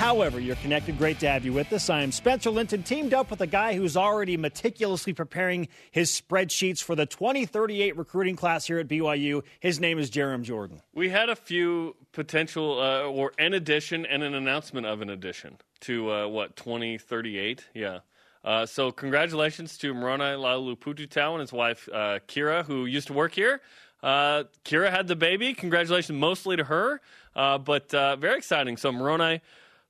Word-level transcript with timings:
however 0.00 0.40
you're 0.40 0.56
connected. 0.56 0.96
Great 0.96 1.20
to 1.20 1.28
have 1.28 1.44
you 1.44 1.52
with 1.52 1.70
us. 1.74 1.90
I 1.90 2.00
am 2.00 2.10
Spencer 2.10 2.48
Linton, 2.48 2.82
teamed 2.82 3.12
up 3.12 3.30
with 3.30 3.42
a 3.42 3.46
guy 3.46 3.74
who's 3.74 3.98
already 3.98 4.38
meticulously 4.38 5.12
preparing 5.12 5.68
his 5.90 6.10
spreadsheets 6.10 6.82
for 6.82 6.94
the 6.94 7.04
2038 7.04 7.98
recruiting 7.98 8.34
class 8.34 8.66
here 8.66 8.78
at 8.78 8.88
BYU. 8.88 9.42
His 9.60 9.78
name 9.78 9.98
is 9.98 10.10
Jarom 10.10 10.42
Jordan. 10.42 10.80
We 10.94 11.10
had 11.10 11.28
a 11.28 11.36
few 11.36 11.96
potential, 12.12 12.80
uh, 12.80 13.02
or 13.02 13.32
an 13.38 13.52
addition 13.52 14.06
and 14.06 14.22
an 14.22 14.32
announcement 14.32 14.86
of 14.86 15.02
an 15.02 15.10
addition 15.10 15.58
to 15.80 16.10
uh, 16.10 16.28
what 16.28 16.56
2038. 16.56 17.66
Yeah. 17.74 17.98
Uh, 18.42 18.64
so 18.64 18.90
congratulations 18.90 19.76
to 19.76 19.92
Moroni 19.92 20.24
Laulupututau 20.24 21.32
and 21.32 21.42
his 21.42 21.52
wife 21.52 21.90
uh, 21.92 22.20
Kira, 22.26 22.64
who 22.64 22.86
used 22.86 23.08
to 23.08 23.12
work 23.12 23.34
here. 23.34 23.60
Uh, 24.02 24.44
Kira 24.64 24.90
had 24.90 25.08
the 25.08 25.16
baby. 25.16 25.52
Congratulations, 25.52 26.18
mostly 26.18 26.56
to 26.56 26.64
her, 26.64 27.02
uh, 27.36 27.58
but 27.58 27.90
very 27.90 28.38
exciting. 28.38 28.78
So 28.78 28.92
Moroni 28.92 29.42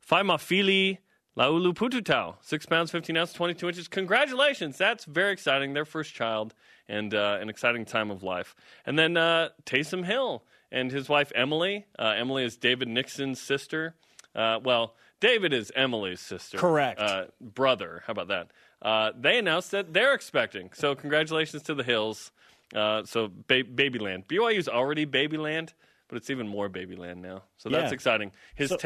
Faimafili 0.09 0.99
Laulupututau, 1.37 2.35
six 2.41 2.67
pounds, 2.67 2.91
15 2.91 3.17
ounces, 3.17 3.35
22 3.35 3.69
inches. 3.69 3.89
Congratulations. 3.89 4.77
That's 4.77 5.05
very 5.05 5.33
exciting. 5.33 5.73
Their 5.73 5.85
first 5.85 6.13
child 6.13 6.55
and 6.89 7.15
uh, 7.15 7.39
an 7.41 7.49
exciting 7.49 7.85
time 7.85 8.11
of 8.11 8.23
life. 8.23 8.55
And 8.85 8.99
then 8.99 9.17
uh, 9.17 9.51
Taysom 9.65 10.05
Hill 10.05 10.43
and 10.73 10.91
his 10.91 11.09
wife 11.09 11.31
Emily. 11.35 11.87
Uh, 11.99 12.15
Emily 12.17 12.45
is 12.45 12.57
David 12.57 12.89
Nixon's 12.89 13.41
sister. 13.41 13.95
Uh, 14.35 14.59
well, 14.63 14.95
David 15.21 15.53
is 15.53 15.71
Emily's 15.77 16.21
sister. 16.21 16.59
Correct. 16.59 17.01
Uh, 17.01 17.27
brother. 17.41 18.03
How 18.07 18.13
about 18.13 18.29
that? 18.29 18.51
Uh, 18.83 19.13
they 19.19 19.39
announced 19.39 19.71
that 19.71 19.93
they're 19.93 20.15
expecting. 20.15 20.71
So 20.75 20.95
congratulations 20.95 21.63
to 21.65 21.75
the 21.75 21.85
Hills. 21.85 22.33
Uh, 22.75 23.05
so 23.05 23.29
ba- 23.29 23.65
Babyland. 23.65 24.27
BYU's 24.27 24.69
already 24.69 25.07
Babyland 25.07 25.75
but 26.11 26.17
it's 26.17 26.29
even 26.29 26.47
more 26.49 26.69
Babyland 26.69 27.19
now. 27.19 27.45
So 27.57 27.69
that's 27.71 27.91
Yeah. 27.91 27.95
exciting. 27.95 28.33
His 28.57 28.69
So- 28.71 28.77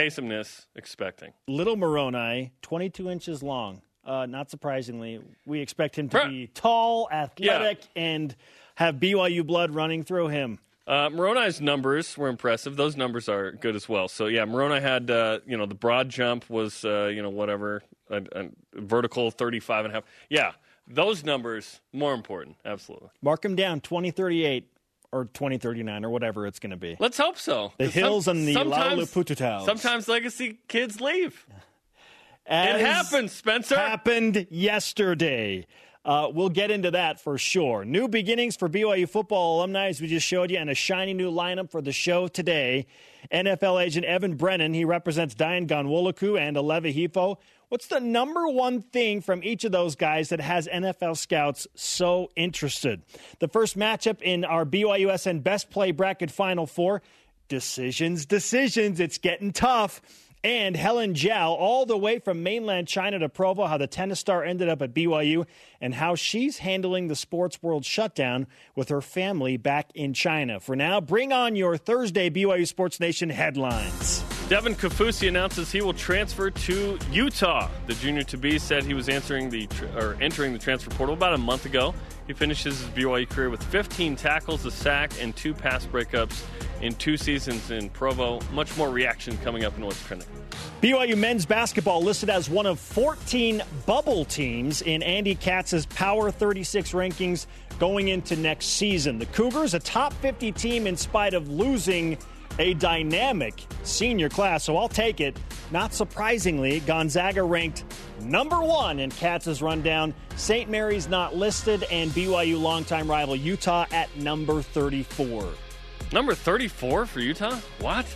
expecting. 0.77 1.33
Little 1.49 1.77
Moroni, 1.77 2.53
22 2.63 3.09
inches 3.11 3.43
long. 3.43 3.81
Uh, 4.05 4.27
not 4.27 4.51
surprisingly, 4.51 5.19
we 5.47 5.61
expect 5.61 5.99
him 5.99 6.11
to 6.11 6.29
be 6.29 6.47
tall, 6.49 7.09
athletic, 7.11 7.81
and 7.97 8.37
have 8.75 9.01
BYU 9.01 9.43
blood 9.43 9.71
running 9.71 10.03
through 10.05 10.29
him. 10.29 10.59
Uh, 10.87 11.09
Moroni's 11.11 11.63
numbers 11.63 12.19
were 12.19 12.29
impressive. 12.29 12.77
Those 12.77 12.95
numbers 12.99 13.31
are 13.31 13.53
good 13.53 13.75
as 13.75 13.89
well. 13.89 14.07
So 14.09 14.27
yeah, 14.27 14.45
Moroni 14.45 14.81
had 14.83 15.11
uh, 15.11 15.41
you 15.47 15.57
know 15.57 15.65
the 15.65 15.75
broad 15.75 16.11
jump 16.11 16.51
was 16.51 16.85
uh, 16.85 17.07
you 17.07 17.23
know 17.23 17.31
whatever 17.31 17.83
a, 18.11 18.23
a 18.33 18.49
vertical 18.75 19.31
35 19.31 19.87
and 19.87 19.93
a 19.93 19.95
half. 19.97 20.05
Yeah, 20.29 20.53
those 20.87 21.25
numbers 21.25 21.81
more 21.95 22.13
important. 22.13 22.57
Absolutely. 22.67 23.09
Mark 23.23 23.43
him 23.43 23.57
down, 23.57 23.81
2038 23.81 24.69
or 25.15 25.27
2039 25.27 26.05
or 26.05 26.11
whatever 26.11 26.47
it's 26.47 26.59
going 26.59 26.73
to 26.73 26.77
be. 26.77 26.97
Let's 26.99 27.19
hope 27.19 27.39
so. 27.39 27.73
The 27.79 27.87
Hills 27.87 28.27
and 28.27 28.47
the 28.47 28.55
Laulupututaus. 28.55 29.65
Sometimes 29.65 30.09
legacy 30.09 30.59
kids 30.67 31.01
leave. 31.01 31.47
As 32.47 32.81
it 32.81 32.85
happens, 32.85 33.33
Spencer. 33.33 33.77
Happened 33.77 34.49
yesterday. 34.51 35.67
Uh, 36.05 36.29
we'll 36.31 36.51
get 36.51 36.71
into 36.71 36.91
that 36.91 37.19
for 37.19 37.39
sure. 37.39 37.85
New 37.85 38.09
beginnings 38.09 38.57
for 38.57 38.69
BYU 38.69 39.09
football 39.09 39.59
alumni, 39.59 39.89
as 39.89 40.03
we 40.03 40.07
just 40.07 40.27
showed 40.27 40.51
you, 40.51 40.59
and 40.59 40.69
a 40.69 40.75
shiny 40.75 41.15
new 41.15 41.31
lineup 41.31 41.71
for 41.71 41.81
the 41.81 41.93
show 41.93 42.29
today. 42.29 42.87
NFL 43.33 43.83
agent 43.83 44.05
Evan 44.05 44.35
Brennan, 44.35 44.75
he 44.75 44.85
represents 44.85 45.35
Dayan 45.35 45.67
Ghanwoloku 45.67 46.39
and 46.39 46.59
Aleva 46.59 46.95
Hifo. 46.95 47.39
What's 47.75 47.89
the 47.89 47.99
number 47.99 48.47
one 48.47 48.83
thing 48.83 49.21
from 49.21 49.43
each 49.43 49.65
of 49.65 49.73
those 49.73 49.97
guys 49.97 50.29
that 50.29 50.41
has 50.41 50.69
NFL 50.69 51.17
scouts 51.17 51.67
so 51.75 52.31
interested? 52.37 53.03
The 53.41 53.49
first 53.49 53.77
matchup 53.77 54.23
in 54.23 54.45
our 54.45 54.65
BYUSN 54.65 55.43
Best 55.43 55.71
Play 55.71 55.91
Bracket 55.91 56.31
Final 56.31 56.69
Four. 56.69 57.03
Decisions, 57.49 58.27
decisions. 58.27 59.01
It's 59.01 59.19
getting 59.19 59.53
tough. 59.53 60.01
And 60.45 60.77
Helen 60.77 61.15
Zhao, 61.15 61.49
all 61.49 61.85
the 61.85 61.99
way 61.99 62.21
from 62.21 62.45
mainland 62.45 62.87
China 62.87 63.19
to 63.19 63.29
Provo, 63.29 63.67
how 63.67 63.77
the 63.77 63.89
tennis 63.89 64.21
star 64.21 64.45
ended 64.45 64.69
up 64.69 64.81
at 64.81 64.95
BYU 64.95 65.45
and 65.81 65.97
how 65.97 66.15
she's 66.15 66.59
handling 66.59 67.09
the 67.09 67.17
sports 67.17 67.61
world 67.61 67.85
shutdown 67.85 68.47
with 68.77 68.89
her 68.89 69.01
family 69.01 69.57
back 69.57 69.91
in 69.97 70.15
China. 70.15 70.61
For 70.61 70.77
now, 70.77 71.01
bring 71.01 71.33
on 71.33 71.57
your 71.57 71.77
Thursday 71.77 72.31
BYU 72.31 72.69
Sports 72.69 73.01
Nation 73.01 73.31
headlines. 73.31 74.23
Devin 74.47 74.75
Kaufusi 74.75 75.27
announces 75.27 75.73
he 75.73 75.81
will 75.81 75.95
transfer 75.95 76.51
to 76.51 76.99
Utah. 77.11 77.71
The 77.87 77.95
junior 77.95 78.25
to 78.25 78.37
be 78.37 78.59
said 78.59 78.85
he 78.85 78.93
was 78.93 79.09
answering 79.09 79.49
the 79.49 79.67
or 79.97 80.19
entering 80.21 80.53
the 80.53 80.59
transfer 80.59 80.91
portal 80.91 81.15
about 81.15 81.33
a 81.33 81.39
month 81.39 81.65
ago. 81.65 81.95
He 82.27 82.35
finishes 82.35 82.79
his 82.79 82.89
BYU 82.91 83.27
career 83.27 83.49
with 83.49 83.63
15 83.65 84.17
tackles, 84.17 84.67
a 84.67 84.71
sack, 84.71 85.13
and 85.19 85.35
two 85.35 85.55
pass 85.55 85.87
breakups 85.87 86.45
in 86.83 86.95
two 86.97 87.17
seasons 87.17 87.71
in 87.71 87.89
Provo. 87.89 88.39
Much 88.53 88.77
more 88.77 88.91
reaction 88.91 89.39
coming 89.39 89.65
up 89.65 89.79
in 89.79 89.87
what's 89.87 90.03
trending. 90.05 90.29
BYU 90.83 91.17
men's 91.17 91.47
basketball 91.47 92.03
listed 92.03 92.29
as 92.29 92.51
one 92.51 92.67
of 92.67 92.79
14 92.79 93.63
bubble 93.87 94.27
teams 94.27 94.83
in 94.83 95.03
Andy 95.03 95.37
Katz's 95.37 95.87
Power 95.87 96.31
36 96.31 96.93
rankings 96.93 97.47
going 97.79 98.09
into 98.09 98.37
next 98.37 98.67
season. 98.67 99.19
The 99.19 99.27
Cougars, 99.27 99.73
a 99.73 99.79
top 99.79 100.13
50 100.15 100.53
team 100.53 100.87
in 100.87 100.99
spite 100.99 101.33
of 101.33 101.49
losing 101.49 102.19
a 102.59 102.75
dynamic 102.75 103.67
senior 103.83 104.29
class, 104.29 104.65
so 104.65 104.77
I'll 104.77 104.89
take 104.89 105.21
it. 105.21 105.37
Not 105.71 105.95
surprisingly, 105.95 106.81
Gonzaga 106.81 107.43
ranked 107.43 107.85
number 108.21 108.61
one 108.61 109.01
in 109.01 109.11
Katz's 109.11 109.63
rundown. 109.63 110.15
St. 110.37 110.71
Mary's 110.71 111.09
not 111.09 111.35
listed, 111.35 111.85
and 111.91 112.11
BYU 112.13 112.61
longtime 112.61 113.11
rival 113.11 113.37
Utah 113.37 113.87
at 113.93 114.15
number 114.17 114.63
34. 114.63 115.49
Number 116.13 116.35
34 116.35 117.07
for 117.07 117.21
Utah? 117.21 117.59
What? 117.81 118.07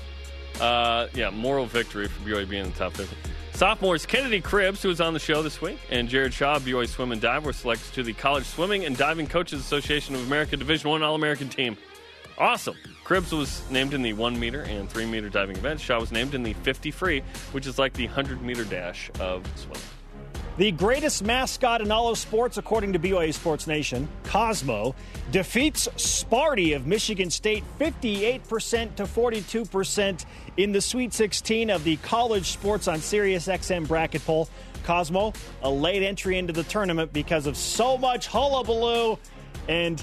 Uh, 0.60 1.08
yeah, 1.14 1.30
moral 1.30 1.66
victory 1.66 2.08
for 2.08 2.20
BYU 2.28 2.48
being 2.48 2.64
in 2.64 2.70
the 2.72 2.78
top 2.78 2.92
50. 2.94 3.16
Sophomores 3.52 4.06
Kennedy 4.06 4.40
Cribbs, 4.40 4.82
who 4.82 4.88
was 4.88 5.00
on 5.00 5.14
the 5.14 5.18
show 5.18 5.42
this 5.42 5.60
week, 5.60 5.78
and 5.90 6.08
Jared 6.08 6.32
Shaw, 6.32 6.60
BYU 6.60 6.86
swim 6.86 7.10
and 7.10 7.20
dive, 7.20 7.44
were 7.44 7.52
selected 7.52 7.92
to 7.94 8.04
the 8.04 8.12
College 8.12 8.44
Swimming 8.44 8.84
and 8.84 8.96
Diving 8.96 9.26
Coaches 9.26 9.60
Association 9.60 10.14
of 10.14 10.24
America 10.24 10.56
Division 10.56 10.90
One 10.90 11.02
All 11.02 11.16
American 11.16 11.48
team. 11.48 11.76
Awesome. 12.38 12.76
Cribbs 13.04 13.36
was 13.36 13.68
named 13.68 13.94
in 13.94 14.02
the 14.02 14.12
one 14.12 14.38
meter 14.38 14.62
and 14.62 14.88
three 14.88 15.06
meter 15.06 15.28
diving 15.28 15.56
events. 15.56 15.82
Shaw 15.82 15.98
was 15.98 16.12
named 16.12 16.34
in 16.34 16.44
the 16.44 16.52
50 16.52 16.90
free, 16.92 17.22
which 17.50 17.66
is 17.66 17.78
like 17.78 17.92
the 17.94 18.06
100 18.06 18.42
meter 18.42 18.64
dash 18.64 19.10
of 19.18 19.44
swimming. 19.56 19.82
The 20.56 20.72
greatest 20.72 21.22
mascot 21.22 21.80
in 21.82 21.92
all 21.92 22.08
of 22.08 22.18
sports, 22.18 22.58
according 22.58 22.92
to 22.94 22.98
BYU 22.98 23.32
Sports 23.32 23.68
Nation, 23.68 24.08
Cosmo, 24.24 24.94
defeats 25.30 25.86
Sparty 25.96 26.74
of 26.74 26.84
Michigan 26.84 27.30
State 27.30 27.62
58% 27.78 28.96
to 28.96 29.04
42% 29.04 30.24
in 30.56 30.72
the 30.72 30.80
Sweet 30.80 31.12
16 31.12 31.70
of 31.70 31.84
the 31.84 31.96
College 31.98 32.46
Sports 32.50 32.88
on 32.88 32.98
Sirius 33.00 33.46
XM 33.46 33.86
bracket 33.86 34.24
poll. 34.24 34.48
Cosmo, 34.84 35.32
a 35.62 35.70
late 35.70 36.02
entry 36.02 36.38
into 36.38 36.52
the 36.52 36.64
tournament 36.64 37.12
because 37.12 37.46
of 37.46 37.56
so 37.56 37.96
much 37.96 38.26
hullabaloo 38.26 39.16
and 39.68 40.02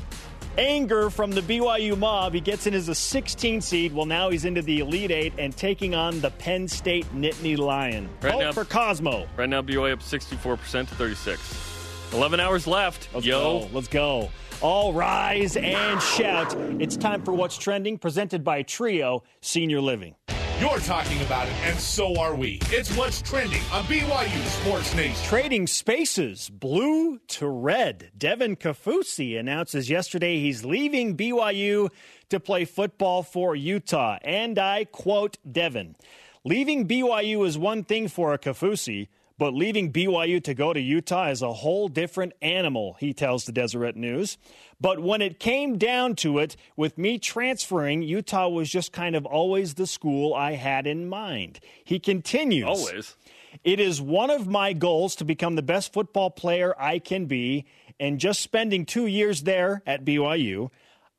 anger 0.57 1.09
from 1.09 1.31
the 1.31 1.41
BYU 1.41 1.97
mob. 1.97 2.33
He 2.33 2.39
gets 2.41 2.67
in 2.67 2.73
as 2.73 2.89
a 2.89 2.95
16 2.95 3.61
seed. 3.61 3.93
Well, 3.93 4.05
now 4.05 4.29
he's 4.29 4.45
into 4.45 4.61
the 4.61 4.79
Elite 4.79 5.11
Eight 5.11 5.33
and 5.37 5.55
taking 5.55 5.95
on 5.95 6.19
the 6.21 6.31
Penn 6.31 6.67
State 6.67 7.05
Nittany 7.15 7.57
Lion. 7.57 8.09
Right 8.21 8.37
now- 8.39 8.51
for 8.51 8.65
Cosmo. 8.65 9.27
Right 9.37 9.49
now, 9.49 9.61
BYU 9.61 9.93
up 9.93 10.01
64% 10.01 10.89
to 10.89 10.95
36. 10.95 12.11
11 12.13 12.39
hours 12.39 12.67
left. 12.67 13.09
Let's 13.13 13.25
Yo. 13.25 13.59
go. 13.61 13.69
Let's 13.73 13.87
go. 13.87 14.29
All 14.61 14.93
rise 14.93 15.57
and 15.57 16.01
shout. 16.01 16.55
It's 16.79 16.95
time 16.95 17.21
for 17.23 17.33
What's 17.33 17.57
Trending, 17.57 17.97
presented 17.97 18.43
by 18.43 18.61
Trio 18.61 19.23
Senior 19.41 19.81
Living. 19.81 20.15
You're 20.57 20.79
talking 20.79 21.21
about 21.21 21.49
it, 21.49 21.53
and 21.65 21.77
so 21.77 22.17
are 22.17 22.33
we. 22.33 22.59
It's 22.67 22.95
what's 22.95 23.21
trending 23.21 23.61
on 23.73 23.83
BYU 23.83 24.45
Sports 24.45 24.95
Nation. 24.95 25.25
Trading 25.25 25.67
spaces, 25.67 26.49
blue 26.49 27.19
to 27.27 27.47
red. 27.49 28.11
Devin 28.17 28.55
Kaufusi 28.55 29.37
announces 29.37 29.89
yesterday 29.89 30.39
he's 30.39 30.63
leaving 30.63 31.17
BYU 31.17 31.89
to 32.29 32.39
play 32.39 32.63
football 32.63 33.21
for 33.21 33.53
Utah. 33.53 34.17
And 34.21 34.57
I 34.57 34.85
quote 34.85 35.37
Devin 35.49 35.97
Leaving 36.45 36.87
BYU 36.87 37.45
is 37.45 37.57
one 37.57 37.83
thing 37.83 38.07
for 38.07 38.33
a 38.33 38.39
Kaufusi, 38.39 39.09
but 39.37 39.53
leaving 39.53 39.91
BYU 39.91 40.41
to 40.43 40.53
go 40.53 40.71
to 40.71 40.79
Utah 40.79 41.29
is 41.29 41.41
a 41.41 41.51
whole 41.51 41.87
different 41.87 42.33
animal, 42.41 42.95
he 42.99 43.13
tells 43.13 43.45
the 43.45 43.51
Deseret 43.51 43.95
News. 43.95 44.37
But 44.79 45.01
when 45.01 45.21
it 45.21 45.39
came 45.39 45.77
down 45.77 46.15
to 46.17 46.39
it, 46.39 46.55
with 46.77 46.97
me 46.97 47.19
transferring, 47.19 48.01
Utah 48.01 48.47
was 48.47 48.69
just 48.69 48.91
kind 48.91 49.15
of 49.15 49.25
always 49.25 49.73
the 49.73 49.87
school 49.87 50.33
I 50.33 50.53
had 50.53 50.87
in 50.87 51.09
mind. 51.09 51.59
He 51.83 51.99
continues. 51.99 52.65
Always. 52.65 53.15
It 53.63 53.79
is 53.79 54.01
one 54.01 54.29
of 54.29 54.47
my 54.47 54.73
goals 54.73 55.15
to 55.17 55.25
become 55.25 55.55
the 55.55 55.61
best 55.61 55.91
football 55.93 56.29
player 56.29 56.73
I 56.79 56.99
can 56.99 57.25
be. 57.25 57.65
And 57.99 58.19
just 58.19 58.41
spending 58.41 58.85
two 58.85 59.05
years 59.05 59.43
there 59.43 59.81
at 59.85 60.03
BYU, 60.05 60.69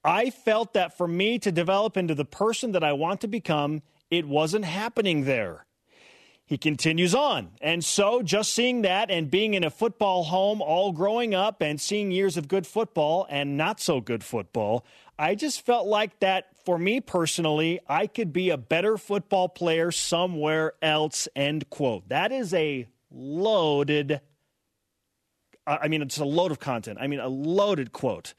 I 0.05 0.31
felt 0.31 0.75
that 0.75 0.97
for 0.97 1.09
me 1.09 1.39
to 1.41 1.51
develop 1.51 1.97
into 1.97 2.15
the 2.15 2.25
person 2.25 2.73
that 2.73 2.85
I 2.85 2.93
want 2.93 3.23
to 3.23 3.29
become, 3.29 3.83
it 4.11 4.27
wasn't 4.27 4.65
happening 4.65 5.25
there. 5.25 5.66
He 6.49 6.57
continues 6.57 7.13
on. 7.13 7.51
And 7.61 7.85
so, 7.85 8.23
just 8.23 8.55
seeing 8.55 8.83
that 8.83 9.11
and 9.11 9.29
being 9.29 9.55
in 9.55 9.65
a 9.65 9.71
football 9.71 10.23
home 10.23 10.63
all 10.63 10.93
growing 10.93 11.35
up 11.35 11.61
and 11.61 11.81
seeing 11.81 12.13
years 12.13 12.37
of 12.37 12.47
good 12.47 12.69
football 12.69 13.27
and 13.29 13.57
not 13.57 13.81
so 13.81 14.01
good 14.01 14.23
football, 14.23 14.87
I 15.19 15.35
just 15.35 15.67
felt 15.67 15.89
like 15.89 16.21
that 16.21 16.47
for 16.65 16.79
me 16.79 17.01
personally, 17.01 17.81
I 17.89 18.07
could 18.07 18.33
be 18.33 18.51
a 18.51 18.57
better 18.57 18.97
football 18.97 19.49
player 19.49 19.91
somewhere 19.91 20.75
else. 20.81 21.27
End 21.35 21.69
quote. 21.69 22.09
That 22.11 22.31
is 22.31 22.55
a 22.55 22.87
loaded, 23.11 24.21
I 25.67 25.89
mean, 25.89 26.03
it's 26.03 26.19
a 26.19 26.25
load 26.25 26.53
of 26.53 26.61
content. 26.61 26.99
I 27.01 27.09
mean, 27.09 27.19
a 27.19 27.29
loaded 27.29 27.93
quote. 27.93 28.35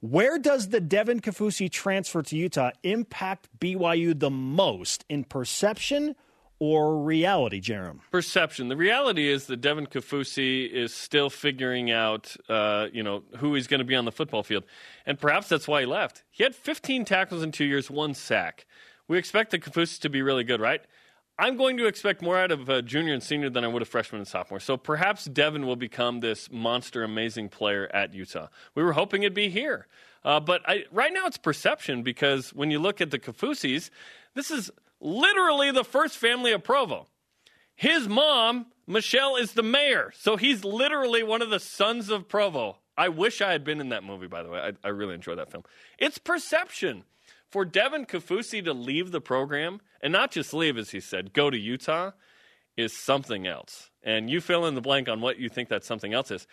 Where 0.00 0.36
does 0.36 0.70
the 0.70 0.80
Devin 0.80 1.20
Kaufusi 1.20 1.70
transfer 1.70 2.22
to 2.22 2.36
Utah 2.36 2.72
impact 2.82 3.48
BYU 3.60 4.18
the 4.18 4.30
most 4.30 5.04
in 5.08 5.22
perception? 5.22 6.16
Or 6.64 6.96
reality, 6.96 7.60
Jarom? 7.60 7.98
Perception. 8.12 8.68
The 8.68 8.76
reality 8.76 9.28
is 9.28 9.46
that 9.46 9.56
Devin 9.56 9.88
Kaufusi 9.88 10.70
is 10.70 10.94
still 10.94 11.28
figuring 11.28 11.90
out, 11.90 12.36
uh, 12.48 12.86
you 12.92 13.02
know, 13.02 13.24
who 13.38 13.56
he's 13.56 13.66
going 13.66 13.80
to 13.80 13.84
be 13.84 13.96
on 13.96 14.04
the 14.04 14.12
football 14.12 14.44
field, 14.44 14.62
and 15.04 15.18
perhaps 15.18 15.48
that's 15.48 15.66
why 15.66 15.80
he 15.80 15.86
left. 15.86 16.22
He 16.30 16.44
had 16.44 16.54
15 16.54 17.04
tackles 17.04 17.42
in 17.42 17.50
two 17.50 17.64
years, 17.64 17.90
one 17.90 18.14
sack. 18.14 18.64
We 19.08 19.18
expect 19.18 19.50
the 19.50 19.58
Kaufusi 19.58 19.98
to 20.02 20.08
be 20.08 20.22
really 20.22 20.44
good, 20.44 20.60
right? 20.60 20.82
I'm 21.36 21.56
going 21.56 21.78
to 21.78 21.86
expect 21.86 22.22
more 22.22 22.38
out 22.38 22.52
of 22.52 22.68
a 22.68 22.80
junior 22.80 23.12
and 23.12 23.24
senior 23.24 23.50
than 23.50 23.64
I 23.64 23.66
would 23.66 23.82
a 23.82 23.84
freshman 23.84 24.20
and 24.20 24.28
sophomore. 24.28 24.60
So 24.60 24.76
perhaps 24.76 25.24
Devin 25.24 25.66
will 25.66 25.74
become 25.74 26.20
this 26.20 26.48
monster, 26.48 27.02
amazing 27.02 27.48
player 27.48 27.90
at 27.92 28.14
Utah. 28.14 28.46
We 28.76 28.84
were 28.84 28.92
hoping 28.92 29.24
it'd 29.24 29.34
be 29.34 29.48
here. 29.48 29.88
Uh, 30.24 30.38
but 30.38 30.62
I, 30.64 30.84
right 30.92 31.12
now 31.12 31.26
it's 31.26 31.38
perception 31.38 32.04
because 32.04 32.54
when 32.54 32.70
you 32.70 32.78
look 32.78 33.00
at 33.00 33.10
the 33.10 33.18
Kaufusis, 33.18 33.90
this 34.34 34.52
is 34.52 34.70
literally 35.02 35.70
the 35.70 35.84
first 35.84 36.16
family 36.16 36.52
of 36.52 36.64
Provo. 36.64 37.08
His 37.74 38.08
mom, 38.08 38.66
Michelle, 38.86 39.36
is 39.36 39.52
the 39.52 39.62
mayor. 39.62 40.12
So 40.16 40.36
he's 40.36 40.64
literally 40.64 41.22
one 41.22 41.42
of 41.42 41.50
the 41.50 41.60
sons 41.60 42.08
of 42.08 42.28
Provo. 42.28 42.78
I 42.96 43.08
wish 43.08 43.42
I 43.42 43.52
had 43.52 43.64
been 43.64 43.80
in 43.80 43.88
that 43.88 44.04
movie, 44.04 44.28
by 44.28 44.42
the 44.42 44.50
way. 44.50 44.60
I, 44.60 44.72
I 44.86 44.90
really 44.90 45.14
enjoyed 45.14 45.38
that 45.38 45.50
film. 45.50 45.64
It's 45.98 46.18
perception. 46.18 47.04
For 47.50 47.66
Devin 47.66 48.06
Kaufusi 48.06 48.64
to 48.64 48.72
leave 48.72 49.10
the 49.10 49.20
program, 49.20 49.82
and 50.00 50.10
not 50.10 50.30
just 50.30 50.54
leave, 50.54 50.78
as 50.78 50.88
he 50.88 51.00
said, 51.00 51.34
go 51.34 51.50
to 51.50 51.58
Utah, 51.58 52.12
is 52.78 52.96
something 52.96 53.46
else. 53.46 53.90
And 54.02 54.30
you 54.30 54.40
fill 54.40 54.64
in 54.64 54.74
the 54.74 54.80
blank 54.80 55.06
on 55.06 55.20
what 55.20 55.38
you 55.38 55.50
think 55.50 55.68
that 55.68 55.84
something 55.84 56.14
else 56.14 56.30
is. 56.30 56.46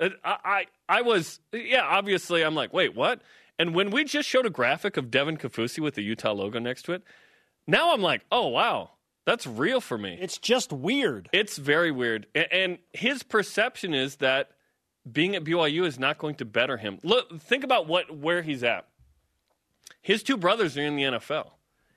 Uh, 0.00 0.08
I, 0.24 0.36
I, 0.44 0.66
I 0.88 1.02
was, 1.02 1.38
yeah, 1.52 1.84
obviously, 1.84 2.42
I'm 2.42 2.56
like, 2.56 2.72
wait, 2.72 2.96
what? 2.96 3.22
And 3.60 3.76
when 3.76 3.90
we 3.90 4.02
just 4.02 4.28
showed 4.28 4.44
a 4.44 4.50
graphic 4.50 4.96
of 4.96 5.08
Devin 5.08 5.36
Kaufusi 5.36 5.78
with 5.78 5.94
the 5.94 6.02
Utah 6.02 6.32
logo 6.32 6.58
next 6.58 6.82
to 6.86 6.94
it, 6.94 7.04
now 7.66 7.92
I'm 7.92 8.02
like, 8.02 8.22
oh, 8.30 8.48
wow, 8.48 8.90
that's 9.26 9.46
real 9.46 9.80
for 9.80 9.98
me. 9.98 10.18
It's 10.20 10.38
just 10.38 10.72
weird. 10.72 11.28
It's 11.32 11.56
very 11.56 11.90
weird. 11.90 12.26
And 12.34 12.78
his 12.92 13.22
perception 13.22 13.94
is 13.94 14.16
that 14.16 14.50
being 15.10 15.34
at 15.36 15.44
BYU 15.44 15.84
is 15.86 15.98
not 15.98 16.18
going 16.18 16.34
to 16.36 16.44
better 16.44 16.76
him. 16.76 16.98
Look, 17.02 17.40
think 17.40 17.64
about 17.64 17.86
what 17.86 18.16
where 18.16 18.42
he's 18.42 18.62
at. 18.62 18.86
His 20.02 20.22
two 20.22 20.36
brothers 20.36 20.76
are 20.76 20.82
in 20.82 20.96
the 20.96 21.02
NFL. 21.04 21.52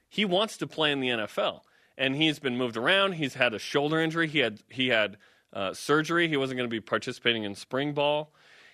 He 0.09 0.25
wants 0.25 0.57
to 0.57 0.67
play 0.67 0.91
in 0.91 0.99
the 0.99 1.09
NFL, 1.09 1.61
and 1.97 2.15
he's 2.15 2.39
been 2.39 2.57
moved 2.57 2.77
around. 2.77 3.13
He's 3.13 3.33
had 3.33 3.53
a 3.53 3.59
shoulder 3.59 3.99
injury. 3.99 4.27
He 4.27 4.39
had 4.39 4.59
he 4.69 4.89
had 4.89 5.17
uh, 5.51 5.73
surgery. 5.73 6.27
He 6.27 6.37
wasn't 6.37 6.57
going 6.57 6.69
to 6.69 6.73
be 6.73 6.81
participating 6.81 7.43
in 7.43 7.55
spring 7.55 7.93
ball 7.93 8.33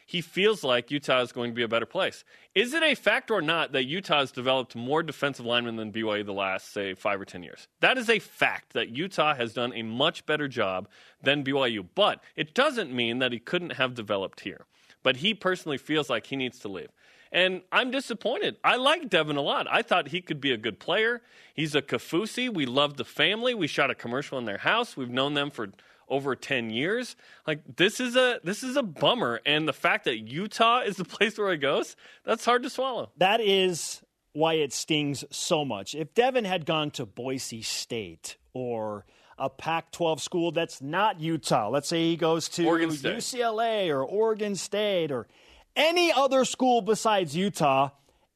he 0.09 0.21
feels 0.21 0.63
like 0.63 0.89
Utah 0.89 1.21
is 1.21 1.31
going 1.31 1.51
to 1.51 1.56
be 1.56 1.61
a 1.61 1.67
better 1.67 1.85
place. 1.85 2.23
Is 2.56 2.73
it 2.73 2.81
a 2.81 2.95
fact 2.95 3.29
or 3.29 3.44
not 3.44 3.73
that 3.73 3.83
Utah 3.83 4.21
has 4.21 4.31
developed 4.31 4.75
more 4.75 5.03
defensive 5.03 5.45
linemen 5.45 5.75
than 5.75 5.91
BYU 5.91 6.25
the 6.25 6.33
last, 6.33 6.73
say, 6.73 6.95
five 6.95 7.21
or 7.21 7.25
10 7.25 7.44
years? 7.44 7.67
That 7.81 7.95
is 7.95 8.09
a 8.09 8.17
fact 8.17 8.73
that 8.73 8.89
Utah 8.89 9.35
has 9.35 9.53
done 9.53 9.71
a 9.75 9.83
much 9.83 10.25
better 10.25 10.47
job 10.47 10.89
than 11.21 11.44
BYU. 11.44 11.85
But 11.94 12.23
it 12.35 12.56
doesn't 12.56 12.91
mean 12.91 13.19
that 13.19 13.31
he 13.31 13.38
couldn't 13.38 13.73
have 13.73 13.94
developed 13.94 14.39
here. 14.39 14.65
But 15.03 15.17
he 15.17 15.35
personally 15.35 15.77
feels 15.77 16.09
like 16.09 16.25
he 16.25 16.35
needs 16.35 16.57
to 16.61 16.69
leave. 16.69 16.89
And 17.31 17.61
I'm 17.71 17.91
disappointed. 17.91 18.57
I 18.63 18.77
like 18.77 19.09
Devin 19.09 19.35
a 19.35 19.41
lot. 19.41 19.67
I 19.69 19.83
thought 19.83 20.07
he 20.07 20.21
could 20.21 20.41
be 20.41 20.51
a 20.51 20.57
good 20.57 20.79
player. 20.79 21.21
He's 21.53 21.75
a 21.75 21.83
Kaufusi. 21.83 22.51
We 22.51 22.65
love 22.65 22.97
the 22.97 23.06
family. 23.06 23.53
We 23.53 23.67
shot 23.67 23.91
a 23.91 23.95
commercial 23.95 24.39
in 24.39 24.45
their 24.45 24.57
house. 24.57 24.97
We've 24.97 25.07
known 25.07 25.35
them 25.35 25.51
for 25.51 25.69
over 26.09 26.35
10 26.35 26.69
years. 26.69 27.15
Like 27.45 27.61
this 27.77 28.00
is 28.00 28.15
a 28.15 28.39
this 28.44 28.63
is 28.63 28.75
a 28.75 28.83
bummer 28.83 29.41
and 29.45 29.67
the 29.67 29.73
fact 29.73 30.06
that 30.06 30.19
Utah 30.19 30.81
is 30.81 30.97
the 30.97 31.06
place 31.15 31.38
where 31.38 31.51
he 31.51 31.57
goes, 31.57 31.95
that's 32.25 32.45
hard 32.45 32.63
to 32.63 32.69
swallow. 32.69 33.11
That 33.17 33.41
is 33.41 34.01
why 34.33 34.56
it 34.56 34.73
stings 34.73 35.23
so 35.31 35.65
much. 35.65 35.95
If 35.95 36.13
Devin 36.13 36.45
had 36.45 36.65
gone 36.65 36.91
to 36.91 37.06
Boise 37.06 37.61
State 37.61 38.38
or 38.53 39.06
a 39.38 39.50
Pac 39.50 39.91
12 39.91 40.21
school 40.21 40.51
that's 40.51 40.81
not 40.81 41.19
Utah, 41.19 41.69
let's 41.69 41.88
say 41.88 42.09
he 42.09 42.17
goes 42.17 42.50
to 42.50 42.63
UCLA 42.63 43.89
or 43.89 44.03
Oregon 44.03 44.56
State 44.56 45.11
or 45.11 45.27
any 45.75 46.11
other 46.11 46.45
school 46.45 46.81
besides 46.81 47.35
Utah, 47.35 47.89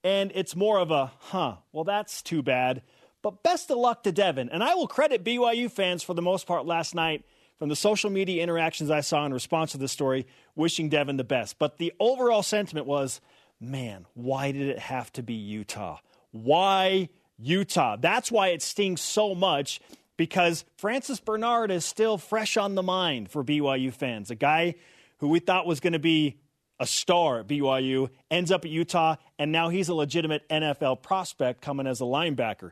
and 0.03 0.31
it's 0.33 0.55
more 0.55 0.79
of 0.79 0.91
a, 0.91 1.11
huh, 1.19 1.55
well, 1.71 1.83
that's 1.83 2.21
too 2.21 2.41
bad. 2.41 2.81
But 3.21 3.43
best 3.43 3.71
of 3.71 3.77
luck 3.77 4.03
to 4.03 4.11
Devin. 4.11 4.49
And 4.49 4.63
I 4.63 4.75
will 4.75 4.87
credit 4.87 5.23
BYU 5.23 5.71
fans 5.71 6.03
for 6.03 6.13
the 6.13 6.21
most 6.21 6.45
part 6.45 6.65
last 6.65 6.93
night 6.93 7.23
from 7.57 7.69
the 7.69 7.75
social 7.75 8.09
media 8.09 8.43
interactions 8.43 8.89
I 8.89 9.01
saw 9.01 9.25
in 9.25 9.33
response 9.33 9.71
to 9.71 9.77
this 9.77 9.91
story, 9.91 10.27
wishing 10.55 10.89
Devin 10.89 11.17
the 11.17 11.23
best. 11.23 11.59
But 11.59 11.77
the 11.77 11.93
overall 11.99 12.43
sentiment 12.43 12.87
was, 12.87 13.21
man, 13.59 14.05
why 14.13 14.51
did 14.51 14.67
it 14.67 14.79
have 14.79 15.11
to 15.13 15.23
be 15.23 15.33
Utah? 15.33 15.99
Why 16.31 17.09
Utah? 17.37 17.97
That's 17.97 18.31
why 18.31 18.49
it 18.49 18.61
stings 18.61 19.01
so 19.01 19.35
much 19.35 19.79
because 20.17 20.65
Francis 20.77 21.19
Bernard 21.19 21.71
is 21.71 21.85
still 21.85 22.17
fresh 22.17 22.57
on 22.57 22.75
the 22.75 22.83
mind 22.83 23.29
for 23.29 23.43
BYU 23.43 23.93
fans. 23.93 24.31
A 24.31 24.35
guy 24.35 24.75
who 25.17 25.29
we 25.29 25.39
thought 25.39 25.65
was 25.65 25.79
going 25.79 25.93
to 25.93 25.99
be 25.99 26.39
a 26.79 26.85
star 26.85 27.39
at 27.39 27.47
BYU 27.47 28.09
ends 28.29 28.51
up 28.51 28.65
at 28.65 28.71
Utah, 28.71 29.15
and 29.39 29.51
now 29.51 29.69
he's 29.69 29.89
a 29.89 29.93
legitimate 29.93 30.47
NFL 30.49 31.01
prospect 31.01 31.61
coming 31.61 31.87
as 31.87 32.01
a 32.01 32.05
linebacker. 32.05 32.71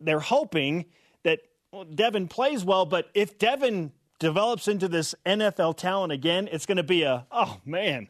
They're 0.00 0.20
hoping 0.20 0.86
that 1.22 1.40
well, 1.72 1.84
Devin 1.84 2.28
plays 2.28 2.64
well, 2.64 2.86
but 2.86 3.10
if 3.14 3.38
Devin 3.38 3.92
develops 4.18 4.68
into 4.68 4.88
this 4.88 5.14
NFL 5.24 5.76
talent 5.76 6.12
again, 6.12 6.48
it's 6.50 6.66
going 6.66 6.76
to 6.76 6.82
be 6.82 7.02
a, 7.02 7.26
oh 7.30 7.60
man, 7.64 8.08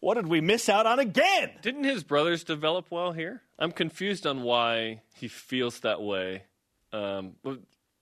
what 0.00 0.14
did 0.14 0.26
we 0.26 0.40
miss 0.40 0.68
out 0.68 0.86
on 0.86 0.98
again? 0.98 1.50
Didn't 1.62 1.84
his 1.84 2.04
brothers 2.04 2.44
develop 2.44 2.90
well 2.90 3.12
here? 3.12 3.42
I'm 3.58 3.72
confused 3.72 4.26
on 4.26 4.42
why 4.42 5.02
he 5.14 5.28
feels 5.28 5.80
that 5.80 6.00
way. 6.00 6.44
Um, 6.92 7.32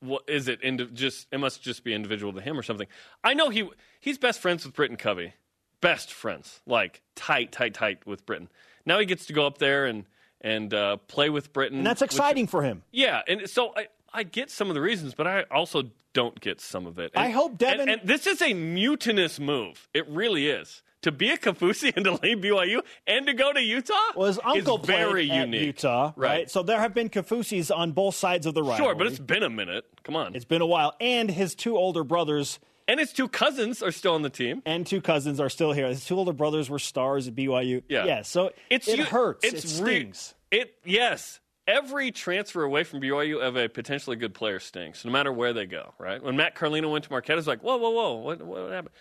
what 0.00 0.25
is 0.28 0.49
it? 0.49 0.61
Indi- 0.62 0.90
just 0.92 1.26
it 1.33 1.38
must 1.38 1.62
just 1.62 1.85
be 1.85 1.95
individual 1.95 2.33
to 2.35 2.40
him 2.40 2.59
or 2.59 2.62
something. 2.62 2.87
I 3.25 3.35
know 3.35 3.49
he 3.49 3.69
he's 4.00 4.19
best 4.19 4.40
friends 4.40 4.64
with 4.64 4.75
Britton 4.75 4.97
Covey, 4.97 5.33
best 5.81 6.12
friends, 6.12 6.61
like 6.66 7.02
tight, 7.14 7.52
tight, 7.52 7.75
tight 7.75 8.07
with 8.07 8.26
Britton. 8.26 8.49
Now 8.85 8.99
he 8.99 9.07
gets 9.07 9.26
to 9.26 9.33
go 9.33 9.47
up 9.47 9.59
there 9.59 9.87
and 9.87 10.04
and 10.42 10.73
uh, 10.75 10.99
play 11.09 11.31
with 11.31 11.52
Britton, 11.52 11.78
and 11.78 11.87
that's 11.87 12.02
exciting 12.02 12.45
which, 12.45 12.50
for 12.50 12.62
him. 12.62 12.83
Yeah, 12.92 13.23
and 13.26 13.49
so 13.49 13.73
I 13.75 13.88
I 14.12 14.23
get 14.23 14.50
some 14.50 14.69
of 14.69 14.75
the 14.75 14.81
reasons, 14.81 15.14
but 15.14 15.26
I 15.26 15.42
also 15.45 15.90
don't 16.16 16.40
get 16.40 16.62
some 16.62 16.87
of 16.87 16.99
it. 16.99 17.12
And, 17.14 17.23
I 17.23 17.28
hope 17.28 17.58
Devin. 17.58 17.80
And, 17.80 17.90
and, 17.90 18.08
this 18.08 18.26
is 18.26 18.40
a 18.40 18.54
mutinous 18.54 19.38
move. 19.38 19.87
It 19.92 20.08
really 20.08 20.49
is. 20.49 20.82
To 21.02 21.12
be 21.12 21.28
a 21.28 21.37
Kaufusi 21.37 21.92
and 21.96 22.06
to 22.06 22.12
leave 22.12 22.38
BYU 22.38 22.80
and 23.06 23.26
to 23.26 23.35
go 23.35 23.52
to 23.52 23.62
Utah 23.62 23.92
well, 24.16 24.26
his 24.26 24.40
uncle 24.42 24.80
is 24.80 24.87
very 24.87 25.25
unique. 25.25 25.62
Utah, 25.62 26.14
right? 26.16 26.28
right? 26.28 26.50
So 26.50 26.62
there 26.62 26.80
have 26.80 26.94
been 26.94 27.11
Kaufusis 27.11 27.70
on 27.70 27.92
both 27.92 28.14
sides 28.14 28.46
of 28.46 28.54
the 28.54 28.62
rivalry. 28.62 28.78
Sure, 28.78 28.94
but 28.94 29.06
it's 29.06 29.18
been 29.18 29.42
a 29.42 29.50
minute. 29.50 29.85
Come 30.04 30.16
on, 30.16 30.35
it's 30.35 30.46
been 30.46 30.62
a 30.62 30.66
while, 30.66 30.94
and 31.02 31.30
his 31.30 31.54
two 31.54 31.76
older 31.76 32.02
brothers. 32.02 32.58
And 32.88 33.00
his 33.00 33.12
two 33.12 33.28
cousins 33.28 33.82
are 33.82 33.90
still 33.90 34.14
on 34.14 34.23
the 34.23 34.30
team. 34.30 34.62
And 34.64 34.87
two 34.87 35.00
cousins 35.00 35.40
are 35.40 35.49
still 35.49 35.73
here. 35.73 35.88
His 35.88 36.04
two 36.04 36.16
older 36.16 36.32
brothers 36.32 36.70
were 36.70 36.78
stars 36.78 37.26
at 37.26 37.35
BYU. 37.35 37.82
Yeah. 37.88 38.04
Yeah. 38.04 38.23
So 38.23 38.52
it's, 38.70 38.87
it 38.87 39.00
hurts. 39.00 39.44
It's 39.44 39.64
it 39.64 39.68
stings. 39.68 40.35
Re- 40.52 40.61
it 40.61 40.75
yes 40.85 41.40
every 41.66 42.11
transfer 42.11 42.62
away 42.62 42.85
from 42.85 43.00
BYU 43.00 43.40
of 43.40 43.56
a 43.56 43.68
potentially 43.68 44.16
good 44.16 44.35
player 44.35 44.61
stinks, 44.61 45.04
no 45.04 45.11
matter 45.11 45.32
where 45.32 45.52
they 45.52 45.66
go, 45.66 45.94
right? 45.99 46.23
When 46.23 46.37
Matt 46.37 46.54
Carlino 46.54 46.90
went 46.90 47.04
to 47.04 47.11
Marquette, 47.11 47.38
it's 47.38 47.46
like, 47.46 47.62
whoa, 47.62 47.76
whoa, 47.76 47.90
whoa, 47.90 48.14
what, 48.14 48.42
what 48.42 48.70
happened? 48.70 48.94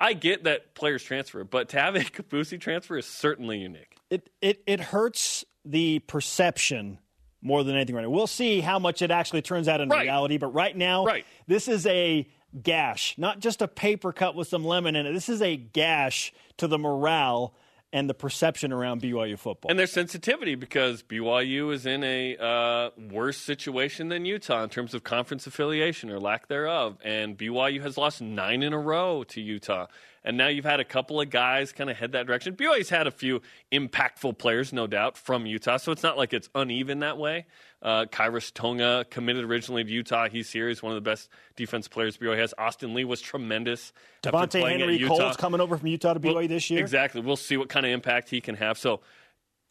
I 0.00 0.12
get 0.12 0.44
that 0.44 0.74
players 0.74 1.02
transfer, 1.02 1.44
but 1.44 1.70
to 1.70 1.80
have 1.80 1.94
a 1.96 2.00
Kaufusi 2.00 2.60
transfer 2.60 2.96
is 2.96 3.06
certainly 3.06 3.58
unique. 3.58 3.96
It, 4.10 4.30
it, 4.40 4.62
it 4.66 4.80
hurts 4.80 5.44
the 5.64 6.00
perception 6.00 6.98
more 7.42 7.62
than 7.62 7.76
anything 7.76 7.94
right 7.94 8.02
now. 8.02 8.10
We'll 8.10 8.26
see 8.26 8.60
how 8.60 8.78
much 8.78 9.02
it 9.02 9.10
actually 9.10 9.42
turns 9.42 9.68
out 9.68 9.80
in 9.80 9.88
right. 9.88 10.02
reality, 10.02 10.38
but 10.38 10.48
right 10.48 10.76
now, 10.76 11.04
right. 11.04 11.26
this 11.46 11.68
is 11.68 11.86
a 11.86 12.26
gash, 12.62 13.16
not 13.18 13.40
just 13.40 13.60
a 13.60 13.68
paper 13.68 14.12
cut 14.12 14.34
with 14.34 14.48
some 14.48 14.64
lemon 14.64 14.96
in 14.96 15.06
it. 15.06 15.12
This 15.12 15.28
is 15.28 15.42
a 15.42 15.56
gash 15.56 16.32
to 16.58 16.66
the 16.66 16.78
morale 16.78 17.54
and 17.94 18.10
the 18.10 18.14
perception 18.14 18.72
around 18.72 19.00
BYU 19.00 19.38
football. 19.38 19.70
And 19.70 19.78
their 19.78 19.86
sensitivity 19.86 20.56
because 20.56 21.04
BYU 21.04 21.72
is 21.72 21.86
in 21.86 22.02
a 22.02 22.36
uh, 22.36 22.90
worse 23.08 23.38
situation 23.38 24.08
than 24.08 24.24
Utah 24.24 24.64
in 24.64 24.68
terms 24.68 24.94
of 24.94 25.04
conference 25.04 25.46
affiliation 25.46 26.10
or 26.10 26.18
lack 26.18 26.48
thereof. 26.48 26.98
And 27.04 27.38
BYU 27.38 27.80
has 27.82 27.96
lost 27.96 28.20
nine 28.20 28.64
in 28.64 28.72
a 28.72 28.78
row 28.78 29.22
to 29.28 29.40
Utah. 29.40 29.86
And 30.24 30.36
now 30.36 30.48
you've 30.48 30.64
had 30.64 30.80
a 30.80 30.84
couple 30.84 31.20
of 31.20 31.30
guys 31.30 31.70
kind 31.70 31.88
of 31.88 31.96
head 31.96 32.12
that 32.12 32.26
direction. 32.26 32.56
BYU's 32.56 32.88
had 32.88 33.06
a 33.06 33.12
few 33.12 33.42
impactful 33.70 34.38
players, 34.38 34.72
no 34.72 34.88
doubt, 34.88 35.16
from 35.16 35.46
Utah. 35.46 35.76
So 35.76 35.92
it's 35.92 36.02
not 36.02 36.18
like 36.18 36.32
it's 36.32 36.48
uneven 36.52 36.98
that 36.98 37.16
way. 37.16 37.46
Uh, 37.84 38.06
Khyiris 38.06 38.50
Tonga 38.54 39.04
committed 39.10 39.44
originally 39.44 39.84
to 39.84 39.90
Utah. 39.90 40.28
He's 40.30 40.50
here. 40.50 40.68
He's 40.68 40.82
one 40.82 40.92
of 40.92 40.96
the 40.96 41.08
best 41.08 41.28
defense 41.54 41.86
players 41.86 42.16
BYU 42.16 42.38
has. 42.38 42.54
Austin 42.56 42.94
Lee 42.94 43.04
was 43.04 43.20
tremendous. 43.20 43.92
Devontae 44.22 44.78
Henry 44.78 44.98
Cole's 45.06 45.36
coming 45.36 45.60
over 45.60 45.76
from 45.76 45.88
Utah 45.88 46.14
to 46.14 46.20
BYU 46.20 46.34
well, 46.34 46.48
this 46.48 46.70
year. 46.70 46.80
Exactly. 46.80 47.20
We'll 47.20 47.36
see 47.36 47.58
what 47.58 47.68
kind 47.68 47.84
of 47.84 47.92
impact 47.92 48.30
he 48.30 48.40
can 48.40 48.54
have. 48.54 48.78
So 48.78 49.00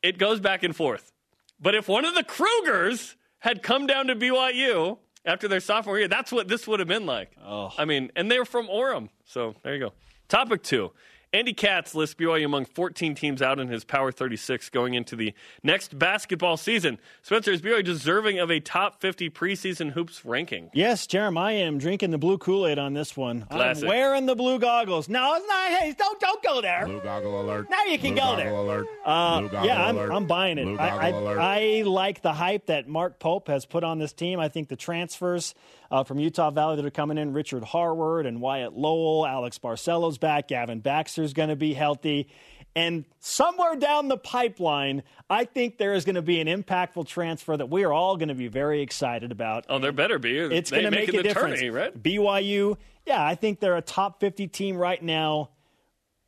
it 0.03 0.19
goes 0.19 0.39
back 0.39 0.61
and 0.61 0.75
forth. 0.75 1.11
But 1.59 1.73
if 1.73 1.87
one 1.87 2.05
of 2.05 2.13
the 2.13 2.23
Krugers 2.23 3.15
had 3.39 3.63
come 3.63 3.87
down 3.87 4.07
to 4.07 4.15
BYU 4.15 4.99
after 5.25 5.47
their 5.47 5.59
sophomore 5.59 5.97
year, 5.97 6.07
that's 6.07 6.31
what 6.31 6.47
this 6.47 6.67
would 6.67 6.79
have 6.79 6.87
been 6.87 7.07
like. 7.07 7.31
Oh. 7.43 7.71
I 7.77 7.85
mean, 7.85 8.11
and 8.15 8.29
they're 8.29 8.45
from 8.45 8.67
Orem. 8.67 9.09
So 9.25 9.55
there 9.63 9.73
you 9.73 9.79
go. 9.79 9.93
Topic 10.27 10.61
two 10.61 10.91
Andy 11.33 11.53
Katz 11.53 11.95
lists 11.95 12.13
BYU 12.13 12.45
among 12.45 12.65
14 12.65 13.15
teams 13.15 13.41
out 13.41 13.59
in 13.59 13.67
his 13.67 13.83
Power 13.83 14.11
36 14.11 14.69
going 14.69 14.93
into 14.93 15.15
the 15.15 15.33
next 15.63 15.97
basketball 15.97 16.57
season. 16.57 16.99
Spencer, 17.23 17.51
is 17.51 17.59
BYU 17.59 17.83
deserving 17.83 18.37
of 18.37 18.51
a 18.51 18.59
top 18.59 19.01
50 19.01 19.31
preseason 19.31 19.93
hoops 19.93 20.23
ranking? 20.23 20.69
Yes, 20.75 21.07
Jeremiah, 21.07 21.55
I 21.55 21.57
am 21.61 21.79
drinking 21.79 22.11
the 22.11 22.19
blue 22.19 22.37
Kool 22.37 22.67
Aid 22.67 22.77
on 22.77 22.93
this 22.93 23.17
one. 23.17 23.47
Classic. 23.49 23.83
I'm 23.83 23.89
wearing 23.89 24.25
the 24.27 24.35
blue 24.35 24.59
goggles. 24.59 25.09
No, 25.09 25.33
it's 25.33 25.47
not. 25.47 25.69
Hey, 25.69 25.95
don't 25.97 26.19
don't 26.19 26.43
go 26.43 26.61
there. 26.61 26.85
Blue 26.85 27.01
goggle 27.01 27.41
alert. 27.41 27.67
Now 27.67 27.83
you 27.85 27.97
can 27.97 28.13
blue 28.13 28.21
go 28.21 28.35
there. 28.35 28.51
Alert. 28.51 28.87
Uh, 29.03 29.39
blue 29.39 29.49
goggle 29.49 29.59
alert. 29.59 29.65
yeah, 29.65 29.87
I'm, 29.87 29.97
alert. 29.97 30.11
I'm 30.11 30.27
buying 30.27 30.57
it. 30.59 30.65
Blue 30.65 30.77
I, 30.77 30.87
I, 30.87 31.07
alert. 31.09 31.39
I 31.39 31.81
like 31.83 32.21
the 32.21 32.33
hype 32.33 32.67
that 32.67 32.87
Mark 32.87 33.17
Pope 33.17 33.47
has 33.47 33.65
put 33.65 33.83
on 33.83 33.97
this 33.97 34.13
team. 34.13 34.39
I 34.39 34.49
think 34.49 34.69
the 34.69 34.75
transfers 34.75 35.55
uh, 35.93 36.03
from 36.03 36.19
Utah 36.19 36.49
Valley 36.49 36.75
that 36.75 36.85
are 36.85 36.91
coming 36.91 37.19
in, 37.19 37.33
Richard 37.33 37.63
Harward 37.63 38.25
and 38.25 38.41
Wyatt 38.41 38.75
Lohaus, 38.75 39.27
Alex 39.27 39.59
Barcelo's 39.59 40.17
back, 40.17 40.47
Gavin 40.47 40.79
Baxter's 41.23 41.33
going 41.33 41.49
to 41.49 41.55
be 41.55 41.73
healthy. 41.73 42.27
And 42.75 43.05
somewhere 43.19 43.75
down 43.75 44.07
the 44.07 44.17
pipeline, 44.17 45.03
I 45.29 45.45
think 45.45 45.77
there 45.77 45.93
is 45.93 46.05
going 46.05 46.15
to 46.15 46.23
be 46.23 46.41
an 46.41 46.47
impactful 46.47 47.07
transfer 47.07 47.55
that 47.55 47.69
we 47.69 47.83
are 47.83 47.93
all 47.93 48.17
going 48.17 48.29
to 48.29 48.35
be 48.35 48.47
very 48.47 48.81
excited 48.81 49.31
about. 49.31 49.65
Oh, 49.69 49.77
there 49.77 49.91
better 49.91 50.17
be. 50.17 50.37
It's 50.37 50.71
going 50.71 50.85
to 50.85 50.91
make 50.91 51.09
a 51.09 51.23
difference. 51.23 51.59
Tourney, 51.59 51.69
right? 51.69 51.95
BYU, 52.01 52.77
yeah, 53.05 53.23
I 53.23 53.35
think 53.35 53.59
they're 53.59 53.77
a 53.77 53.81
top 53.81 54.19
50 54.19 54.47
team 54.47 54.75
right 54.75 55.01
now, 55.01 55.51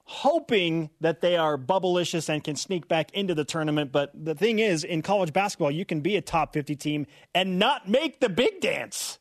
hoping 0.04 0.92
that 1.02 1.22
they 1.22 1.36
are 1.36 1.58
bubblicious 1.58 2.30
and 2.30 2.44
can 2.44 2.56
sneak 2.56 2.88
back 2.88 3.12
into 3.14 3.34
the 3.34 3.44
tournament. 3.44 3.92
But 3.92 4.12
the 4.14 4.36
thing 4.36 4.60
is, 4.60 4.84
in 4.84 5.02
college 5.02 5.34
basketball, 5.34 5.72
you 5.72 5.84
can 5.84 6.02
be 6.02 6.16
a 6.16 6.22
top 6.22 6.54
50 6.54 6.75
team 6.75 7.08
and 7.34 7.58
not 7.58 7.90
make 7.90 8.20
the 8.20 8.30
big 8.30 8.62
dance. 8.62 9.18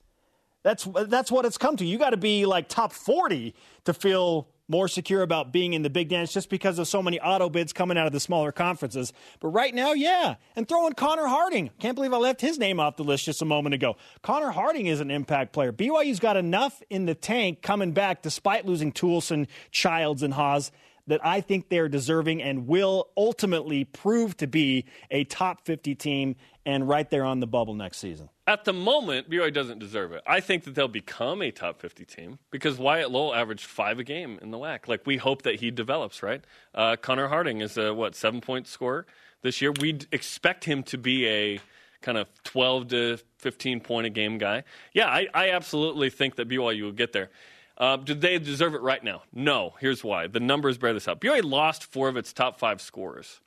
That's 0.62 0.86
that's 1.08 1.30
what 1.30 1.44
it's 1.44 1.58
come 1.58 1.76
to. 1.76 1.84
You 1.86 1.98
got 1.98 2.10
to 2.10 2.16
be 2.16 2.44
like 2.46 2.68
top 2.68 2.92
40 2.92 3.54
to 3.84 3.94
feel 3.94 4.48
more 4.68 4.88
secure 4.88 5.22
about 5.22 5.52
being 5.52 5.74
in 5.74 5.82
the 5.82 5.90
big 5.90 6.08
dance 6.08 6.32
just 6.32 6.48
because 6.48 6.78
of 6.78 6.88
so 6.88 7.02
many 7.02 7.20
auto 7.20 7.48
bids 7.48 7.72
coming 7.72 7.98
out 7.98 8.06
of 8.06 8.12
the 8.12 8.20
smaller 8.20 8.52
conferences. 8.52 9.12
But 9.40 9.48
right 9.48 9.74
now, 9.74 9.92
yeah. 9.92 10.36
And 10.56 10.68
throwing 10.68 10.94
Connor 10.94 11.26
Harding. 11.26 11.70
Can't 11.78 11.94
believe 11.94 12.12
I 12.12 12.18
left 12.18 12.40
his 12.40 12.58
name 12.58 12.80
off 12.80 12.96
the 12.96 13.04
list 13.04 13.24
just 13.24 13.42
a 13.42 13.46
moment 13.46 13.74
ago. 13.74 13.96
Connor 14.22 14.50
Harding 14.50 14.86
is 14.86 15.00
an 15.00 15.10
impact 15.10 15.52
player. 15.52 15.72
BYU's 15.72 16.20
got 16.20 16.36
enough 16.36 16.82
in 16.90 17.06
the 17.06 17.14
tank 17.14 17.62
coming 17.62 17.92
back 17.92 18.22
despite 18.22 18.66
losing 18.66 18.92
Toolson, 18.92 19.46
Childs, 19.70 20.22
and 20.22 20.34
Haws 20.34 20.70
that 21.06 21.24
I 21.24 21.40
think 21.40 21.68
they're 21.68 21.88
deserving 21.88 22.42
and 22.42 22.66
will 22.66 23.08
ultimately 23.16 23.84
prove 23.84 24.36
to 24.38 24.46
be 24.46 24.86
a 25.10 25.24
top 25.24 25.66
50 25.66 25.94
team 25.94 26.36
and 26.66 26.88
right 26.88 27.08
there 27.10 27.24
on 27.24 27.40
the 27.40 27.46
bubble 27.46 27.74
next 27.74 27.98
season. 27.98 28.28
At 28.46 28.64
the 28.64 28.72
moment, 28.72 29.28
BYU 29.28 29.52
doesn't 29.52 29.78
deserve 29.78 30.12
it. 30.12 30.22
I 30.26 30.40
think 30.40 30.64
that 30.64 30.74
they'll 30.74 30.88
become 30.88 31.42
a 31.42 31.50
top 31.50 31.80
50 31.80 32.04
team 32.04 32.38
because 32.50 32.78
Wyatt 32.78 33.08
Lohaus 33.10 33.36
averaged 33.36 33.66
five 33.66 33.98
a 33.98 34.04
game 34.04 34.38
in 34.42 34.50
the 34.50 34.58
WAC. 34.58 34.88
Like, 34.88 35.06
we 35.06 35.16
hope 35.16 35.42
that 35.42 35.56
he 35.56 35.70
develops, 35.70 36.22
right? 36.22 36.42
Uh, 36.74 36.96
Connor 36.96 37.28
Harding 37.28 37.60
is 37.60 37.76
a, 37.76 37.92
what, 37.92 38.14
seven 38.14 38.40
point 38.40 38.66
scorer 38.66 39.06
this 39.42 39.60
year. 39.60 39.72
We'd 39.80 40.06
expect 40.12 40.64
him 40.64 40.82
to 40.84 40.98
be 40.98 41.26
a 41.26 41.60
kind 42.02 42.18
of 42.18 42.28
12 42.44 42.88
to 42.88 43.18
15 43.38 43.80
point 43.80 44.06
a 44.06 44.10
game 44.10 44.38
guy. 44.38 44.64
Yeah, 44.92 45.06
I, 45.06 45.28
I 45.32 45.50
absolutely 45.50 46.10
think 46.10 46.36
that 46.36 46.48
BYU 46.48 46.82
will 46.82 46.92
get 46.92 47.12
there. 47.12 47.30
Uh, 47.76 47.96
do 47.96 48.14
they 48.14 48.38
deserve 48.38 48.74
it 48.74 48.82
right 48.82 49.02
now? 49.02 49.22
No. 49.32 49.74
Here's 49.80 50.04
why. 50.04 50.28
The 50.28 50.40
numbers 50.40 50.78
bear 50.78 50.92
this 50.92 51.08
out. 51.08 51.20
BYU 51.20 51.42
lost 51.42 51.84
four 51.84 52.08
of 52.08 52.16
its 52.16 52.32
top 52.32 52.58
five 52.58 52.80
scorers. 52.80 53.40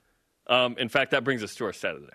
Um, 0.46 0.76
in 0.78 0.88
fact, 0.88 1.12
that 1.12 1.24
brings 1.24 1.42
us 1.42 1.54
to 1.56 1.64
our 1.64 1.72
stat 1.72 1.94
of 1.94 2.02
the 2.02 2.08
day. 2.08 2.12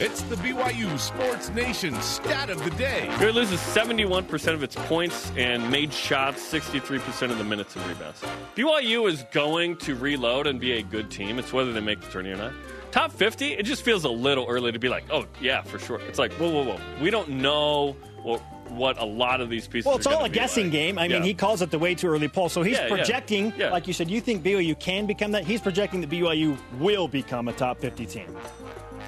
It's 0.00 0.22
the 0.22 0.36
BYU 0.36 0.98
Sports 0.98 1.50
Nation 1.50 2.00
stat 2.00 2.48
of 2.48 2.64
the 2.64 2.70
day. 2.70 3.06
BYU 3.12 3.34
loses 3.34 3.60
71% 3.60 4.54
of 4.54 4.62
its 4.62 4.74
points 4.74 5.30
and 5.36 5.70
made 5.70 5.92
shots 5.92 6.42
63% 6.50 7.30
of 7.30 7.38
the 7.38 7.44
minutes 7.44 7.76
and 7.76 7.86
rebounds. 7.86 8.22
BYU 8.56 9.08
is 9.08 9.24
going 9.30 9.76
to 9.78 9.94
reload 9.94 10.46
and 10.46 10.58
be 10.58 10.72
a 10.72 10.82
good 10.82 11.10
team. 11.10 11.38
It's 11.38 11.52
whether 11.52 11.72
they 11.72 11.80
make 11.80 12.00
the 12.00 12.10
tournament 12.10 12.40
or 12.40 12.44
not. 12.44 12.54
Top 12.92 13.12
50, 13.12 13.52
it 13.52 13.64
just 13.64 13.82
feels 13.84 14.04
a 14.04 14.08
little 14.08 14.46
early 14.48 14.72
to 14.72 14.78
be 14.78 14.88
like, 14.88 15.04
oh, 15.10 15.26
yeah, 15.40 15.62
for 15.62 15.78
sure. 15.78 16.00
It's 16.00 16.18
like, 16.18 16.32
whoa, 16.32 16.50
whoa, 16.50 16.64
whoa. 16.64 16.80
We 17.00 17.10
don't 17.10 17.28
know 17.28 17.92
what, 18.22 18.42
what 18.70 18.98
a 19.00 19.04
lot 19.04 19.40
of 19.40 19.48
these 19.50 19.66
pieces 19.68 19.86
Well, 19.86 19.96
it's 19.96 20.06
all 20.06 20.24
a 20.24 20.28
guessing 20.28 20.64
like. 20.66 20.72
game. 20.72 20.98
I 20.98 21.08
mean, 21.08 21.18
Yeah. 21.22 21.24
he 21.26 21.34
calls 21.34 21.60
it 21.62 21.70
the 21.70 21.78
way 21.78 21.94
too 21.94 22.08
early 22.08 22.28
poll. 22.28 22.48
So 22.48 22.62
he's 22.62 22.76
Yeah, 22.78 22.88
projecting, 22.88 23.52
Yeah. 23.56 23.70
like 23.70 23.86
you 23.86 23.92
said, 23.92 24.10
you 24.10 24.20
think 24.20 24.42
BYU 24.42 24.74
can 24.74 25.06
become 25.06 25.32
that. 25.32 25.44
He's 25.44 25.60
projecting 25.60 26.00
that 26.00 26.10
BYU 26.10 26.56
will 26.78 27.08
become 27.08 27.48
a 27.48 27.52
top 27.52 27.78
50 27.80 28.06
team. 28.06 28.36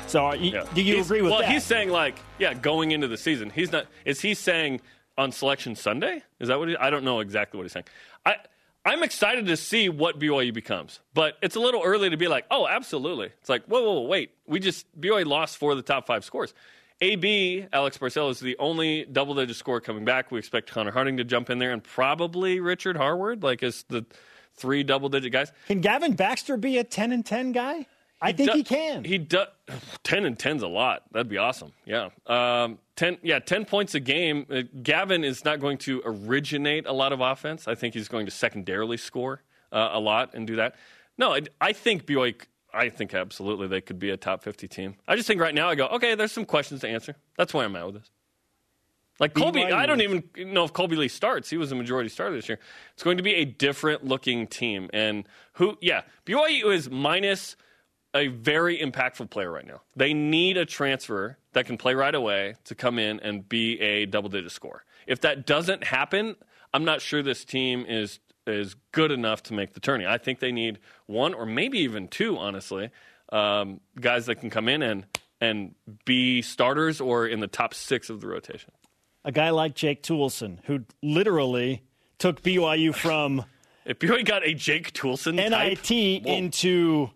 So 0.07 0.21
uh, 0.25 0.29
are 0.31 0.37
you, 0.37 0.63
do 0.75 0.83
you 0.83 0.95
He's- 0.95 1.07
agree 1.07 1.23
with 1.23 1.31
well, 1.31 1.41
that? 1.41 1.47
Well, 1.47 1.53
he's 1.55 1.65
saying 1.65 1.89
like, 1.91 2.17
yeah, 2.39 2.55
going 2.55 2.91
into 2.91 3.09
the 3.09 3.17
season. 3.17 3.51
He's 3.51 3.73
not. 3.73 3.87
Is 4.05 4.21
he 4.21 4.35
saying 4.35 4.81
on 5.17 5.33
Selection 5.33 5.75
Sunday? 5.77 6.23
Is 6.41 6.49
that 6.49 6.59
what 6.59 6.69
he? 6.69 6.77
I 6.77 6.91
don't 6.91 7.05
know 7.05 7.21
exactly 7.21 7.57
what 7.59 7.65
he's 7.65 7.73
saying. 7.73 7.87
I 8.27 8.37
I'm 8.85 9.05
excited 9.05 9.47
to 9.47 9.57
see 9.57 9.89
what 9.89 10.19
BYU 10.19 10.53
becomes, 10.53 10.99
but 11.15 11.37
it's 11.41 11.55
a 11.55 11.61
little 11.61 11.83
early 11.85 12.11
to 12.11 12.17
be 12.17 12.27
like, 12.27 12.47
oh, 12.51 12.67
absolutely. 12.67 13.27
It's 13.41 13.49
like, 13.49 13.65
whoa, 13.67 13.81
whoa, 13.81 13.93
whoa 14.01 14.09
wait. 14.09 14.33
We 14.47 14.59
just 14.59 14.87
BYU 15.01 15.25
lost 15.25 15.57
four 15.57 15.71
of 15.71 15.77
the 15.77 15.85
top 15.85 16.05
five 16.07 16.25
scores. 16.25 16.53
AB 17.03 17.67
Alex 17.73 17.99
Barcelo 17.99 18.31
is 18.31 18.39
the 18.39 18.57
only 18.59 19.05
double-digit 19.05 19.57
score 19.57 19.81
coming 19.81 20.05
back. 20.05 20.31
We 20.31 20.39
expect 20.39 20.71
Connor 20.71 20.93
Harding 20.93 21.17
to 21.17 21.25
jump 21.25 21.51
in 21.51 21.59
there, 21.59 21.73
and 21.73 21.83
probably 21.83 22.61
Richard 22.61 22.97
Harward, 22.97 23.43
like 23.43 23.65
as 23.65 23.83
the 23.89 24.07
three 24.55 24.85
double-digit 24.85 25.33
guys. 25.33 25.53
Can 25.67 25.81
Gavin 25.81 26.13
Baxter 26.13 26.57
be 26.57 26.79
a 26.79 26.85
10 26.85 27.11
and 27.11 27.27
10 27.27 27.51
guy? 27.51 27.87
I 28.21 28.31
think 28.31 28.53
do- 28.53 28.57
he 28.57 28.63
can. 28.63 29.03
He 29.03 29.19
does. 29.19 29.49
Ten 30.05 30.25
and 30.27 30.39
ten's 30.39 30.63
a 30.63 30.69
lot. 30.69 31.03
That'd 31.11 31.29
be 31.29 31.39
awesome. 31.39 31.73
Yeah. 31.85 32.11
Um, 32.27 32.79
ten. 32.95 33.19
Yeah, 33.23 33.41
ten 33.41 33.65
points 33.65 33.95
a 33.97 34.01
game. 34.01 34.47
Uh, 34.49 34.63
Gavin 34.83 35.25
is 35.25 35.45
not 35.45 35.59
going 35.59 35.79
to 35.79 36.03
originate 36.05 36.87
a 36.87 36.93
lot 36.93 37.13
of 37.13 37.21
offense. 37.21 37.67
I 37.67 37.75
think 37.75 37.95
he's 37.95 38.07
going 38.09 38.27
to 38.27 38.33
secondarily 38.33 38.97
score 38.97 39.43
uh, 39.73 39.91
a 39.93 39.99
lot 39.99 40.35
and 40.35 40.47
do 40.47 40.57
that. 40.57 40.77
No, 41.19 41.35
I, 41.35 41.43
I 41.61 41.73
think 41.73 42.07
BYU. 42.07 42.35
I 42.73 42.89
think 42.89 43.15
absolutely 43.15 43.69
they 43.69 43.81
could 43.81 43.99
be 43.99 44.11
a 44.11 44.17
top 44.17 44.43
fifty 44.43 44.69
team. 44.69 44.97
I 45.07 45.17
just 45.17 45.27
think 45.27 45.41
right 45.41 45.55
now 45.55 45.69
I 45.69 45.75
go 45.75 45.87
okay. 45.89 46.15
There's 46.15 46.33
some 46.33 46.45
questions 46.45 46.81
to 46.83 46.89
answer. 46.89 47.17
That's 47.37 47.53
why 47.53 47.65
I'm 47.65 47.77
at 47.77 47.87
with 47.87 47.95
this. 47.97 48.11
Like 49.21 49.35
Kolby. 49.35 49.73
I 49.73 49.87
don't 49.87 50.01
even 50.01 50.25
know 50.53 50.65
if 50.65 50.73
Kolby 50.73 50.97
Lee 50.97 51.09
starts. 51.09 51.51
He 51.51 51.57
was 51.57 51.71
a 51.71 51.75
majority 51.75 52.09
starter 52.09 52.35
this 52.35 52.49
year. 52.49 52.59
It's 52.95 53.03
going 53.03 53.19
to 53.19 53.23
be 53.23 53.35
a 53.35 53.45
different 53.45 54.05
looking 54.05 54.47
team. 54.47 54.91
And 54.93 55.29
who, 55.55 55.77
yeah, 55.81 56.03
BYU 56.27 56.75
is 56.75 56.91
minus 56.91 57.57
a 58.15 58.29
very 58.29 58.79
impactful 58.79 59.31
player 59.31 59.51
right 59.51 59.67
now. 59.67 59.83
They 59.95 60.13
need 60.13 60.57
a 60.57 60.67
transfer 60.67 61.39
that 61.53 61.67
can 61.67 61.77
play 61.77 61.95
right 61.95 62.15
away 62.15 62.57
to 62.65 62.75
come 62.75 62.99
in 62.99 63.21
and 63.21 63.49
be 63.49 63.81
a 63.81 64.07
double 64.07 64.29
digit 64.29 64.51
score. 64.51 64.85
If 65.07 65.21
that 65.21 65.47
doesn't 65.47 65.85
happen, 65.85 66.37
I'm 66.75 66.85
not 66.85 67.01
sure 67.01 67.23
this 67.23 67.45
team 67.45 67.85
is 67.87 68.19
is 68.47 68.75
good 68.93 69.11
enough 69.13 69.43
to 69.45 69.55
make 69.55 69.75
the 69.75 69.81
tourney. 69.81 70.07
I 70.07 70.19
think 70.19 70.41
they 70.41 70.53
need 70.53 70.79
one 71.07 71.35
or 71.35 71.47
maybe 71.47 71.79
even 71.79 72.09
two, 72.09 72.37
honestly, 72.39 72.91
um, 73.31 73.81
guys 74.01 74.27
that 74.27 74.37
can 74.37 74.51
come 74.51 74.69
in 74.69 74.83
and 74.83 75.07
and 75.41 75.75
be 76.05 76.41
starters 76.41 77.01
or 77.01 77.27
in 77.27 77.41
the 77.41 77.49
top 77.49 77.75
six 77.75 78.09
of 78.11 78.21
the 78.21 78.29
rotation. 78.29 78.71
a 79.25 79.33
guy 79.33 79.51
like 79.51 79.75
Jake 79.75 80.03
Toolson, 80.03 80.59
who 80.65 80.85
literally 81.03 81.83
took 82.19 82.43
BYU 82.43 82.95
from 83.05 83.45
If 83.85 83.99
BYU 83.99 84.25
got 84.25 84.47
a 84.47 84.55
Jake 84.55 84.93
Toolson 84.93 85.37
type, 85.51 85.79
NIT 85.89 86.23
whoa. 86.25 86.33
into 86.33 87.11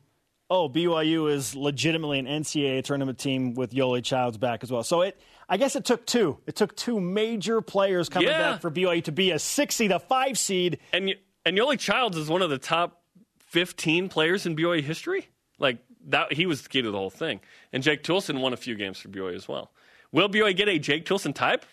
oh 0.50 0.68
BYU 0.68 1.30
is 1.30 1.54
legitimately 1.54 2.18
an 2.18 2.26
NCAA 2.26 2.82
tournament 2.84 3.18
team 3.18 3.54
with 3.54 3.72
Yoli 3.72 4.02
Childs 4.02 4.38
back 4.38 4.64
as 4.64 4.72
well. 4.72 4.82
So 4.82 5.02
it 5.02 5.20
I 5.48 5.56
guess 5.58 5.76
it 5.76 5.84
took 5.84 6.06
two. 6.06 6.38
It 6.46 6.56
took 6.56 6.74
two 6.76 7.00
major 7.00 7.60
players 7.60 8.08
coming 8.08 8.28
Yeah. 8.28 8.52
back 8.52 8.60
for 8.60 8.70
BYU 8.70 9.02
to 9.04 9.12
be 9.12 9.30
a 9.30 9.38
six 9.38 9.76
seed, 9.76 9.92
a 9.92 9.98
five 10.00 10.38
seed. 10.38 10.78
and 10.92 11.14
and 11.44 11.56
Yoli 11.56 11.78
Childs 11.78 12.16
is 12.16 12.28
one 12.28 12.42
of 12.42 12.50
the 12.50 12.58
top 12.58 13.02
15 13.46 14.08
players 14.08 14.46
in 14.46 14.56
BYU 14.56 14.82
history. 14.82 15.28
Like 15.58 15.78
that, 16.08 16.32
he 16.32 16.46
was 16.46 16.62
the 16.62 16.68
key 16.68 16.82
to 16.82 16.90
the 16.90 16.98
whole 16.98 17.10
thing. 17.10 17.40
And 17.72 17.82
Jake 17.82 18.02
Toolson 18.02 18.40
won 18.40 18.52
a 18.52 18.56
few 18.56 18.74
games 18.74 18.98
for 18.98 19.08
BYU 19.08 19.34
as 19.34 19.46
well. 19.46 19.70
Will 20.12 20.28
BYU 20.28 20.56
get 20.56 20.68
a 20.68 20.78
Jake 20.78 21.04
Toolson 21.06 21.34
type? 21.34 21.64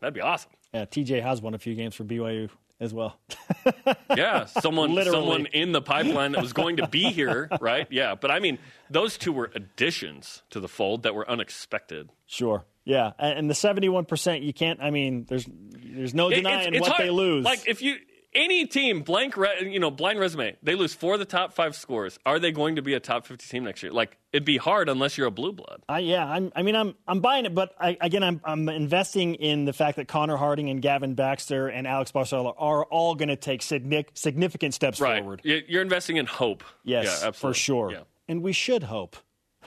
That'd 0.00 0.14
be 0.14 0.20
awesome. 0.20 0.50
Yeah, 0.74 0.84
TJ 0.84 1.22
has 1.22 1.40
won 1.40 1.54
a 1.54 1.58
few 1.58 1.74
games 1.74 1.94
for 1.94 2.04
BYU 2.04 2.50
as 2.80 2.92
well. 2.92 3.18
yeah, 4.16 4.44
someone 4.46 4.94
Literally. 4.94 5.18
someone 5.18 5.46
in 5.46 5.72
the 5.72 5.80
pipeline 5.82 6.32
that 6.32 6.42
was 6.42 6.52
going 6.52 6.76
to 6.78 6.86
be 6.86 7.04
here, 7.12 7.48
right? 7.60 7.86
Yeah, 7.90 8.14
but 8.14 8.30
I 8.30 8.38
mean, 8.40 8.58
those 8.90 9.16
two 9.18 9.32
were 9.32 9.50
additions 9.54 10.42
to 10.50 10.60
the 10.60 10.68
fold 10.68 11.02
that 11.04 11.14
were 11.14 11.28
unexpected. 11.28 12.10
Sure. 12.26 12.64
Yeah, 12.84 13.12
and 13.18 13.48
the 13.48 13.54
seventy-one 13.54 14.04
percent, 14.06 14.42
you 14.42 14.52
can't. 14.52 14.80
I 14.82 14.90
mean, 14.90 15.24
there's 15.28 15.46
there's 15.48 16.14
no 16.14 16.30
denying 16.30 16.78
what 16.80 16.90
hard. 16.92 17.06
they 17.06 17.10
lose. 17.10 17.44
Like 17.44 17.68
if 17.68 17.80
you 17.80 17.96
any 18.34 18.66
team 18.66 19.02
blank, 19.02 19.36
re, 19.36 19.68
you 19.70 19.78
know, 19.78 19.90
blind 19.90 20.18
resume, 20.18 20.56
they 20.62 20.74
lose 20.74 20.94
four 20.94 21.12
of 21.14 21.18
the 21.20 21.26
top 21.26 21.52
five 21.52 21.76
scores. 21.76 22.18
Are 22.24 22.38
they 22.38 22.50
going 22.50 22.76
to 22.76 22.82
be 22.82 22.94
a 22.94 22.98
top 23.00 23.26
fifty 23.26 23.46
team 23.46 23.62
next 23.64 23.82
year? 23.84 23.92
Like 23.92 24.16
it'd 24.32 24.44
be 24.46 24.56
hard 24.56 24.88
unless 24.88 25.16
you're 25.16 25.26
a 25.28 25.30
blue 25.30 25.52
blood. 25.52 25.82
I, 25.88 26.00
yeah, 26.00 26.24
I'm, 26.26 26.50
I 26.56 26.62
mean, 26.62 26.74
I'm 26.74 26.94
I'm 27.06 27.20
buying 27.20 27.44
it, 27.44 27.54
but 27.54 27.72
I, 27.78 27.96
again, 28.00 28.24
I'm 28.24 28.40
I'm 28.42 28.68
investing 28.68 29.34
in 29.36 29.64
the 29.64 29.72
fact 29.72 29.96
that 29.98 30.08
Connor 30.08 30.36
Harding 30.36 30.68
and 30.70 30.82
Gavin 30.82 31.14
Baxter 31.14 31.68
and 31.68 31.86
Alex 31.86 32.10
Barcelo 32.10 32.52
are 32.58 32.84
all 32.86 33.14
going 33.14 33.28
to 33.28 33.36
take 33.36 33.62
significant 33.62 34.74
steps 34.74 35.00
Right. 35.00 35.20
forward. 35.20 35.42
You- 35.44 35.62
You're 35.68 35.82
investing 35.82 36.16
in 36.16 36.26
hope. 36.26 36.64
Yes, 36.84 37.20
yeah, 37.22 37.30
for 37.30 37.54
sure. 37.54 37.92
Yeah. 37.92 38.00
And 38.28 38.42
we 38.42 38.52
should 38.52 38.82
hope. 38.82 39.16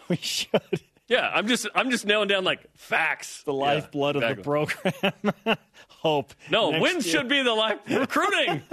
We 0.10 0.18
should. 0.18 0.82
Yeah, 1.08 1.30
I'm 1.34 1.48
just 1.48 1.68
I'm 1.76 1.92
just 1.92 2.06
nailing 2.06 2.28
down 2.28 2.44
like 2.44 2.66
facts. 2.76 3.44
The 3.44 3.54
lifeblood 3.54 4.16
of 4.16 4.38
the 4.38 4.42
program. 4.42 5.58
hope. 5.90 6.34
No, 6.50 6.72
Next 6.72 6.82
wins 6.82 7.06
year. 7.06 7.16
should 7.18 7.30
be 7.30 7.44
the 7.44 7.54
life 7.54 7.78
recruiting. 7.90 8.64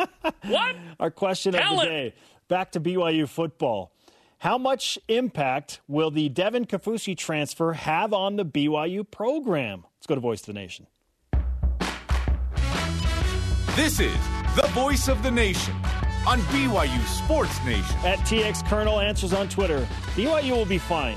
what? 0.47 0.77
Our 0.99 1.11
question 1.11 1.55
of 1.55 1.79
the 1.79 1.85
day. 1.85 2.15
Back 2.49 2.73
to 2.73 2.81
BYU 2.81 3.29
football. 3.29 3.93
How 4.39 4.59
much 4.59 4.99
impact 5.09 5.81
will 5.87 6.11
the 6.11 6.29
Devin 6.29 6.65
Kaufusi 6.65 7.17
transfer 7.17 7.75
have 7.75 8.13
on 8.13 8.37
the 8.37 8.45
BYU 8.45 9.09
program? 9.09 9.85
Let's 9.99 10.07
go 10.07 10.15
to 10.17 10.21
Voice 10.21 10.41
of 10.41 10.47
the 10.47 10.53
Nation. 10.55 10.87
This 13.77 14.01
is 14.01 14.17
the 14.57 14.67
voice 14.73 15.09
of 15.09 15.23
the 15.23 15.31
nation 15.31 15.75
on 16.27 16.41
BYU 16.51 17.05
Sports 17.07 17.59
Nation. 17.65 17.97
At 18.05 18.19
TX 18.21 18.67
Colonel 18.69 19.01
answers 19.01 19.33
on 19.33 19.49
Twitter 19.49 19.87
BYU 20.15 20.51
will 20.53 20.67
be 20.67 20.79
fine. 20.79 21.17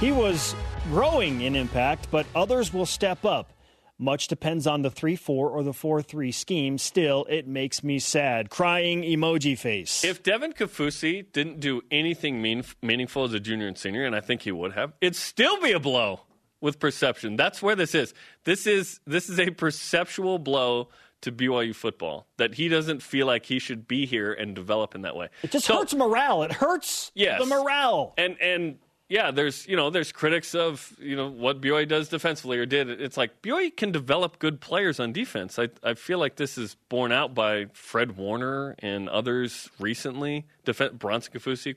He 0.00 0.12
was 0.12 0.54
growing 0.88 1.42
in 1.42 1.54
impact, 1.54 2.08
but 2.10 2.24
others 2.34 2.72
will 2.72 2.86
step 2.86 3.24
up. 3.26 3.52
Much 3.98 4.28
depends 4.28 4.66
on 4.66 4.80
the 4.80 4.90
3 4.90 5.14
4 5.14 5.50
or 5.50 5.62
the 5.62 5.74
4 5.74 6.00
3 6.00 6.32
scheme. 6.32 6.78
Still, 6.78 7.26
it 7.28 7.46
makes 7.46 7.84
me 7.84 7.98
sad. 7.98 8.48
Crying 8.48 9.02
emoji 9.02 9.58
face. 9.58 10.02
If 10.02 10.22
Devin 10.22 10.54
Kaufusi 10.54 11.30
didn't 11.32 11.60
do 11.60 11.82
anything 11.90 12.40
mean, 12.40 12.64
meaningful 12.80 13.24
as 13.24 13.34
a 13.34 13.40
junior 13.40 13.66
and 13.66 13.76
senior, 13.76 14.06
and 14.06 14.16
I 14.16 14.20
think 14.20 14.40
he 14.40 14.52
would 14.52 14.72
have, 14.72 14.94
it'd 15.02 15.16
still 15.16 15.60
be 15.60 15.72
a 15.72 15.78
blow 15.80 16.20
with 16.62 16.78
perception. 16.78 17.36
That's 17.36 17.60
where 17.60 17.76
this 17.76 17.94
is. 17.94 18.14
This 18.44 18.66
is 18.66 19.00
this 19.06 19.28
is 19.28 19.38
a 19.38 19.50
perceptual 19.50 20.38
blow 20.38 20.88
to 21.20 21.30
BYU 21.30 21.74
football 21.74 22.26
that 22.38 22.54
he 22.54 22.68
doesn't 22.68 23.02
feel 23.02 23.26
like 23.26 23.44
he 23.44 23.58
should 23.58 23.86
be 23.86 24.06
here 24.06 24.32
and 24.32 24.54
develop 24.56 24.94
in 24.94 25.02
that 25.02 25.14
way. 25.14 25.28
it 25.42 25.50
just 25.50 25.66
So- 25.66 25.76
hurts 25.76 25.92
morale. 25.92 26.42
It 26.42 26.52
hurts 26.52 27.12
Yes. 27.14 27.38
the 27.38 27.44
morale. 27.46 28.14
and 28.16 28.40
and 28.40 28.78
yeah, 29.10 29.32
there's 29.32 29.66
you 29.66 29.74
know 29.74 29.90
there's 29.90 30.12
critics 30.12 30.54
of 30.54 30.96
you 31.00 31.16
know 31.16 31.28
what 31.28 31.60
BYU 31.60 31.86
does 31.86 32.08
defensively 32.08 32.58
or 32.58 32.64
did. 32.64 32.88
It's 32.88 33.16
like 33.16 33.42
BYU 33.42 33.76
can 33.76 33.90
develop 33.90 34.38
good 34.38 34.60
players 34.60 35.00
on 35.00 35.12
defense. 35.12 35.58
I 35.58 35.68
I 35.82 35.94
feel 35.94 36.20
like 36.20 36.36
this 36.36 36.56
is 36.56 36.76
borne 36.88 37.10
out 37.10 37.34
by 37.34 37.66
Fred 37.72 38.16
Warner 38.16 38.76
and 38.78 39.08
others 39.08 39.68
recently. 39.80 40.46
Defen 40.64 40.96
Bronson 40.96 41.32
Kaufusi, 41.32 41.74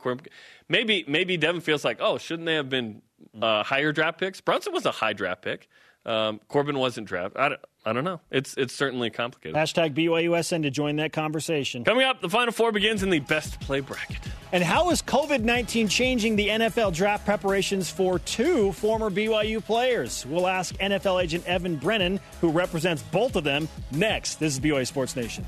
maybe 0.69 1.05
maybe 1.07 1.35
Devin 1.35 1.61
feels 1.61 1.83
like 1.83 1.97
oh 1.99 2.19
shouldn't 2.19 2.45
they 2.45 2.53
have 2.53 2.69
been 2.69 3.01
uh, 3.41 3.63
higher 3.63 3.91
draft 3.91 4.19
picks? 4.19 4.39
Bronson 4.39 4.71
was 4.71 4.85
a 4.85 4.91
high 4.91 5.13
draft 5.13 5.41
pick. 5.41 5.67
Um, 6.05 6.41
Corbin 6.49 6.77
wasn't 6.77 7.07
drafted. 7.07 7.39
I 7.39 7.49
don't, 7.49 7.61
I 7.85 7.93
don't 7.93 8.03
know. 8.03 8.19
It's 8.29 8.55
it's 8.55 8.73
certainly 8.73 9.09
complicated. 9.09 9.55
Hashtag 9.55 9.93
BYUSN 9.93 10.63
to 10.63 10.69
join 10.69 10.97
that 10.97 11.13
conversation. 11.13 11.83
Coming 11.83 12.05
up, 12.05 12.21
the 12.21 12.29
Final 12.29 12.51
Four 12.51 12.71
begins 12.71 13.03
in 13.03 13.09
the 13.09 13.19
best 13.19 13.59
play 13.61 13.79
bracket. 13.79 14.17
And 14.51 14.63
how 14.63 14.89
is 14.91 15.01
COVID 15.01 15.41
19 15.41 15.87
changing 15.87 16.35
the 16.35 16.49
NFL 16.49 16.93
draft 16.93 17.25
preparations 17.25 17.89
for 17.89 18.19
two 18.19 18.71
former 18.73 19.09
BYU 19.09 19.63
players? 19.63 20.25
We'll 20.25 20.47
ask 20.47 20.75
NFL 20.77 21.23
agent 21.23 21.47
Evan 21.47 21.77
Brennan, 21.77 22.19
who 22.41 22.49
represents 22.49 23.01
both 23.03 23.35
of 23.35 23.43
them, 23.43 23.67
next. 23.91 24.35
This 24.35 24.53
is 24.53 24.59
BYU 24.59 24.85
Sports 24.85 25.15
Nation. 25.15 25.45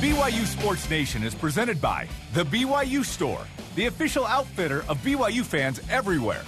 BYU 0.00 0.44
Sports 0.46 0.90
Nation 0.90 1.22
is 1.22 1.34
presented 1.34 1.80
by 1.80 2.08
The 2.34 2.44
BYU 2.44 3.04
Store, 3.04 3.46
the 3.76 3.86
official 3.86 4.26
outfitter 4.26 4.84
of 4.88 4.98
BYU 4.98 5.44
fans 5.44 5.80
everywhere. 5.88 6.42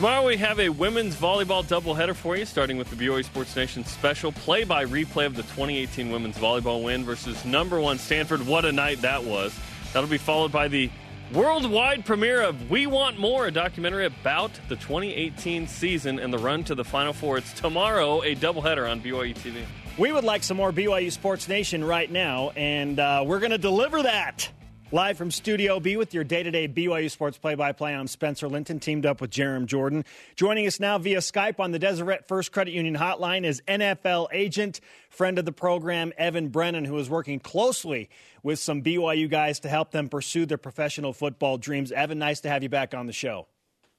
Tomorrow 0.00 0.28
we 0.28 0.38
have 0.38 0.58
a 0.58 0.70
women's 0.70 1.14
volleyball 1.14 1.62
doubleheader 1.62 2.16
for 2.16 2.34
you, 2.34 2.46
starting 2.46 2.78
with 2.78 2.88
the 2.88 2.96
BYU 2.96 3.22
Sports 3.22 3.54
Nation 3.54 3.84
special 3.84 4.32
play-by 4.32 4.86
replay 4.86 5.26
of 5.26 5.36
the 5.36 5.42
2018 5.42 6.08
women's 6.08 6.38
volleyball 6.38 6.82
win 6.82 7.04
versus 7.04 7.44
number 7.44 7.78
one 7.78 7.98
Stanford. 7.98 8.46
What 8.46 8.64
a 8.64 8.72
night 8.72 9.02
that 9.02 9.22
was! 9.22 9.54
That'll 9.92 10.08
be 10.08 10.16
followed 10.16 10.52
by 10.52 10.68
the 10.68 10.88
worldwide 11.34 12.06
premiere 12.06 12.40
of 12.40 12.70
We 12.70 12.86
Want 12.86 13.18
More, 13.18 13.48
a 13.48 13.50
documentary 13.50 14.06
about 14.06 14.52
the 14.70 14.76
2018 14.76 15.66
season 15.66 16.18
and 16.18 16.32
the 16.32 16.38
run 16.38 16.64
to 16.64 16.74
the 16.74 16.82
Final 16.82 17.12
Four. 17.12 17.36
It's 17.36 17.52
tomorrow, 17.52 18.22
a 18.22 18.34
doubleheader 18.34 18.90
on 18.90 19.02
BYU 19.02 19.34
TV. 19.34 19.64
We 19.98 20.12
would 20.12 20.24
like 20.24 20.44
some 20.44 20.56
more 20.56 20.72
BYU 20.72 21.12
Sports 21.12 21.46
Nation 21.46 21.84
right 21.84 22.10
now, 22.10 22.52
and 22.56 22.98
uh, 22.98 23.22
we're 23.26 23.38
going 23.38 23.50
to 23.50 23.58
deliver 23.58 24.02
that. 24.04 24.50
Live 24.92 25.16
from 25.16 25.30
Studio 25.30 25.78
B 25.78 25.96
with 25.96 26.12
your 26.14 26.24
day 26.24 26.42
to 26.42 26.50
day 26.50 26.66
BYU 26.66 27.08
Sports 27.08 27.38
play 27.38 27.54
by 27.54 27.70
play. 27.70 27.94
I'm 27.94 28.08
Spencer 28.08 28.48
Linton, 28.48 28.80
teamed 28.80 29.06
up 29.06 29.20
with 29.20 29.30
Jarom 29.30 29.66
Jordan. 29.66 30.04
Joining 30.34 30.66
us 30.66 30.80
now 30.80 30.98
via 30.98 31.18
Skype 31.18 31.60
on 31.60 31.70
the 31.70 31.78
Deseret 31.78 32.26
First 32.26 32.50
Credit 32.50 32.72
Union 32.72 32.96
hotline 32.96 33.44
is 33.44 33.62
NFL 33.68 34.26
agent, 34.32 34.80
friend 35.08 35.38
of 35.38 35.44
the 35.44 35.52
program, 35.52 36.12
Evan 36.18 36.48
Brennan, 36.48 36.84
who 36.84 36.98
is 36.98 37.08
working 37.08 37.38
closely 37.38 38.10
with 38.42 38.58
some 38.58 38.82
BYU 38.82 39.30
guys 39.30 39.60
to 39.60 39.68
help 39.68 39.92
them 39.92 40.08
pursue 40.08 40.44
their 40.44 40.58
professional 40.58 41.12
football 41.12 41.56
dreams. 41.56 41.92
Evan, 41.92 42.18
nice 42.18 42.40
to 42.40 42.48
have 42.48 42.64
you 42.64 42.68
back 42.68 42.92
on 42.92 43.06
the 43.06 43.12
show. 43.12 43.46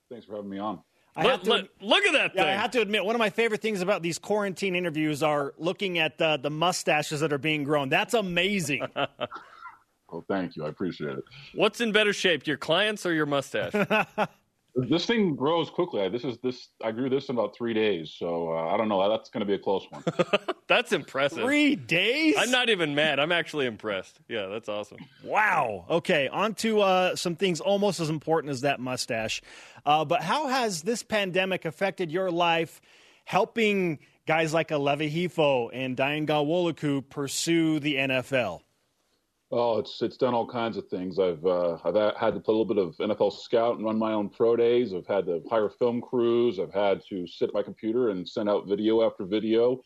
Thanks 0.10 0.26
for 0.26 0.36
having 0.36 0.50
me 0.50 0.58
on. 0.60 0.82
I 1.16 1.24
Look, 1.24 1.32
have 1.32 1.44
to- 1.44 1.50
look- 1.50 1.70
look 1.80 2.06
at 2.06 2.14
that 2.14 2.36
Yeah, 2.36 2.44
thing! 2.44 2.52
I 2.54 2.56
have 2.62 2.72
to 2.72 2.82
admit, 2.82 3.06
one 3.06 3.16
of 3.16 3.20
my 3.20 3.30
favorite 3.30 3.62
things 3.62 3.82
about 3.82 4.02
these 4.02 4.20
quarantine 4.20 4.76
interviews 4.76 5.24
are 5.24 5.54
looking 5.58 6.00
at 6.00 6.20
uh, 6.22 6.36
the 6.36 6.50
mustaches 6.50 7.22
that 7.22 7.32
are 7.32 7.38
being 7.38 7.64
grown. 7.64 7.88
That's 7.88 8.14
amazing. 8.14 8.84
Well, 10.12 10.26
thank 10.28 10.56
you. 10.56 10.66
I 10.66 10.70
appreciate 10.70 11.18
it. 11.18 11.24
What's 11.56 11.82
in 11.82 11.92
better 11.92 12.14
shape, 12.14 12.46
your 12.46 12.58
clients 12.58 13.06
or 13.06 13.14
your 13.14 13.26
mustache? 13.26 13.74
This 14.74 15.06
thing 15.06 15.36
grows 15.36 15.70
quickly. 15.70 16.08
This 16.08 16.24
is 16.24 16.38
this. 16.42 16.70
I 16.82 16.92
grew 16.92 17.10
this 17.10 17.28
in 17.28 17.36
about 17.36 17.56
three 17.56 17.74
days, 17.74 18.16
so 18.18 18.54
uh, 18.54 18.74
I 18.74 18.78
don't 18.78 18.88
know. 18.88 19.10
That's 19.10 19.30
going 19.30 19.42
to 19.42 19.46
be 19.46 19.54
a 19.54 19.60
close 19.60 19.86
one. 19.90 20.02
That's 20.68 20.94
impressive. 20.94 21.40
Three 21.40 21.76
days? 21.76 22.36
I'm 22.38 22.52
not 22.52 22.70
even 22.70 22.96
mad. 22.96 23.20
I'm 23.20 23.34
actually 23.34 23.66
impressed. 23.66 24.22
Yeah, 24.30 24.48
that's 24.48 24.70
awesome. 24.70 25.00
Wow. 25.26 25.86
Okay, 25.90 26.30
on 26.30 26.54
to 26.56 26.80
uh, 26.80 27.16
some 27.18 27.36
things 27.36 27.60
almost 27.60 28.00
as 28.00 28.10
important 28.10 28.52
as 28.52 28.62
that 28.62 28.80
mustache. 28.80 29.42
Uh, 29.86 30.06
but 30.06 30.22
how 30.22 30.48
has 30.48 30.84
this 30.84 31.04
pandemic 31.04 31.66
affected 31.66 32.10
your 32.10 32.32
life 32.32 32.80
helping 33.26 34.00
guys 34.26 34.54
like 34.54 34.70
Aleva 34.70 35.12
Hifo 35.12 35.70
and 35.74 35.98
Dayan 35.98 36.26
Ghanwoloku 36.26 37.10
pursue 37.10 37.82
the 37.82 37.96
NFL? 37.96 38.62
Oh, 39.52 39.80
it's 39.80 40.02
it's 40.02 40.18
done 40.18 40.34
all 40.34 40.48
kinds 40.48 40.78
of 40.78 40.88
things. 40.88 41.20
I've 41.20 41.46
uh, 41.46 41.78
I've 41.84 42.16
had 42.16 42.34
to 42.34 42.40
play 42.40 42.54
a 42.54 42.58
little 42.58 42.66
bit 42.66 42.78
of 42.78 42.96
NFL 42.98 43.34
scout 43.34 43.78
and 43.78 43.86
run 43.86 43.98
my 43.98 44.14
own 44.14 44.30
pro 44.30 44.56
days. 44.56 44.94
I've 44.94 45.08
had 45.08 45.26
to 45.26 45.42
hire 45.50 45.70
film 45.70 46.02
crews. 46.02 46.60
I've 46.60 46.74
had 46.74 47.02
to 47.10 47.28
sit 47.28 47.50
at 47.50 47.54
my 47.54 47.64
computer 47.64 48.10
and 48.10 48.28
send 48.28 48.50
out 48.50 48.68
video 48.68 49.06
after 49.06 49.26
video. 49.26 49.82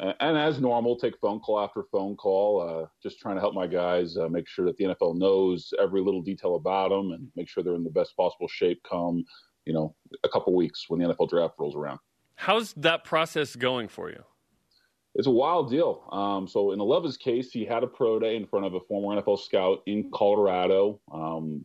Uh, 0.00 0.14
and 0.20 0.38
as 0.38 0.60
normal, 0.60 0.96
take 0.96 1.18
phone 1.18 1.40
call 1.40 1.60
after 1.60 1.84
phone 1.92 2.16
call, 2.16 2.62
uh, 2.62 2.86
just 3.02 3.18
trying 3.20 3.34
to 3.34 3.40
help 3.40 3.54
my 3.54 3.66
guys 3.66 4.16
uh, 4.16 4.28
make 4.28 4.48
sure 4.48 4.64
that 4.64 4.74
the 4.78 4.84
NFL 4.84 5.18
knows 5.18 5.74
every 5.78 6.00
little 6.00 6.22
detail 6.22 6.54
about 6.54 6.88
them 6.88 7.12
and 7.12 7.28
make 7.36 7.50
sure 7.50 7.62
they're 7.62 7.74
in 7.74 7.84
the 7.84 7.90
best 7.90 8.16
possible 8.16 8.48
shape 8.48 8.80
come, 8.88 9.22
you 9.66 9.74
know, 9.74 9.94
a 10.24 10.28
couple 10.30 10.54
weeks 10.54 10.86
when 10.88 11.00
the 11.00 11.06
NFL 11.06 11.28
draft 11.28 11.54
rolls 11.58 11.76
around. 11.76 11.98
How's 12.36 12.72
that 12.74 13.04
process 13.04 13.56
going 13.56 13.88
for 13.88 14.08
you? 14.08 14.24
It's 15.14 15.26
a 15.26 15.30
wild 15.30 15.70
deal. 15.70 16.08
Um, 16.12 16.46
so 16.46 16.72
in 16.72 16.78
Aleva's 16.78 17.16
case, 17.16 17.50
he 17.50 17.64
had 17.64 17.82
a 17.82 17.86
pro 17.86 18.18
day 18.18 18.36
in 18.36 18.46
front 18.46 18.66
of 18.66 18.74
a 18.74 18.80
former 18.80 19.20
NFL 19.20 19.40
scout 19.40 19.82
in 19.86 20.10
Colorado. 20.14 21.00
Um, 21.12 21.64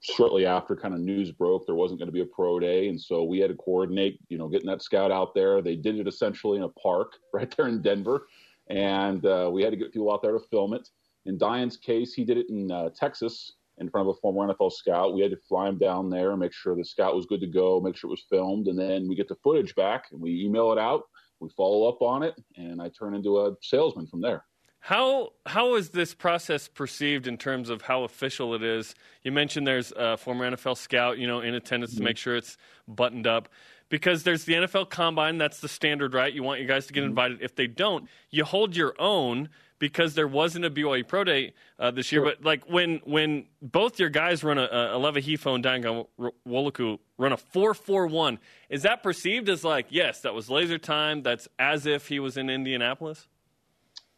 shortly 0.00 0.46
after 0.46 0.76
kind 0.76 0.94
of 0.94 1.00
news 1.00 1.32
broke, 1.32 1.66
there 1.66 1.74
wasn't 1.74 1.98
going 1.98 2.08
to 2.08 2.12
be 2.12 2.20
a 2.20 2.26
pro 2.26 2.60
day, 2.60 2.88
and 2.88 3.00
so 3.00 3.24
we 3.24 3.38
had 3.38 3.50
to 3.50 3.56
coordinate, 3.56 4.20
you 4.28 4.38
know, 4.38 4.48
getting 4.48 4.68
that 4.68 4.82
scout 4.82 5.10
out 5.10 5.34
there. 5.34 5.60
They 5.60 5.74
did 5.74 5.98
it 5.98 6.06
essentially 6.06 6.58
in 6.58 6.62
a 6.62 6.68
park 6.68 7.14
right 7.32 7.52
there 7.56 7.68
in 7.68 7.82
Denver, 7.82 8.28
and 8.70 9.24
uh, 9.26 9.50
we 9.52 9.62
had 9.62 9.70
to 9.70 9.76
get 9.76 9.92
people 9.92 10.12
out 10.12 10.22
there 10.22 10.32
to 10.32 10.40
film 10.50 10.74
it. 10.74 10.88
In 11.24 11.38
Dayan's 11.38 11.76
case, 11.76 12.14
he 12.14 12.24
did 12.24 12.38
it 12.38 12.46
in 12.50 12.70
uh, 12.70 12.90
Texas 12.94 13.54
in 13.78 13.90
front 13.90 14.08
of 14.08 14.16
a 14.16 14.20
former 14.20 14.52
NFL 14.52 14.72
scout. 14.72 15.14
We 15.14 15.22
had 15.22 15.32
to 15.32 15.36
fly 15.48 15.68
him 15.68 15.76
down 15.76 16.08
there 16.08 16.36
make 16.36 16.52
sure 16.52 16.74
the 16.74 16.84
scout 16.84 17.14
was 17.14 17.26
good 17.26 17.40
to 17.40 17.46
go, 17.46 17.80
make 17.80 17.96
sure 17.96 18.08
it 18.08 18.12
was 18.12 18.24
filmed, 18.30 18.68
and 18.68 18.78
then 18.78 19.08
we 19.08 19.16
get 19.16 19.28
the 19.28 19.36
footage 19.42 19.74
back 19.74 20.04
and 20.12 20.20
we 20.20 20.42
email 20.44 20.72
it 20.72 20.78
out. 20.78 21.02
We 21.40 21.48
follow 21.50 21.88
up 21.88 22.02
on 22.02 22.22
it, 22.22 22.34
and 22.56 22.80
I 22.80 22.88
turn 22.88 23.14
into 23.14 23.40
a 23.40 23.54
salesman 23.60 24.06
from 24.06 24.20
there. 24.20 24.44
How 24.80 25.30
how 25.46 25.74
is 25.74 25.90
this 25.90 26.14
process 26.14 26.68
perceived 26.68 27.26
in 27.26 27.36
terms 27.38 27.70
of 27.70 27.82
how 27.82 28.04
official 28.04 28.54
it 28.54 28.62
is? 28.62 28.94
You 29.24 29.32
mentioned 29.32 29.66
there's 29.66 29.92
a 29.96 30.16
former 30.16 30.48
NFL 30.48 30.76
scout, 30.76 31.18
you 31.18 31.26
know, 31.26 31.40
in 31.40 31.54
attendance 31.54 31.96
to 31.96 32.02
make 32.02 32.16
sure 32.16 32.36
it's 32.36 32.56
buttoned 32.86 33.26
up. 33.26 33.48
because 33.88 34.22
there's 34.24 34.44
the 34.44 34.54
NFL 34.54 34.90
Combine. 34.90 35.38
That's 35.38 35.60
the 35.60 35.68
standard, 35.68 36.14
right? 36.14 36.32
You 36.32 36.42
want 36.42 36.60
your 36.60 36.68
guys 36.68 36.86
to 36.86 36.92
get 36.92 37.00
mm-hmm. 37.02 37.10
invited. 37.10 37.42
If 37.42 37.54
they 37.54 37.66
don't, 37.66 38.08
you 38.30 38.44
hold 38.44 38.76
your 38.76 38.94
own 38.98 39.48
because 39.78 40.14
there 40.14 40.28
wasn't 40.28 40.64
a 40.64 40.70
BYU 40.70 41.06
Pro 41.06 41.24
Day 41.24 41.54
uh, 41.78 41.90
this 41.90 42.10
year. 42.12 42.22
Sure. 42.22 42.34
But 42.34 42.44
like 42.44 42.64
when 42.68 43.00
when 43.04 43.46
both 43.60 43.98
your 43.98 44.08
guys 44.08 44.42
run 44.42 44.58
a, 44.58 44.64
a 44.64 44.98
Aleva 44.98 45.22
Hifo 45.22 45.54
and 45.54 45.64
Dayan 45.64 46.04
Ghanwoloku 46.46 46.98
run 47.18 47.32
a 47.32 47.36
four 47.36 47.74
four 47.74 48.06
one, 48.06 48.38
is 48.68 48.82
that 48.82 49.02
perceived 49.02 49.48
as 49.48 49.64
like 49.64 49.86
yes, 49.90 50.20
that 50.22 50.34
was 50.34 50.50
laser 50.50 50.78
time? 50.78 51.22
That's 51.22 51.48
as 51.58 51.86
if 51.86 52.08
he 52.08 52.18
was 52.18 52.36
in 52.36 52.50
Indianapolis. 52.50 53.28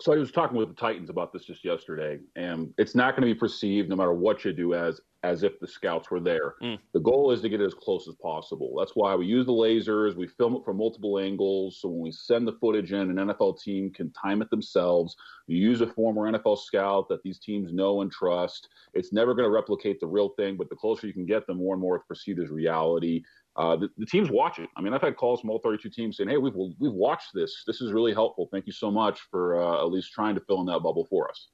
So 0.00 0.12
I 0.12 0.16
was 0.16 0.30
talking 0.30 0.56
with 0.56 0.68
the 0.68 0.74
Titans 0.74 1.10
about 1.10 1.32
this 1.32 1.44
just 1.44 1.64
yesterday, 1.64 2.20
and 2.36 2.72
it's 2.78 2.94
not 2.94 3.16
going 3.16 3.28
to 3.28 3.34
be 3.34 3.38
perceived, 3.38 3.88
no 3.88 3.96
matter 3.96 4.12
what 4.12 4.44
you 4.44 4.52
do, 4.52 4.74
as 4.74 5.00
as 5.24 5.42
if 5.42 5.58
the 5.58 5.66
scouts 5.66 6.10
were 6.10 6.20
there. 6.20 6.54
Mm. 6.62 6.78
The 6.94 7.00
goal 7.00 7.32
is 7.32 7.40
to 7.40 7.48
get 7.48 7.60
it 7.60 7.64
as 7.64 7.74
close 7.74 8.06
as 8.06 8.14
possible. 8.14 8.74
That's 8.78 8.92
why 8.94 9.16
we 9.16 9.26
use 9.26 9.46
the 9.46 9.52
lasers. 9.52 10.14
We 10.14 10.28
film 10.28 10.54
it 10.54 10.64
from 10.64 10.76
multiple 10.76 11.18
angles. 11.18 11.80
So 11.80 11.88
when 11.88 12.02
we 12.02 12.12
send 12.12 12.46
the 12.46 12.52
footage 12.52 12.92
in, 12.92 13.10
an 13.10 13.28
NFL 13.28 13.60
team 13.60 13.90
can 13.90 14.12
time 14.12 14.42
it 14.42 14.50
themselves. 14.50 15.16
We 15.48 15.56
use 15.56 15.80
a 15.80 15.88
former 15.88 16.30
NFL 16.30 16.58
scout 16.58 17.08
that 17.08 17.22
these 17.24 17.40
teams 17.40 17.72
know 17.72 18.02
and 18.02 18.12
trust. 18.12 18.68
It's 18.94 19.12
never 19.12 19.34
going 19.34 19.46
to 19.46 19.50
replicate 19.50 19.98
the 19.98 20.06
real 20.06 20.28
thing, 20.30 20.56
but 20.56 20.68
the 20.68 20.76
closer 20.76 21.08
you 21.08 21.12
can 21.12 21.26
get, 21.26 21.48
the 21.48 21.54
more 21.54 21.74
and 21.74 21.82
more 21.82 21.96
it's 21.96 22.06
perceived 22.06 22.38
as 22.38 22.50
reality. 22.50 23.22
Uh, 23.58 23.74
the, 23.74 23.90
the, 23.98 24.06
teams 24.06 24.30
watch 24.30 24.60
it. 24.60 24.68
I 24.76 24.80
mean, 24.80 24.94
I've 24.94 25.02
had 25.02 25.16
calls 25.16 25.40
from 25.40 25.50
all 25.50 25.58
32 25.58 25.90
teams 25.90 26.16
saying, 26.16 26.28
"Hey, 26.28 26.36
we've 26.36 26.54
we've 26.54 26.92
watched 26.92 27.34
this. 27.34 27.64
This 27.66 27.80
is 27.80 27.92
really 27.92 28.14
helpful. 28.14 28.48
Thank 28.52 28.68
you 28.68 28.72
so 28.72 28.88
much 28.88 29.20
for 29.32 29.60
uh, 29.60 29.80
at 29.80 29.90
least 29.90 30.12
trying 30.12 30.36
to 30.36 30.40
fill 30.40 30.60
in 30.60 30.66
that 30.66 30.80
bubble 30.80 31.04
for 31.04 31.28
us." 31.28 31.48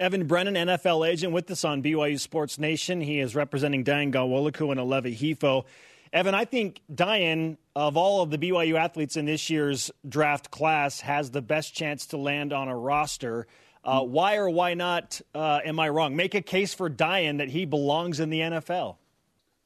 Evan 0.00 0.26
Brennan, 0.26 0.54
NFL 0.54 1.08
agent, 1.08 1.32
with 1.32 1.48
us 1.50 1.64
on 1.64 1.84
BYU 1.84 2.18
Sports 2.18 2.58
Nation. 2.58 3.00
He 3.00 3.20
is 3.20 3.36
representing 3.36 3.84
Dayan 3.84 4.12
Ghanwoloku 4.12 4.72
and 4.72 4.80
Aleva 4.80 5.16
Hifo. 5.16 5.64
Evan, 6.12 6.34
I 6.34 6.44
think 6.44 6.82
Dayan, 6.92 7.58
of 7.76 7.96
all 7.96 8.22
of 8.22 8.30
the 8.30 8.38
BYU 8.38 8.74
athletes 8.74 9.16
in 9.16 9.24
this 9.24 9.48
year's 9.48 9.90
draft 10.06 10.50
class, 10.50 11.00
has 11.00 11.30
the 11.30 11.42
best 11.42 11.74
chance 11.74 12.06
to 12.06 12.16
land 12.16 12.52
on 12.52 12.68
a 12.68 12.76
roster. 12.76 13.46
Uh, 13.84 14.02
why 14.02 14.36
or 14.36 14.50
why 14.50 14.74
not, 14.74 15.20
uh, 15.32 15.60
am 15.64 15.78
I 15.78 15.88
wrong? 15.90 16.16
Make 16.16 16.34
a 16.34 16.42
case 16.42 16.74
for 16.74 16.90
Dayan 16.90 17.38
that 17.38 17.50
he 17.50 17.66
belongs 17.66 18.18
in 18.18 18.30
the 18.30 18.40
NFL. 18.40 18.96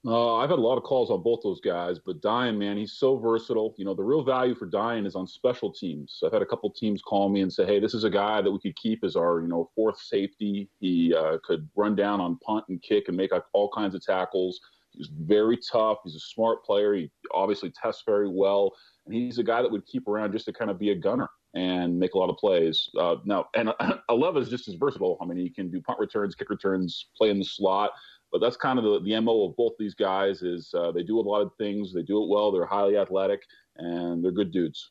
Uh, 0.06 0.36
I've 0.36 0.48
had 0.48 0.58
a 0.58 0.62
lot 0.62 0.78
of 0.78 0.82
calls 0.82 1.10
on 1.10 1.22
both 1.22 1.40
those 1.42 1.60
guys, 1.60 1.98
but 1.98 2.22
Dayan, 2.22 2.56
man, 2.56 2.78
he's 2.78 2.94
so 2.94 3.18
versatile. 3.18 3.74
You 3.76 3.84
know, 3.84 3.92
the 3.92 4.02
real 4.02 4.24
value 4.24 4.54
for 4.54 4.66
Dayan 4.66 5.06
is 5.06 5.14
on 5.14 5.26
special 5.26 5.70
teams. 5.70 6.20
I've 6.24 6.32
had 6.32 6.40
a 6.40 6.46
couple 6.46 6.70
teams 6.70 7.02
call 7.02 7.28
me 7.28 7.42
and 7.42 7.52
say, 7.52 7.66
"Hey, 7.66 7.80
this 7.80 7.92
is 7.92 8.04
a 8.04 8.10
guy 8.10 8.40
that 8.40 8.50
we 8.50 8.58
could 8.58 8.76
keep 8.76 9.04
as 9.04 9.14
our, 9.14 9.42
you 9.42 9.48
know, 9.48 9.70
fourth 9.74 9.98
safety. 9.98 10.70
He 10.80 11.14
uh, 11.14 11.36
could 11.44 11.68
run 11.76 11.96
down 11.96 12.18
on 12.18 12.38
punt 12.38 12.64
and 12.70 12.80
kick 12.80 13.08
and 13.08 13.16
make 13.16 13.32
all 13.52 13.70
kinds 13.74 13.94
of 13.94 14.02
tackles. 14.02 14.58
He's 14.92 15.08
very 15.08 15.58
tough. 15.70 15.98
He's 16.04 16.16
a 16.16 16.20
smart 16.20 16.64
player. 16.64 16.94
He 16.94 17.10
obviously 17.32 17.70
tests 17.70 18.02
very 18.06 18.28
well, 18.28 18.72
and 19.04 19.14
he's 19.14 19.38
a 19.38 19.44
guy 19.44 19.60
that 19.60 19.70
would 19.70 19.84
keep 19.86 20.08
around 20.08 20.32
just 20.32 20.46
to 20.46 20.52
kind 20.52 20.70
of 20.70 20.78
be 20.78 20.90
a 20.90 20.94
gunner 20.94 21.28
and 21.54 21.98
make 21.98 22.14
a 22.14 22.18
lot 22.18 22.30
of 22.30 22.36
plays. 22.36 22.88
Uh, 22.98 23.16
now, 23.24 23.48
and 23.54 23.68
Aleva 24.10 24.40
is 24.40 24.48
just 24.48 24.68
as 24.68 24.74
versatile. 24.74 25.18
I 25.20 25.26
mean, 25.26 25.36
he 25.38 25.50
can 25.50 25.70
do 25.70 25.80
punt 25.82 25.98
returns, 25.98 26.34
kick 26.34 26.48
returns, 26.48 27.08
play 27.16 27.30
in 27.30 27.38
the 27.38 27.44
slot. 27.44 27.90
But 28.32 28.40
that's 28.40 28.56
kind 28.56 28.78
of 28.78 28.84
the, 28.84 29.00
the 29.00 29.20
mo 29.20 29.46
of 29.46 29.56
both 29.56 29.72
these 29.78 29.94
guys 29.94 30.42
is 30.42 30.72
uh, 30.74 30.92
they 30.92 31.02
do 31.02 31.18
a 31.18 31.22
lot 31.22 31.42
of 31.42 31.52
things. 31.58 31.92
They 31.92 32.02
do 32.02 32.22
it 32.22 32.28
well. 32.28 32.52
They're 32.52 32.64
highly 32.64 32.96
athletic 32.96 33.42
and 33.76 34.24
they're 34.24 34.30
good 34.30 34.52
dudes. 34.52 34.90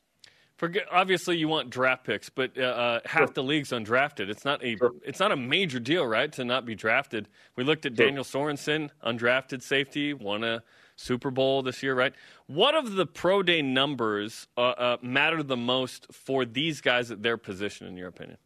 Forget, 0.60 0.84
obviously, 0.92 1.38
you 1.38 1.48
want 1.48 1.70
draft 1.70 2.04
picks, 2.04 2.28
but 2.28 2.50
uh, 2.58 2.62
uh, 2.64 3.00
half 3.06 3.28
sure. 3.28 3.34
the 3.34 3.42
league's 3.42 3.70
undrafted. 3.70 4.28
It's 4.28 4.44
not 4.44 4.62
a 4.62 4.76
sure. 4.76 4.92
it's 5.02 5.18
not 5.18 5.32
a 5.32 5.36
major 5.36 5.80
deal, 5.80 6.06
right, 6.06 6.30
to 6.32 6.44
not 6.44 6.66
be 6.66 6.74
drafted. 6.74 7.30
We 7.56 7.64
looked 7.64 7.86
at 7.86 7.96
sure. 7.96 8.04
Daniel 8.04 8.24
Sorensen, 8.24 8.90
undrafted 9.02 9.62
safety, 9.62 10.12
won 10.12 10.44
a 10.44 10.62
Super 10.96 11.30
Bowl 11.30 11.62
this 11.62 11.82
year, 11.82 11.94
right? 11.94 12.12
What 12.46 12.74
of 12.74 12.92
the 12.92 13.06
pro 13.06 13.42
day 13.42 13.62
numbers 13.62 14.48
uh, 14.58 14.60
uh 14.60 14.96
matter 15.00 15.42
the 15.42 15.56
most 15.56 16.08
for 16.12 16.44
these 16.44 16.82
guys 16.82 17.10
at 17.10 17.22
their 17.22 17.38
position, 17.38 17.86
in 17.86 17.96
your 17.96 18.08
opinion? 18.08 18.36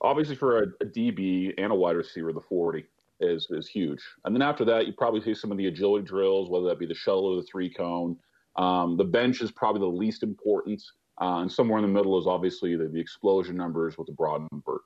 Obviously, 0.00 0.36
for 0.36 0.62
a, 0.62 0.66
a 0.80 0.86
DB 0.86 1.52
and 1.58 1.72
a 1.72 1.74
wide 1.74 1.96
receiver, 1.96 2.32
the 2.32 2.40
forty 2.40 2.86
is 3.20 3.46
is 3.50 3.68
huge. 3.68 4.02
And 4.24 4.34
then 4.34 4.42
after 4.42 4.64
that, 4.66 4.86
you 4.86 4.92
probably 4.92 5.20
see 5.20 5.34
some 5.34 5.50
of 5.52 5.58
the 5.58 5.66
agility 5.66 6.06
drills, 6.06 6.48
whether 6.48 6.66
that 6.66 6.78
be 6.78 6.86
the 6.86 6.94
shuttle 6.94 7.26
or 7.26 7.36
the 7.36 7.46
three 7.50 7.72
cone. 7.72 8.16
Um, 8.56 8.96
the 8.96 9.04
bench 9.04 9.40
is 9.40 9.50
probably 9.50 9.80
the 9.80 9.86
least 9.86 10.22
important, 10.22 10.82
uh, 11.20 11.38
and 11.38 11.50
somewhere 11.50 11.78
in 11.78 11.84
the 11.84 11.92
middle 11.92 12.18
is 12.18 12.26
obviously 12.26 12.76
the, 12.76 12.88
the 12.88 13.00
explosion 13.00 13.56
numbers 13.56 13.96
with 13.96 14.06
the 14.06 14.12
broad 14.12 14.46
number. 14.52 14.82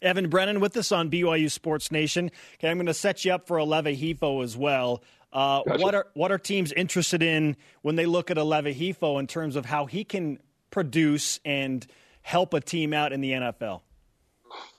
Evan 0.00 0.28
Brennan 0.28 0.60
with 0.60 0.76
us 0.76 0.92
on 0.92 1.10
BYU 1.10 1.50
Sports 1.50 1.90
Nation. 1.90 2.30
Okay, 2.54 2.70
I'm 2.70 2.76
going 2.76 2.86
to 2.86 2.94
set 2.94 3.24
you 3.24 3.32
up 3.32 3.46
for 3.46 3.56
Aleva 3.56 3.96
Hifo 3.96 4.44
as 4.44 4.56
well. 4.56 5.02
Uh, 5.32 5.62
gotcha. 5.62 5.82
What 5.82 5.94
are 5.94 6.06
what 6.14 6.32
are 6.32 6.38
teams 6.38 6.72
interested 6.72 7.22
in 7.22 7.56
when 7.82 7.96
they 7.96 8.06
look 8.06 8.30
at 8.30 8.36
Aleva 8.36 8.74
Hifo 8.74 9.18
in 9.20 9.26
terms 9.26 9.56
of 9.56 9.66
how 9.66 9.86
he 9.86 10.04
can 10.04 10.38
produce 10.70 11.40
and 11.44 11.86
help 12.22 12.54
a 12.54 12.60
team 12.60 12.92
out 12.92 13.12
in 13.12 13.20
the 13.20 13.32
NFL? 13.32 13.82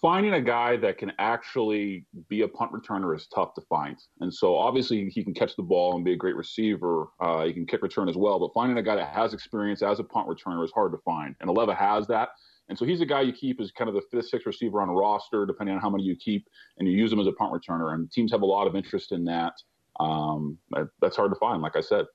Finding 0.02 0.34
a 0.34 0.42
guy 0.42 0.78
that 0.78 0.98
can 0.98 1.12
actually 1.20 2.06
be 2.28 2.42
a 2.42 2.48
punt 2.48 2.72
returner 2.72 3.16
is 3.16 3.28
tough 3.28 3.54
to 3.56 3.62
find. 3.62 3.98
And 4.20 4.34
so 4.34 4.56
obviously 4.56 5.10
he 5.10 5.24
can 5.24 5.34
catch 5.34 5.56
the 5.56 5.64
ball 5.64 5.96
and 5.96 6.06
be 6.06 6.14
a 6.14 6.18
great 6.18 6.36
receiver. 6.36 7.08
Uh, 7.20 7.46
he 7.46 7.54
can 7.54 7.66
kick 7.66 7.82
return 7.82 8.10
as 8.10 8.18
well. 8.18 8.40
But 8.40 8.54
finding 8.54 8.78
a 8.78 8.84
guy 8.84 8.96
that 8.96 9.14
has 9.14 9.34
experience 9.34 9.82
as 9.82 10.00
a 10.00 10.04
punt 10.04 10.28
returner 10.28 10.64
is 10.64 10.72
hard 10.72 10.92
to 10.92 10.98
find. 11.00 11.36
And 11.42 11.50
Aleva 11.50 11.76
has 11.76 12.08
that. 12.08 12.30
And 12.70 12.78
so 12.78 12.86
he's 12.86 13.02
a 13.02 13.06
guy 13.06 13.22
you 13.22 13.34
keep 13.34 13.60
as 13.60 13.72
kind 13.72 13.90
of 13.90 13.96
the 13.96 14.04
fifth, 14.12 14.30
sixth 14.30 14.46
receiver 14.46 14.82
on 14.82 14.90
a 14.90 14.94
roster, 14.94 15.46
depending 15.46 15.76
on 15.76 15.82
how 15.82 15.90
many 15.90 16.04
you 16.04 16.16
keep, 16.16 16.48
and 16.78 16.88
you 16.88 16.96
use 16.96 17.12
him 17.12 17.20
as 17.20 17.28
a 17.28 17.32
punt 17.32 17.52
returner. 17.52 17.94
And 17.96 18.12
teams 18.12 18.32
have 18.32 18.44
a 18.44 18.46
lot 18.46 18.68
of 18.68 18.76
interest 18.76 19.12
in 19.12 19.26
that. 19.26 19.54
Um, 20.00 20.58
that's 21.02 21.18
hard 21.18 21.32
to 21.32 21.40
find, 21.40 21.62
like 21.62 21.76
I 21.76 21.82
said. 21.82 22.06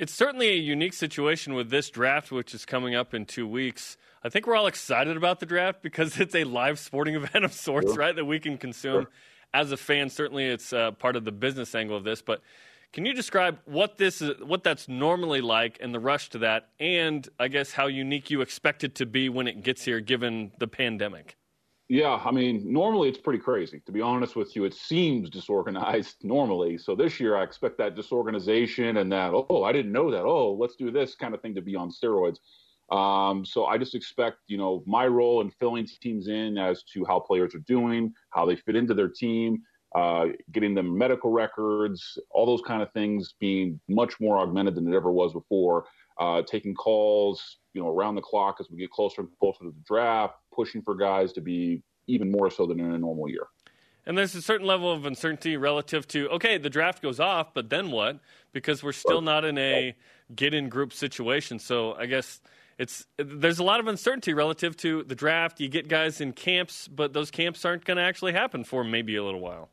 It's 0.00 0.14
certainly 0.14 0.48
a 0.48 0.56
unique 0.56 0.94
situation 0.94 1.52
with 1.52 1.68
this 1.68 1.90
draft, 1.90 2.32
which 2.32 2.54
is 2.54 2.64
coming 2.64 2.94
up 2.94 3.12
in 3.12 3.26
two 3.26 3.46
weeks. 3.46 3.98
I 4.24 4.30
think 4.30 4.46
we're 4.46 4.56
all 4.56 4.66
excited 4.66 5.14
about 5.14 5.40
the 5.40 5.46
draft 5.46 5.82
because 5.82 6.18
it's 6.20 6.34
a 6.34 6.44
live 6.44 6.78
sporting 6.78 7.14
event 7.22 7.44
of 7.44 7.52
sorts, 7.52 7.98
right? 7.98 8.16
That 8.16 8.24
we 8.24 8.40
can 8.40 8.56
consume 8.56 9.02
sure. 9.02 9.10
as 9.52 9.72
a 9.72 9.76
fan. 9.76 10.08
Certainly, 10.08 10.46
it's 10.46 10.72
uh, 10.72 10.92
part 10.92 11.16
of 11.16 11.26
the 11.26 11.32
business 11.32 11.74
angle 11.74 11.98
of 11.98 12.04
this. 12.04 12.22
But 12.22 12.40
can 12.94 13.04
you 13.04 13.12
describe 13.12 13.58
what 13.66 13.98
this 13.98 14.22
is, 14.22 14.40
what 14.42 14.64
that's 14.64 14.88
normally 14.88 15.42
like, 15.42 15.76
and 15.82 15.94
the 15.94 16.00
rush 16.00 16.30
to 16.30 16.38
that, 16.38 16.70
and 16.80 17.28
I 17.38 17.48
guess 17.48 17.72
how 17.72 17.86
unique 17.86 18.30
you 18.30 18.40
expect 18.40 18.84
it 18.84 18.94
to 18.94 19.04
be 19.06 19.28
when 19.28 19.46
it 19.46 19.62
gets 19.62 19.84
here, 19.84 20.00
given 20.00 20.52
the 20.58 20.66
pandemic? 20.66 21.36
Yeah, 21.90 22.22
I 22.24 22.30
mean, 22.30 22.72
normally 22.72 23.08
it's 23.08 23.18
pretty 23.18 23.40
crazy. 23.40 23.82
To 23.84 23.90
be 23.90 24.00
honest 24.00 24.36
with 24.36 24.54
you, 24.54 24.64
it 24.64 24.74
seems 24.74 25.28
disorganized 25.28 26.18
normally. 26.22 26.78
So 26.78 26.94
this 26.94 27.18
year, 27.18 27.36
I 27.36 27.42
expect 27.42 27.78
that 27.78 27.96
disorganization 27.96 28.98
and 28.98 29.10
that 29.10 29.32
oh, 29.34 29.64
I 29.64 29.72
didn't 29.72 29.90
know 29.90 30.08
that. 30.12 30.22
Oh, 30.22 30.52
let's 30.52 30.76
do 30.76 30.92
this 30.92 31.16
kind 31.16 31.34
of 31.34 31.42
thing 31.42 31.52
to 31.56 31.60
be 31.60 31.74
on 31.74 31.90
steroids. 31.90 32.36
Um, 32.96 33.44
so 33.44 33.66
I 33.66 33.76
just 33.76 33.96
expect, 33.96 34.36
you 34.46 34.56
know, 34.56 34.84
my 34.86 35.04
role 35.08 35.40
in 35.40 35.50
filling 35.50 35.88
teams 36.00 36.28
in 36.28 36.58
as 36.58 36.84
to 36.94 37.04
how 37.04 37.18
players 37.18 37.56
are 37.56 37.64
doing, 37.66 38.14
how 38.30 38.46
they 38.46 38.54
fit 38.54 38.76
into 38.76 38.94
their 38.94 39.08
team, 39.08 39.60
uh, 39.96 40.26
getting 40.52 40.76
them 40.76 40.96
medical 40.96 41.32
records, 41.32 42.18
all 42.30 42.46
those 42.46 42.62
kind 42.64 42.82
of 42.82 42.92
things 42.92 43.34
being 43.40 43.80
much 43.88 44.20
more 44.20 44.38
augmented 44.38 44.76
than 44.76 44.86
it 44.86 44.94
ever 44.96 45.10
was 45.10 45.32
before. 45.32 45.86
Uh, 46.20 46.42
taking 46.42 46.74
calls, 46.74 47.56
you 47.74 47.82
know, 47.82 47.88
around 47.88 48.14
the 48.14 48.20
clock 48.20 48.56
as 48.60 48.70
we 48.70 48.78
get 48.78 48.90
closer 48.90 49.22
and 49.22 49.30
closer 49.38 49.60
to 49.60 49.70
the 49.70 49.84
draft, 49.86 50.34
pushing 50.52 50.82
for 50.82 50.94
guys 50.94 51.32
to 51.32 51.40
be 51.40 51.82
even 52.06 52.30
more 52.30 52.50
so 52.50 52.66
than 52.66 52.80
in 52.80 52.92
a 52.92 52.98
normal 52.98 53.28
year. 53.28 53.46
And 54.06 54.16
there's 54.16 54.34
a 54.34 54.42
certain 54.42 54.66
level 54.66 54.90
of 54.90 55.04
uncertainty 55.04 55.56
relative 55.56 56.08
to 56.08 56.28
okay, 56.30 56.58
the 56.58 56.70
draft 56.70 57.02
goes 57.02 57.20
off, 57.20 57.54
but 57.54 57.70
then 57.70 57.90
what? 57.90 58.18
Because 58.52 58.82
we're 58.82 58.92
still 58.92 59.20
not 59.20 59.44
in 59.44 59.58
a 59.58 59.94
get 60.34 60.54
in 60.54 60.68
group 60.68 60.92
situation. 60.92 61.58
So 61.58 61.94
I 61.94 62.06
guess 62.06 62.40
it's 62.78 63.06
there's 63.18 63.58
a 63.58 63.64
lot 63.64 63.78
of 63.78 63.86
uncertainty 63.86 64.32
relative 64.32 64.76
to 64.78 65.04
the 65.04 65.14
draft. 65.14 65.60
You 65.60 65.68
get 65.68 65.86
guys 65.86 66.20
in 66.20 66.32
camps, 66.32 66.88
but 66.88 67.12
those 67.12 67.30
camps 67.30 67.64
aren't 67.64 67.84
going 67.84 67.98
to 67.98 68.02
actually 68.02 68.32
happen 68.32 68.64
for 68.64 68.82
maybe 68.82 69.16
a 69.16 69.22
little 69.22 69.40
while. 69.40 69.68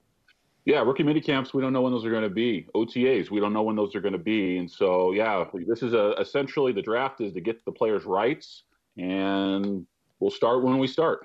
Yeah, 0.67 0.81
rookie 0.81 1.03
mini 1.03 1.21
camps, 1.21 1.53
we 1.53 1.61
don't 1.61 1.71
know 1.71 1.81
when 1.81 1.93
those 1.93 2.03
are 2.03 2.09
going 2.11 2.23
to 2.23 2.29
be. 2.29 2.67
OTAs, 2.75 3.31
we 3.31 3.39
don't 3.39 3.53
know 3.53 3.63
when 3.63 3.77
those 3.77 3.95
are 3.95 4.01
going 4.01 4.11
to 4.11 4.19
be. 4.19 4.57
And 4.57 4.69
so, 4.69 5.13
yeah, 5.13 5.45
this 5.65 5.81
is 5.81 5.93
a, 5.93 6.11
essentially 6.19 6.73
the 6.73 6.81
draft 6.81 7.21
is 7.21 7.31
to 7.35 7.39
get 7.39 7.63
the 7.63 7.71
players' 7.71 8.03
rights, 8.03 8.63
and 8.97 9.87
we'll 10.19 10.29
start 10.29 10.63
when 10.63 10.77
we 10.77 10.85
start. 10.85 11.21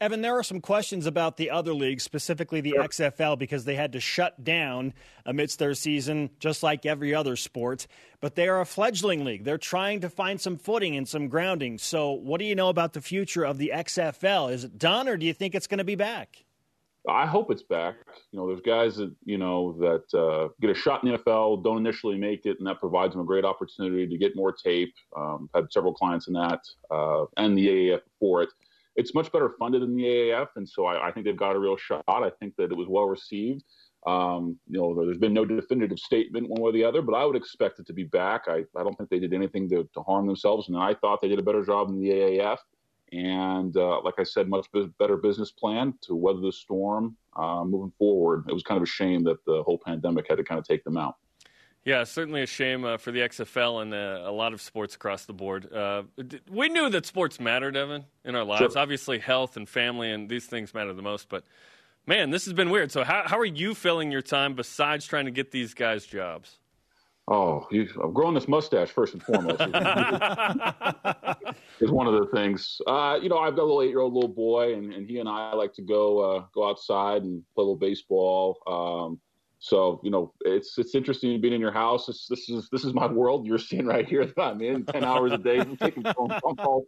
Evan, 0.00 0.22
there 0.22 0.38
are 0.38 0.44
some 0.44 0.60
questions 0.60 1.06
about 1.06 1.36
the 1.36 1.50
other 1.50 1.74
leagues, 1.74 2.04
specifically 2.04 2.60
the 2.60 2.74
sure. 2.76 2.84
XFL, 2.84 3.36
because 3.36 3.64
they 3.64 3.74
had 3.74 3.92
to 3.94 3.98
shut 3.98 4.44
down 4.44 4.94
amidst 5.26 5.58
their 5.58 5.74
season, 5.74 6.30
just 6.38 6.62
like 6.62 6.86
every 6.86 7.12
other 7.12 7.34
sport. 7.34 7.88
But 8.20 8.36
they 8.36 8.46
are 8.46 8.60
a 8.60 8.66
fledgling 8.66 9.24
league. 9.24 9.42
They're 9.42 9.58
trying 9.58 10.00
to 10.02 10.08
find 10.08 10.40
some 10.40 10.58
footing 10.58 10.94
and 10.94 11.08
some 11.08 11.26
grounding. 11.26 11.78
So, 11.78 12.12
what 12.12 12.38
do 12.38 12.44
you 12.44 12.54
know 12.54 12.68
about 12.68 12.92
the 12.92 13.00
future 13.00 13.42
of 13.42 13.58
the 13.58 13.72
XFL? 13.74 14.52
Is 14.52 14.62
it 14.62 14.78
done, 14.78 15.08
or 15.08 15.16
do 15.16 15.26
you 15.26 15.34
think 15.34 15.56
it's 15.56 15.66
going 15.66 15.78
to 15.78 15.84
be 15.84 15.96
back? 15.96 16.43
I 17.08 17.26
hope 17.26 17.50
it's 17.50 17.62
back. 17.62 17.96
You 18.32 18.38
know, 18.38 18.46
there's 18.46 18.60
guys 18.60 18.96
that 18.96 19.14
you 19.24 19.38
know 19.38 19.76
that 19.78 20.18
uh, 20.18 20.48
get 20.60 20.70
a 20.70 20.74
shot 20.74 21.04
in 21.04 21.12
the 21.12 21.18
NFL, 21.18 21.62
don't 21.62 21.78
initially 21.78 22.16
make 22.16 22.46
it, 22.46 22.58
and 22.58 22.66
that 22.66 22.80
provides 22.80 23.12
them 23.12 23.22
a 23.22 23.26
great 23.26 23.44
opportunity 23.44 24.06
to 24.06 24.18
get 24.18 24.36
more 24.36 24.52
tape. 24.52 24.94
Um, 25.16 25.50
had 25.54 25.70
several 25.70 25.92
clients 25.92 26.28
in 26.28 26.34
that, 26.34 26.60
uh, 26.90 27.24
and 27.36 27.56
the 27.56 27.68
AAF 27.68 28.00
for 28.18 28.42
it 28.42 28.48
it's 28.96 29.14
much 29.14 29.30
better 29.32 29.54
funded 29.58 29.82
than 29.82 29.96
the 29.96 30.04
AAF, 30.04 30.48
and 30.56 30.68
so 30.68 30.86
I, 30.86 31.08
I, 31.08 31.12
think 31.12 31.26
they've 31.26 31.36
got 31.36 31.56
a 31.56 31.58
real 31.58 31.76
shot. 31.76 32.04
I 32.06 32.30
think 32.40 32.54
that 32.56 32.70
it 32.70 32.76
was 32.76 32.86
well 32.88 33.06
received. 33.06 33.64
Um, 34.06 34.58
you 34.68 34.78
know, 34.78 34.94
there's 34.94 35.18
been 35.18 35.32
no 35.32 35.44
definitive 35.44 35.98
statement 35.98 36.48
one 36.48 36.60
way 36.60 36.68
or 36.68 36.72
the 36.72 36.84
other, 36.84 37.02
but 37.02 37.14
I 37.14 37.24
would 37.24 37.36
expect 37.36 37.80
it 37.80 37.86
to 37.86 37.92
be 37.92 38.04
back. 38.04 38.42
I, 38.46 38.64
I 38.76 38.82
don't 38.82 38.96
think 38.96 39.08
they 39.10 39.18
did 39.18 39.32
anything 39.32 39.68
to, 39.70 39.88
to 39.94 40.02
harm 40.02 40.26
themselves, 40.26 40.68
and 40.68 40.76
I 40.76 40.94
thought 40.94 41.20
they 41.22 41.28
did 41.28 41.38
a 41.38 41.42
better 41.42 41.64
job 41.64 41.88
than 41.88 42.00
the 42.00 42.10
AAF. 42.10 42.58
And 43.14 43.76
uh, 43.76 44.00
like 44.02 44.14
I 44.18 44.24
said, 44.24 44.48
much 44.48 44.66
better 44.98 45.16
business 45.16 45.52
plan 45.52 45.94
to 46.02 46.16
weather 46.16 46.40
the 46.40 46.52
storm 46.52 47.16
uh, 47.36 47.64
moving 47.64 47.92
forward. 47.96 48.44
It 48.48 48.52
was 48.52 48.64
kind 48.64 48.76
of 48.76 48.82
a 48.82 48.90
shame 48.90 49.22
that 49.24 49.44
the 49.46 49.62
whole 49.62 49.78
pandemic 49.78 50.26
had 50.28 50.38
to 50.38 50.44
kind 50.44 50.58
of 50.58 50.66
take 50.66 50.82
them 50.82 50.96
out. 50.96 51.14
Yeah, 51.84 52.02
certainly 52.04 52.42
a 52.42 52.46
shame 52.46 52.84
uh, 52.84 52.96
for 52.96 53.12
the 53.12 53.20
XFL 53.20 53.82
and 53.82 53.94
uh, 53.94 54.22
a 54.24 54.32
lot 54.32 54.52
of 54.52 54.60
sports 54.60 54.94
across 54.94 55.26
the 55.26 55.34
board. 55.34 55.70
Uh, 55.72 56.04
we 56.50 56.70
knew 56.70 56.88
that 56.88 57.06
sports 57.06 57.38
mattered, 57.38 57.76
Evan, 57.76 58.04
in 58.24 58.34
our 58.34 58.42
lives. 58.42 58.72
Sure. 58.72 58.78
Obviously, 58.78 59.18
health 59.18 59.56
and 59.56 59.68
family 59.68 60.10
and 60.10 60.28
these 60.28 60.46
things 60.46 60.72
matter 60.72 60.94
the 60.94 61.02
most. 61.02 61.28
But 61.28 61.44
man, 62.06 62.30
this 62.30 62.46
has 62.46 62.54
been 62.54 62.70
weird. 62.70 62.90
So, 62.90 63.04
how 63.04 63.24
how 63.26 63.38
are 63.38 63.44
you 63.44 63.74
filling 63.74 64.10
your 64.10 64.22
time 64.22 64.54
besides 64.54 65.06
trying 65.06 65.26
to 65.26 65.30
get 65.30 65.50
these 65.50 65.74
guys 65.74 66.06
jobs? 66.06 66.58
Oh, 67.26 67.66
you, 67.70 67.88
I'm 68.02 68.12
growing 68.12 68.34
this 68.34 68.48
mustache 68.48 68.90
first 68.90 69.14
and 69.14 69.22
foremost. 69.22 69.60
is 71.80 71.90
one 71.90 72.06
of 72.06 72.12
the 72.12 72.28
things. 72.34 72.82
Uh, 72.86 73.18
you 73.22 73.30
know, 73.30 73.38
I've 73.38 73.56
got 73.56 73.62
a 73.62 73.64
little 73.64 73.80
eight-year-old 73.80 74.12
little 74.12 74.28
boy, 74.28 74.74
and, 74.74 74.92
and 74.92 75.08
he 75.08 75.20
and 75.20 75.28
I 75.28 75.54
like 75.54 75.72
to 75.74 75.82
go 75.82 76.18
uh, 76.18 76.44
go 76.54 76.68
outside 76.68 77.22
and 77.22 77.42
play 77.54 77.62
a 77.62 77.64
little 77.64 77.76
baseball. 77.76 78.58
Um, 78.66 79.18
so 79.58 80.00
you 80.04 80.10
know, 80.10 80.34
it's 80.42 80.76
it's 80.76 80.94
interesting 80.94 81.40
being 81.40 81.54
in 81.54 81.62
your 81.62 81.72
house. 81.72 82.06
This, 82.06 82.26
this 82.28 82.50
is 82.50 82.68
this 82.70 82.84
is 82.84 82.92
my 82.92 83.06
world. 83.06 83.46
You're 83.46 83.58
seeing 83.58 83.86
right 83.86 84.06
here 84.06 84.26
that 84.26 84.38
I'm 84.38 84.60
in 84.60 84.84
ten 84.84 85.02
hours 85.02 85.32
a 85.32 85.38
day, 85.38 85.60
I'm 85.60 85.76
taking 85.78 86.02
phone, 86.02 86.28
phone 86.42 86.56
calls. 86.56 86.84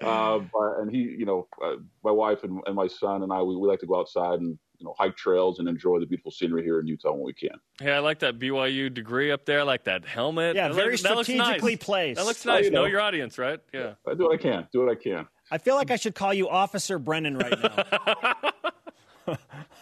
Uh, 0.00 0.38
but, 0.52 0.78
and 0.78 0.92
he, 0.92 0.98
you 0.98 1.24
know, 1.24 1.48
uh, 1.64 1.74
my 2.04 2.12
wife 2.12 2.44
and, 2.44 2.60
and, 2.66 2.76
my 2.76 2.86
son 2.86 3.24
and 3.24 3.32
I, 3.32 3.42
we, 3.42 3.56
we 3.56 3.66
like 3.66 3.80
to 3.80 3.86
go 3.86 3.98
outside 3.98 4.38
and 4.38 4.56
you 4.78 4.84
know 4.86 4.94
hike 4.98 5.16
trails 5.16 5.58
and 5.58 5.68
enjoy 5.68 5.98
the 5.98 6.06
beautiful 6.06 6.30
scenery 6.30 6.62
here 6.62 6.80
in 6.80 6.86
Utah 6.86 7.12
when 7.12 7.22
we 7.22 7.32
can. 7.32 7.58
Yeah, 7.80 7.96
I 7.96 7.98
like 7.98 8.20
that 8.20 8.38
BYU 8.38 8.92
degree 8.92 9.30
up 9.30 9.44
there. 9.44 9.60
I 9.60 9.64
like 9.64 9.84
that 9.84 10.04
helmet. 10.04 10.56
Yeah, 10.56 10.68
that 10.68 10.74
very 10.74 10.96
looks, 10.96 11.02
strategically 11.02 11.72
nice. 11.72 11.84
placed. 11.84 12.18
That 12.18 12.26
looks 12.26 12.46
oh, 12.46 12.52
nice. 12.52 12.64
you 12.64 12.70
know. 12.70 12.82
know. 12.82 12.86
your 12.86 13.00
audience, 13.00 13.38
right? 13.38 13.60
Yeah. 13.72 13.94
I 14.06 14.14
do 14.14 14.24
what 14.24 14.34
I 14.34 14.42
can. 14.42 14.68
Do 14.72 14.80
what 14.80 14.90
I 14.90 14.94
can. 14.94 15.26
I 15.50 15.58
feel 15.58 15.74
like 15.74 15.90
I 15.90 15.96
should 15.96 16.14
call 16.14 16.34
you 16.34 16.48
Officer 16.48 16.98
Brennan 16.98 17.38
right 17.38 17.58
now. 17.58 18.34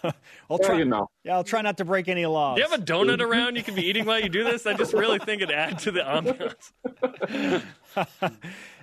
I'll 0.51 0.59
try. 0.59 0.75
Yeah, 0.75 0.79
you 0.79 0.85
know. 0.85 1.09
yeah, 1.25 1.35
I'll 1.35 1.45
try 1.45 1.63
not 1.63 1.77
to 1.79 1.85
break 1.85 2.09
any 2.09 2.27
laws. 2.27 2.57
Do 2.57 2.63
you 2.63 2.69
have 2.69 2.81
a 2.81 2.85
donut 2.85 3.21
around 3.21 3.57
you 3.57 3.63
can 3.63 3.75
be 3.75 3.87
eating 3.87 4.05
while 4.05 4.21
you 4.21 4.29
do 4.29 4.45
this? 4.45 4.67
I 4.67 4.75
just 4.75 4.93
really 4.93 5.19
think 5.19 5.43
it 5.43 5.51
adds 5.51 5.85
to 5.85 5.91
the 5.93 6.01
ambiance. 6.01 7.63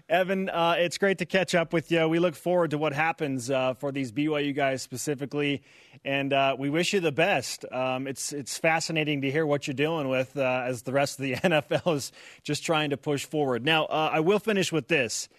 Evan, 0.09 0.49
uh, 0.49 0.75
it's 0.77 0.97
great 0.97 1.19
to 1.19 1.25
catch 1.25 1.55
up 1.55 1.71
with 1.71 1.89
you. 1.89 2.07
We 2.09 2.19
look 2.19 2.35
forward 2.35 2.71
to 2.71 2.77
what 2.77 2.91
happens 2.91 3.49
uh, 3.49 3.73
for 3.75 3.91
these 3.91 4.11
BYU 4.11 4.53
guys 4.53 4.81
specifically, 4.81 5.63
and 6.03 6.33
uh, 6.33 6.57
we 6.59 6.69
wish 6.69 6.93
you 6.93 6.99
the 6.99 7.11
best. 7.11 7.63
Um, 7.71 8.05
it's 8.05 8.33
it's 8.33 8.57
fascinating 8.57 9.21
to 9.21 9.31
hear 9.31 9.45
what 9.45 9.65
you're 9.65 9.73
dealing 9.73 10.09
with 10.09 10.35
uh, 10.35 10.63
as 10.65 10.81
the 10.81 10.91
rest 10.91 11.19
of 11.19 11.23
the 11.23 11.33
NFL 11.35 11.95
is 11.95 12.11
just 12.43 12.65
trying 12.65 12.89
to 12.89 12.97
push 12.97 13.25
forward. 13.25 13.63
Now, 13.63 13.85
uh, 13.85 14.09
I 14.11 14.19
will 14.19 14.39
finish 14.39 14.73
with 14.73 14.89
this. 14.89 15.29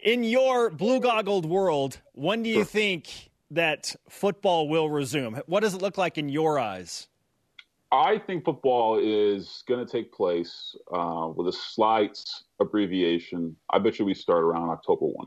In 0.00 0.24
your 0.24 0.70
blue 0.70 0.98
goggled 0.98 1.46
world, 1.46 2.00
when 2.12 2.42
do 2.42 2.50
you 2.50 2.64
think 2.64 3.30
that 3.52 3.94
football 4.08 4.68
will 4.68 4.90
resume? 4.90 5.40
What 5.46 5.60
does 5.60 5.74
it 5.74 5.80
look 5.80 5.96
like 5.96 6.18
in 6.18 6.28
your 6.28 6.58
eyes? 6.58 7.06
I 7.92 8.18
think 8.18 8.44
football 8.44 8.98
is 8.98 9.62
going 9.68 9.84
to 9.84 9.90
take 9.90 10.12
place 10.12 10.74
uh, 10.92 11.28
with 11.36 11.46
a 11.48 11.52
slight 11.52 12.18
abbreviation. 12.58 13.54
I 13.70 13.78
bet 13.78 13.98
you 13.98 14.06
we 14.06 14.14
start 14.14 14.42
around 14.42 14.70
October 14.70 15.04
1. 15.04 15.26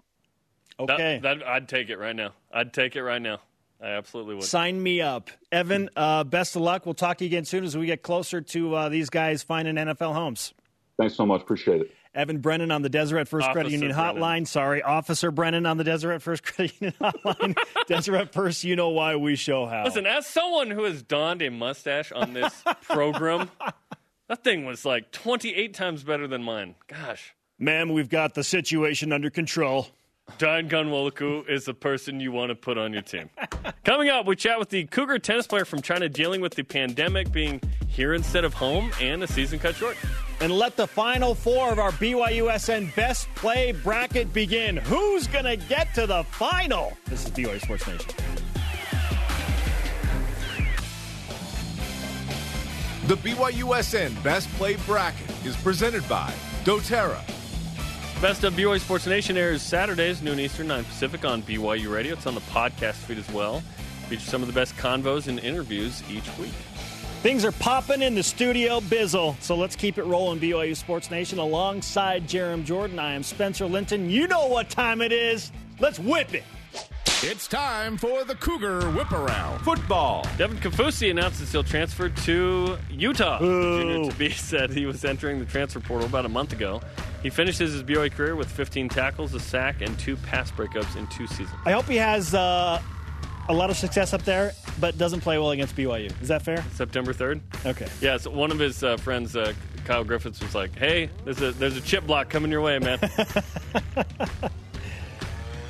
Okay. 0.80 1.20
That, 1.22 1.40
that, 1.40 1.48
I'd 1.48 1.70
take 1.70 1.90
it 1.90 1.98
right 1.98 2.16
now. 2.16 2.34
I'd 2.52 2.74
take 2.74 2.96
it 2.96 3.04
right 3.04 3.22
now. 3.22 3.40
I 3.80 3.90
absolutely 3.90 4.36
would. 4.36 4.46
Sign 4.46 4.82
me 4.82 5.00
up. 5.00 5.30
Evan, 5.52 5.90
uh, 5.96 6.24
best 6.24 6.56
of 6.56 6.64
luck. 6.64 6.86
We'll 6.86 6.96
talk 6.96 7.20
to 7.20 7.24
you 7.24 7.30
again 7.30 7.46
soon 7.46 7.64
as 7.64 7.78
we 7.78 7.86
get 7.86 8.02
closer 8.02 8.42
to 8.42 8.74
uh, 8.74 8.90
these 8.90 9.12
guys 9.12 9.44
finding 9.44 9.76
NFL 9.76 10.14
homes. 10.14 10.54
Thanks 10.98 11.14
so 11.14 11.26
much. 11.26 11.42
Appreciate 11.42 11.82
it. 11.82 11.92
Evan 12.16 12.40
Brennan 12.40 12.72
on 12.72 12.82
the 12.82 12.90
Deseret 12.90 13.28
First 13.28 13.46
Officer 13.46 13.54
Credit 13.54 13.72
Union 13.72 13.92
Brennan. 13.92 14.16
Hotline. 14.22 14.48
Sorry, 14.48 14.82
Officer 14.82 15.32
Brennan 15.32 15.66
on 15.66 15.78
the 15.78 15.84
Deseret 15.84 16.22
First 16.22 16.44
Credit 16.44 16.74
Union 16.80 16.96
Hotline. 17.02 17.56
Deseret 17.88 18.32
First, 18.34 18.64
you 18.64 18.76
know 18.76 18.90
why 18.90 19.16
we 19.16 19.36
show 19.36 19.66
how. 19.66 19.84
Listen, 19.84 20.06
as 20.06 20.26
someone 20.26 20.72
who 20.72 20.84
has 20.86 21.04
donned 21.04 21.42
a 21.42 21.50
mustache 21.50 22.12
on 22.12 22.34
this 22.34 22.64
program, 22.84 23.52
that 24.30 24.44
thing 24.44 24.66
was 24.66 24.86
like 24.86 25.12
28 25.12 25.74
times 25.74 26.04
better 26.04 26.28
than 26.28 26.42
mine. 26.44 26.76
Gosh. 26.88 27.34
Ma'am, 27.60 27.92
we've 27.92 28.10
got 28.10 28.34
the 28.34 28.44
situation 28.44 29.12
under 29.12 29.30
control. 29.30 29.88
Dayan 30.40 30.68
Ghanwoloku 30.70 31.48
is 31.48 31.66
the 31.66 31.74
person 31.74 32.20
you 32.20 32.32
want 32.32 32.50
to 32.50 32.56
put 32.56 32.78
on 32.78 32.92
your 32.92 33.04
team. 33.04 33.30
Coming 33.84 34.10
up, 34.10 34.26
we 34.26 34.36
chat 34.36 34.58
with 34.58 34.70
the 34.70 34.86
Cougar 34.86 35.20
tennis 35.20 35.46
player 35.46 35.66
from 35.66 35.82
China 35.82 36.10
dealing 36.10 36.42
with 36.42 36.56
the 36.56 36.64
pandemic 36.64 37.32
being 37.32 37.62
here 37.88 38.14
instead 38.14 38.44
of 38.44 38.54
home 38.56 38.92
and 39.00 39.24
a 39.24 39.28
season 39.28 39.60
cut 39.60 39.76
short. 39.76 39.96
And 40.42 40.52
let 40.52 40.76
the 40.76 40.86
final 40.86 41.34
four 41.34 41.72
of 41.72 41.80
our 41.80 41.92
BYUSN 41.94 42.96
best 42.96 43.28
play 43.36 43.72
bracket 43.72 44.34
begin. 44.34 44.78
Who's 44.78 45.28
going 45.28 45.46
to 45.46 45.56
get 45.56 45.94
to 45.96 46.06
the 46.06 46.24
final? 46.24 46.94
This 47.06 47.26
is 47.26 47.32
BYU 47.32 47.62
Sports 47.62 47.88
Nation. 47.88 48.12
The 53.08 53.18
BYUSN 53.18 54.24
Best 54.24 54.50
Play 54.54 54.78
Bracket 54.88 55.30
is 55.46 55.56
presented 55.58 56.08
by 56.10 56.34
doTERRA 56.64 57.22
Best 58.22 58.46
of 58.46 58.54
BYU 58.54 58.80
Sports 58.80 59.06
Nation 59.08 59.36
airs 59.36 59.62
Saturdays, 59.62 60.22
noon 60.22 60.40
Eastern, 60.40 60.68
9 60.68 60.86
Pacific 60.86 61.26
on 61.26 61.44
BYU 61.44 61.94
Radio. 61.94 62.14
It's 62.14 62.26
on 62.26 62.34
the 62.34 62.42
podcast 62.42 62.94
feed 62.94 63.18
as 63.18 63.30
well. 63.32 63.62
Features 64.08 64.26
some 64.26 64.42
of 64.42 64.48
the 64.48 64.54
best 64.54 64.76
convos 64.78 65.28
and 65.28 65.38
interviews 65.40 66.02
each 66.10 66.26
week. 66.40 66.54
Things 67.26 67.44
are 67.44 67.52
popping 67.54 68.04
in 68.04 68.14
the 68.14 68.22
studio 68.22 68.80
bizzle, 68.82 69.36
so 69.42 69.56
let's 69.56 69.76
keep 69.76 69.98
it 69.98 70.04
rolling, 70.04 70.40
BYU 70.40 70.76
Sports 70.76 71.10
Nation. 71.10 71.40
Alongside 71.40 72.28
Jarom 72.28 72.64
Jordan, 72.64 73.00
I 73.00 73.14
am 73.14 73.24
Spencer 73.24 73.66
Linton. 73.66 74.12
You 74.12 74.28
know 74.28 74.46
what 74.46 74.70
time 74.70 75.02
it 75.02 75.12
is. 75.12 75.52
Let's 75.80 75.98
whip 75.98 76.36
it. 76.36 76.44
It's 77.24 77.48
time 77.48 77.98
for 77.98 78.26
the 78.26 78.36
Cougar 78.36 78.92
Whip 78.92 79.12
Around 79.12 79.62
Football. 79.62 80.24
Devin 80.38 80.58
Kaufusi 80.58 81.10
announces 81.10 81.52
he'll 81.52 81.64
transfer 81.64 82.10
to 82.10 82.78
Utah. 82.92 83.40
Junior 83.40 84.12
to 84.12 84.18
be 84.20 84.30
said 84.30 84.70
he 84.70 84.86
was 84.86 85.04
entering 85.04 85.40
the 85.40 85.46
transfer 85.46 85.80
portal 85.80 86.06
about 86.06 86.28
a 86.28 86.30
month 86.30 86.54
ago. 86.54 86.80
He 87.24 87.32
finishes 87.32 87.74
his 87.74 87.82
BYU 87.82 88.12
career 88.12 88.36
with 88.36 88.52
15 88.52 88.88
tackles, 88.88 89.34
a 89.34 89.40
sack, 89.40 89.82
and 89.82 89.98
two 89.98 90.16
pass 90.16 90.52
breakups 90.52 90.96
in 90.96 91.08
two 91.08 91.26
seasons. 91.26 91.58
I 91.66 91.72
hope 91.72 91.86
he 91.86 91.96
has 91.96 92.36
uh, 92.36 92.80
a 93.48 93.54
lot 93.54 93.70
of 93.70 93.78
success 93.78 94.14
up 94.14 94.24
there, 94.24 94.54
but 94.80 94.98
doesn't 94.98 95.22
play 95.22 95.38
well 95.38 95.52
against 95.52 95.76
BYU. 95.76 96.12
Is 96.22 96.28
that 96.30 96.42
fair? 96.42 96.64
September 96.74 97.14
3rd? 97.14 97.42
Okay. 97.66 97.88
Yeah, 98.02 98.18
so 98.18 98.32
one 98.32 98.52
of 98.52 98.60
his 98.60 98.84
uh, 98.84 98.98
friends, 98.98 99.36
uh, 99.36 99.54
Kyle 99.86 100.04
Griffiths, 100.04 100.42
was 100.42 100.56
like, 100.56 100.76
hey, 100.78 101.10
there's 101.24 101.42
a, 101.42 101.52
there's 101.52 101.78
a 101.78 101.82
chip 101.82 102.06
block 102.08 102.30
coming 102.30 102.52
your 102.52 102.62
way, 102.62 102.80
man. 102.80 103.00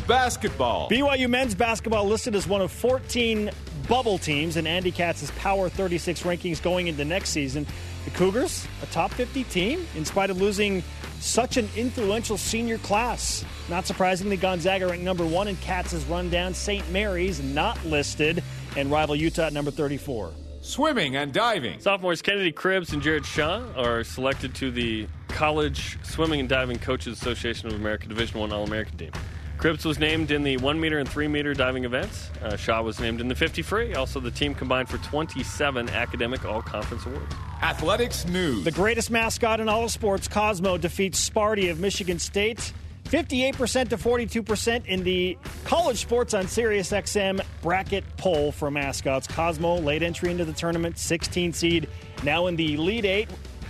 basketball. 0.08 0.90
BYU 0.90 1.30
men's 1.30 1.56
basketball 1.56 2.06
listed 2.06 2.36
as 2.36 2.48
one 2.48 2.62
of 2.62 2.72
14 2.72 3.52
bubble 3.88 4.18
teams 4.18 4.58
in 4.58 4.68
Andy 4.68 4.92
Katz's 4.92 5.32
Power 5.32 5.70
36 5.70 6.22
rankings 6.24 6.62
going 6.62 6.88
into 6.88 7.06
next 7.06 7.30
season. 7.30 7.66
The 8.06 8.12
Cougars, 8.12 8.68
a 8.84 8.86
top 8.88 9.12
50 9.12 9.44
team, 9.46 9.86
in 9.96 10.06
spite 10.06 10.30
of 10.30 10.40
losing 10.40 10.84
such 11.19 11.58
an 11.58 11.69
influential 11.75 12.38
senior 12.38 12.78
class. 12.80 13.45
Not 13.69 13.86
surprisingly, 13.86 14.38
Gonzaga 14.38 14.88
ranked 14.88 15.04
number 15.04 15.25
one 15.25 15.47
in 15.47 15.56
Katz's 15.58 16.06
rundown. 16.06 16.54
St. 16.54 16.89
Mary's 16.91 17.41
not 17.41 17.84
listed, 17.86 18.43
and 18.78 18.91
rival 18.91 19.15
Utah 19.15 19.43
at 19.47 19.54
number 19.54 19.71
34. 19.71 20.32
Swimming 20.62 21.15
and 21.15 21.32
diving. 21.32 21.80
Sophomores 21.80 22.21
Kennedy 22.21 22.51
Cribbs 22.51 22.91
and 22.91 23.01
Jared 23.01 23.25
Shaw 23.25 23.63
are 23.75 24.04
selected 24.04 24.56
to 24.56 24.71
the 24.71 25.08
College 25.28 25.99
Swimming 26.04 26.39
and 26.39 26.49
Diving 26.49 26.80
Coaches 26.80 27.21
Association 27.21 27.67
of 27.67 27.75
America 27.75 28.08
Division 28.08 28.39
One 28.39 28.51
All 28.51 28.63
American 28.63 28.97
team. 28.97 29.12
Cribbs 29.58 29.86
was 29.86 30.00
named 30.00 30.32
in 30.32 30.44
the 30.44 30.58
1 30.58 30.80
meter 30.80 31.00
and 31.00 31.08
3 31.08 31.28
meter 31.28 31.54
diving 31.54 31.86
events. 31.86 32.30
Uh, 32.41 32.58
Shaw 32.58 32.82
was 32.82 33.00
named 33.00 33.22
in 33.22 33.28
the 33.28 33.36
50 33.36 33.62
free. 33.62 33.94
Also, 33.96 34.20
the 34.20 34.32
team 34.32 34.54
combined 34.54 34.89
for 34.89 34.98
27 34.98 35.89
academic 35.89 36.46
all 36.46 36.62
conference 36.62 37.06
awards. 37.06 37.34
Athletics 37.62 38.26
news. 38.28 38.63
The 38.63 38.72
greatest 38.72 39.10
mascot 39.10 39.60
in 39.60 39.70
all 39.70 39.86
of 39.86 39.91
sports, 39.91 40.28
Cosmo, 40.28 40.78
defeats 40.78 41.30
Sparty 41.30 41.72
of 41.72 41.80
Michigan 41.80 42.20
State. 42.20 42.74
58% 43.06 43.89
to 43.89 43.98
42% 43.98 44.86
in 44.88 45.04
the 45.04 45.38
college 45.63 46.02
sports 46.02 46.34
on 46.34 46.48
Sirius 46.48 46.91
XM 46.91 47.39
bracket 47.62 48.04
poll 48.18 48.52
for 48.52 48.72
mascots. 48.72 49.28
Cosmo, 49.28 49.76
late 49.78 50.02
entry 50.02 50.32
into 50.32 50.44
the 50.44 50.54
tournament, 50.54 50.98
16 50.98 51.54
seed, 51.54 51.88
now 52.24 52.48
in 52.48 52.56
the 52.56 52.74
Elite 52.74 53.06
Eight 53.06 53.30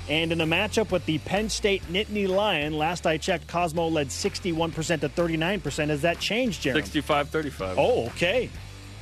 and 0.10 0.32
in 0.32 0.38
the 0.38 0.46
matchup 0.46 0.92
with 0.92 1.06
the 1.06 1.18
Penn 1.20 1.50
State 1.50 1.84
Nittany 1.92 2.28
Lion, 2.28 2.78
last 2.78 3.08
I 3.08 3.18
checked, 3.18 3.48
Cosmo 3.48 3.88
led 3.88 4.08
61% 4.10 5.02
to 5.02 5.10
39%. 5.10 5.90
Has 5.90 6.02
that 6.02 6.20
changed, 6.20 6.62
Jeremy? 6.62 6.82
65 6.82 7.30
35. 7.30 7.80
Oh, 7.80 8.06
okay. 8.08 8.50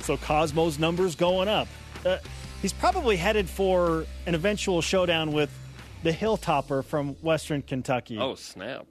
So 0.00 0.16
Cosmo's 0.16 0.78
numbers 0.78 1.14
going 1.14 1.48
up. 1.48 1.68
Uh, 2.04 2.18
he's 2.62 2.72
probably 2.72 3.16
headed 3.16 3.48
for 3.48 4.06
an 4.26 4.34
eventual 4.34 4.80
showdown 4.82 5.32
with 5.32 5.50
the 6.02 6.12
Hilltopper 6.12 6.84
from 6.84 7.14
Western 7.16 7.62
Kentucky. 7.62 8.18
Oh, 8.18 8.34
snap. 8.34 8.86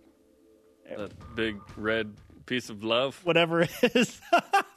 That 0.98 1.12
big 1.36 1.60
red 1.78 2.14
piece 2.46 2.70
of 2.70 2.84
love. 2.84 3.20
Whatever 3.24 3.62
it 3.62 3.72
is. 3.96 4.20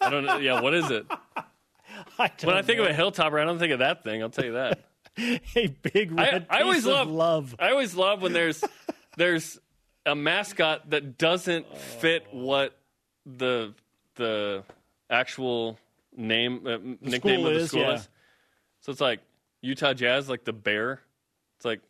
I 0.01 0.11
don't 0.11 0.25
know. 0.25 0.39
Yeah, 0.39 0.61
what 0.61 0.75
is 0.75 0.91
it? 0.91 1.07
I 2.19 2.31
when 2.43 2.57
I 2.57 2.63
think 2.63 2.79
know. 2.79 2.87
of 2.87 2.91
a 2.91 2.95
hilltopper, 2.95 3.41
I 3.41 3.45
don't 3.45 3.59
think 3.59 3.73
of 3.73 3.79
that 3.81 4.05
thing. 4.05 4.23
I'll 4.23 4.31
tell 4.31 4.45
you 4.45 4.53
that. 4.53 4.85
a 5.57 5.67
big 5.67 6.13
I, 6.19 6.31
red 6.31 6.47
I 6.51 6.63
always 6.63 6.85
piece 6.85 6.87
of 6.87 7.09
love, 7.09 7.09
love. 7.09 7.57
I 7.59 7.71
always 7.71 7.95
love 7.95 8.23
when 8.23 8.33
there's 8.33 8.63
there's 9.17 9.59
a 10.05 10.15
mascot 10.15 10.91
that 10.91 11.19
doesn't 11.19 11.77
fit 11.77 12.27
what 12.33 12.79
the 13.25 13.75
the 14.17 14.63
actual 15.09 15.79
name 16.17 16.67
uh, 16.67 16.79
nickname 17.01 17.47
of 17.47 17.55
the 17.55 17.61
is, 17.61 17.69
school 17.69 17.81
yeah. 17.83 17.95
is. 17.95 18.09
So 18.81 18.93
it's 18.93 19.01
like 19.01 19.21
Utah 19.63 19.95
Jazz, 19.95 20.29
like 20.29 20.45
the 20.45 20.53
bear. 20.53 21.01
It's 21.57 21.65
like 21.65 21.81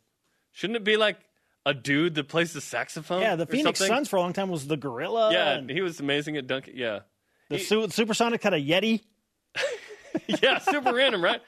shouldn't 0.52 0.76
it 0.76 0.84
be 0.84 0.96
like 0.96 1.18
a 1.64 1.74
dude 1.74 2.14
that 2.14 2.28
plays 2.28 2.52
the 2.52 2.60
saxophone? 2.60 3.22
Yeah, 3.22 3.36
the 3.36 3.46
Phoenix 3.46 3.80
something? 3.80 3.94
Suns 3.94 4.08
for 4.08 4.16
a 4.16 4.20
long 4.20 4.32
time 4.32 4.48
was 4.48 4.66
the 4.66 4.76
gorilla. 4.76 5.32
Yeah, 5.32 5.52
and 5.52 5.68
he 5.68 5.80
was 5.80 6.00
amazing 6.00 6.36
at 6.36 6.46
dunking. 6.46 6.76
Yeah, 6.76 7.00
the 7.48 7.58
su- 7.58 7.88
Supersonic 7.90 8.42
had 8.42 8.54
a 8.54 8.60
Yeti. 8.60 9.02
yeah, 10.42 10.58
super 10.58 10.94
random, 10.94 11.22
right? 11.22 11.42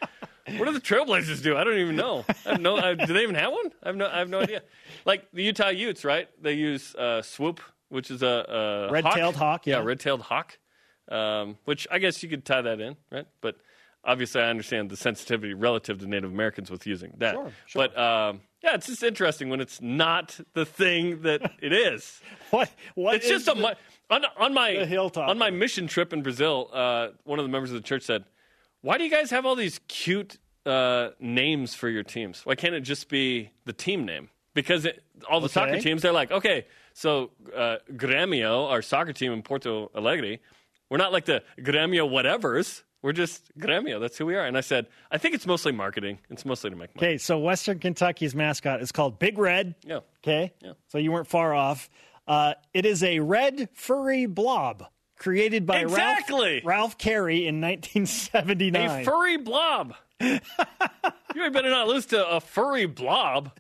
What 0.57 0.67
do 0.67 0.73
the 0.73 0.81
Trailblazers 0.81 1.43
do? 1.43 1.57
I 1.57 1.65
don't 1.65 1.79
even 1.79 1.97
know. 1.97 2.25
I 2.47 2.51
have 2.51 2.61
no. 2.61 2.77
I, 2.77 2.95
do 2.95 3.13
they 3.13 3.23
even 3.23 3.35
have 3.35 3.53
one? 3.53 3.71
I 3.83 3.89
have 3.89 3.97
no. 3.97 4.07
I 4.07 4.19
have 4.19 4.29
no 4.29 4.41
idea. 4.41 4.63
Like 5.05 5.31
the 5.33 5.43
Utah 5.43 5.69
Utes, 5.69 6.05
right? 6.05 6.29
They 6.43 6.55
use 6.55 6.95
uh, 6.95 7.23
swoop, 7.23 7.61
which 7.89 8.11
is 8.11 8.23
a, 8.23 8.89
a 8.89 8.93
Red-tailed 8.93 9.37
hawk, 9.37 9.67
yeah. 9.67 9.79
red-tailed 9.83 10.23
hawk. 10.23 10.59
Um, 11.11 11.57
which 11.65 11.87
I 11.91 11.99
guess 11.99 12.23
you 12.23 12.29
could 12.29 12.45
tie 12.45 12.63
that 12.63 12.81
in, 12.81 12.97
right? 13.11 13.27
But 13.41 13.57
obviously, 14.05 14.43
I 14.43 14.51
understand 14.51 14.91
the 14.91 14.97
sensitivity 14.97 15.55
relative 15.55 15.99
to 16.01 16.07
Native 16.07 16.31
Americans 16.31 16.71
with 16.71 16.87
using 16.87 17.15
that. 17.19 17.35
Sure, 17.35 17.53
sure. 17.67 17.89
But 17.89 17.99
um, 17.99 18.41
yeah, 18.63 18.75
it's 18.75 18.87
just 18.89 19.03
interesting 19.03 19.49
when 19.49 19.61
it's 19.61 19.81
not 19.81 20.39
the 20.55 20.67
thing 20.67 21.23
that 21.23 21.53
it 21.63 21.73
is. 21.73 22.21
What? 22.51 22.71
What? 22.95 23.15
It's 23.17 23.27
is 23.27 23.31
just 23.31 23.49
a 23.49 23.55
the- 23.55 23.69
mu- 23.69 23.75
on 24.11 24.25
on 24.39 24.55
my 24.55 24.71
hilltop. 24.71 25.29
on 25.29 25.39
my 25.39 25.51
mission 25.51 25.87
trip 25.87 26.13
in 26.13 26.23
Brazil. 26.23 26.69
Uh, 26.73 27.09
one 27.25 27.39
of 27.39 27.45
the 27.45 27.51
members 27.51 27.71
of 27.71 27.77
the 27.77 27.83
church 27.83 28.03
said, 28.03 28.25
"Why 28.83 28.99
do 28.99 29.05
you 29.05 29.11
guys 29.11 29.31
have 29.31 29.45
all 29.47 29.55
these 29.57 29.81
cute 29.89 30.39
uh, 30.67 31.11
names 31.21 31.75
for 31.75 31.89
your 31.89 32.03
teams? 32.03 32.45
Why 32.45 32.55
can't 32.55 32.75
it 32.75 32.81
just 32.81 33.09
be 33.09 33.51
the 33.65 33.73
team 33.73 34.05
name? 34.05 34.29
Because 34.55 34.85
it, 34.85 35.03
all 35.31 35.41
the 35.41 35.45
Okay. 35.47 35.53
soccer 35.53 35.79
teams, 35.79 36.03
they're 36.03 36.13
like, 36.13 36.31
okay, 36.33 36.67
so 36.93 37.31
uh, 37.57 37.77
Grêmio, 37.93 38.69
our 38.71 38.83
soccer 38.83 39.13
team 39.13 39.33
in 39.33 39.43
Porto 39.43 39.91
Alegre, 39.95 40.39
we're 40.91 40.97
not 40.99 41.13
like 41.13 41.27
the 41.27 41.43
Grêmio 41.61 42.09
whatevers. 42.11 42.83
We're 43.03 43.13
just 43.13 43.57
Grêmio. 43.59 44.01
That's 44.01 44.19
who 44.19 44.27
we 44.27 44.35
are." 44.35 44.45
And 44.45 44.59
I 44.59 44.61
said, 44.63 44.87
"I 45.11 45.19
think 45.19 45.35
it's 45.37 45.47
mostly 45.47 45.71
marketing. 45.71 46.19
It's 46.31 46.45
mostly 46.45 46.71
to 46.71 46.77
make 46.77 46.95
money." 46.97 47.07
Okay, 47.07 47.19
so 47.19 47.39
Western 47.39 47.79
Kentucky's 47.79 48.35
mascot 48.35 48.81
is 48.83 48.91
called 48.91 49.21
Big 49.21 49.39
Red. 49.39 49.77
Yeah. 49.85 50.01
Okay. 50.25 50.53
Yeah. 50.61 50.73
So 50.89 50.99
you 50.99 51.13
weren't 51.13 51.29
far 51.29 51.55
off. 51.55 51.89
Uh, 52.27 52.55
it 52.75 52.85
is 52.85 53.03
a 53.05 53.21
red 53.21 53.69
furry 53.73 54.27
blob 54.27 54.85
created 55.19 55.67
by 55.67 55.81
Exactly. 55.81 56.63
Ralph, 56.65 56.65
Ralph 56.65 56.99
Carey 56.99 57.47
in 57.47 57.61
1979. 57.61 59.01
A 59.01 59.05
furry 59.05 59.37
blob. 59.37 59.95
you 60.21 60.41
ain't 61.37 61.53
better 61.53 61.71
not 61.71 61.89
lose 61.89 62.07
to 62.07 62.27
a 62.29 62.41
furry 62.41 62.87
blob. 62.87 63.53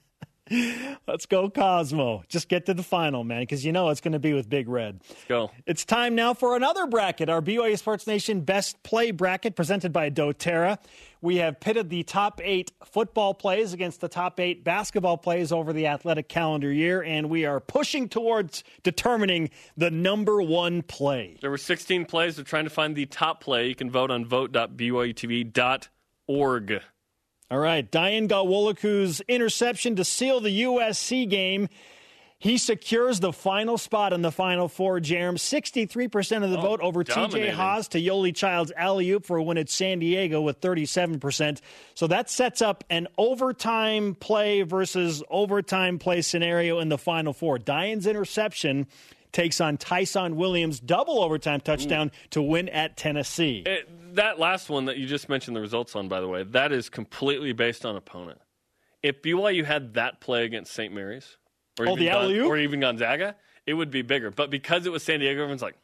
Let's 1.06 1.26
go 1.26 1.50
Cosmo. 1.50 2.22
Just 2.28 2.48
get 2.48 2.66
to 2.66 2.74
the 2.74 2.82
final, 2.82 3.24
man, 3.24 3.42
because 3.42 3.64
you 3.64 3.72
know 3.72 3.88
it's 3.90 4.00
going 4.00 4.12
to 4.12 4.18
be 4.18 4.32
with 4.32 4.48
Big 4.48 4.68
Red. 4.68 5.00
Go. 5.28 5.50
It's 5.66 5.84
time 5.84 6.14
now 6.14 6.34
for 6.34 6.56
another 6.56 6.87
bracket, 6.87 7.28
our 7.28 7.42
BYU 7.42 7.78
Sports 7.78 8.06
Nation 8.06 8.40
Best 8.40 8.82
Play 8.82 9.11
bracket 9.11 9.56
presented 9.56 9.92
by 9.92 10.11
doTERRA. 10.11 10.78
We 11.20 11.37
have 11.37 11.58
pitted 11.58 11.90
the 11.90 12.04
top 12.04 12.40
eight 12.44 12.70
football 12.84 13.34
plays 13.34 13.72
against 13.72 14.00
the 14.00 14.08
top 14.08 14.38
eight 14.38 14.62
basketball 14.62 15.18
plays 15.18 15.50
over 15.50 15.72
the 15.72 15.88
athletic 15.88 16.28
calendar 16.28 16.72
year, 16.72 17.02
and 17.02 17.28
we 17.28 17.44
are 17.44 17.58
pushing 17.58 18.08
towards 18.08 18.62
determining 18.84 19.50
the 19.76 19.90
number 19.90 20.40
one 20.40 20.82
play. 20.82 21.37
There 21.40 21.50
were 21.50 21.58
16 21.58 22.04
plays. 22.04 22.38
We're 22.38 22.44
trying 22.44 22.64
to 22.64 22.70
find 22.70 22.94
the 22.94 23.06
top 23.06 23.42
play. 23.42 23.66
You 23.68 23.74
can 23.74 23.90
vote 23.90 24.12
on 24.12 24.24
vote.byutv.org. 24.24 26.82
All 27.50 27.58
right, 27.58 27.90
Dayan 27.90 28.28
Ghanwoloku's 28.28 29.22
interception 29.22 29.96
to 29.96 30.04
seal 30.04 30.40
the 30.40 30.62
USC 30.62 31.28
game. 31.28 31.68
He 32.40 32.56
secures 32.56 33.18
the 33.18 33.32
final 33.32 33.76
spot 33.78 34.12
in 34.12 34.22
the 34.22 34.30
Final 34.30 34.68
Four, 34.68 35.00
Jarom. 35.00 35.34
63% 35.34 36.44
of 36.44 36.50
the 36.50 36.58
oh, 36.58 36.61
vote 36.61 36.80
over 36.80 37.02
TJ. 37.02 37.50
Haws 37.50 37.88
to 37.88 38.00
Yoeli 38.00 38.32
Child's 38.32 38.70
alley 38.76 39.11
oop 39.11 39.26
for 39.26 39.38
a 39.38 39.42
win 39.42 39.58
at 39.58 39.68
San 39.68 39.98
Diego 39.98 40.40
with 40.40 40.61
37%. 40.61 41.61
So 41.94 42.06
that 42.06 42.30
sets 42.30 42.62
up 42.62 42.84
an 42.90 43.08
overtime 43.18 44.14
play 44.14 44.62
versus 44.62 45.20
overtime 45.30 45.98
play 45.98 46.20
scenario 46.22 46.78
in 46.78 46.90
the 46.90 46.98
Final 46.98 47.32
Four. 47.32 47.58
Dayan's 47.58 48.06
interception 48.06 48.87
takes 49.32 49.60
on 49.60 49.76
Tyson 49.76 50.36
Williams' 50.36 50.80
double 50.80 51.22
overtime 51.22 51.60
touchdown 51.60 52.10
mm. 52.10 52.30
to 52.30 52.42
win 52.42 52.68
at 52.68 52.96
Tennessee. 52.96 53.62
It, 53.66 54.14
that 54.14 54.38
last 54.38 54.68
one 54.68 54.86
that 54.86 54.96
you 54.98 55.06
just 55.06 55.28
mentioned 55.28 55.56
the 55.56 55.60
results 55.60 55.94
on, 55.96 56.08
by 56.08 56.20
the 56.20 56.28
way, 56.28 56.42
that 56.44 56.72
is 56.72 56.88
completely 56.88 57.52
based 57.52 57.84
on 57.84 57.96
opponent. 57.96 58.40
If 59.02 59.22
BYU 59.22 59.64
had 59.64 59.94
that 59.94 60.20
play 60.20 60.44
against 60.44 60.72
St. 60.72 60.92
Mary's, 60.92 61.36
or, 61.78 61.88
Oh, 61.88 61.92
even, 61.92 62.08
alley-oop? 62.08 62.46
or 62.46 62.56
even 62.58 62.80
Gonzaga, 62.80 63.36
it 63.66 63.74
would 63.74 63.90
be 63.90 64.02
bigger. 64.02 64.30
But 64.30 64.50
because 64.50 64.86
it 64.86 64.92
was 64.92 65.02
San 65.02 65.20
Diego, 65.20 65.42
everyone's 65.42 65.62
like, 65.62 65.76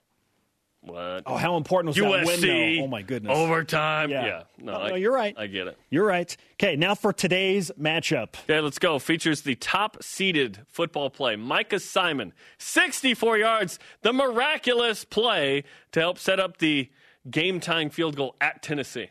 what? 0.85 1.23
Oh, 1.27 1.37
how 1.37 1.57
important 1.57 1.89
was 1.89 1.97
that 1.97 2.27
win, 2.27 2.41
though? 2.79 2.85
Oh, 2.85 2.87
my 2.89 3.03
goodness. 3.03 3.37
overtime. 3.37 4.11
Yeah. 4.11 4.25
Yeah, 4.27 4.43
no, 4.59 4.73
No, 4.73 4.79
I- 4.79 4.89
no, 4.91 4.95
you're 4.97 5.13
right. 5.15 5.35
I 5.39 5.47
get 5.47 5.67
it. 5.67 5.79
You're 5.91 6.07
right. 6.07 6.37
Okay, 6.55 6.77
now 6.77 6.95
for 6.95 7.13
today's 7.13 7.71
matchup. 7.81 8.35
Okay, 8.45 8.61
let's 8.61 8.79
go. 8.79 8.99
Features 8.99 9.43
the 9.43 9.55
top 9.55 10.03
seeded 10.03 10.61
football 10.69 11.11
play. 11.11 11.37
Micah 11.37 11.81
Simon, 11.81 12.33
64 12.59 13.39
yards, 13.39 13.79
the 14.03 14.13
miraculous 14.13 15.05
play 15.05 15.65
to 15.93 16.01
help 16.01 16.19
set 16.19 16.39
up 16.39 16.59
the 16.59 16.91
game 17.31 17.61
tying 17.61 17.91
field 17.91 18.17
goal 18.17 18.37
at 18.41 18.63
Tennessee. 18.63 19.09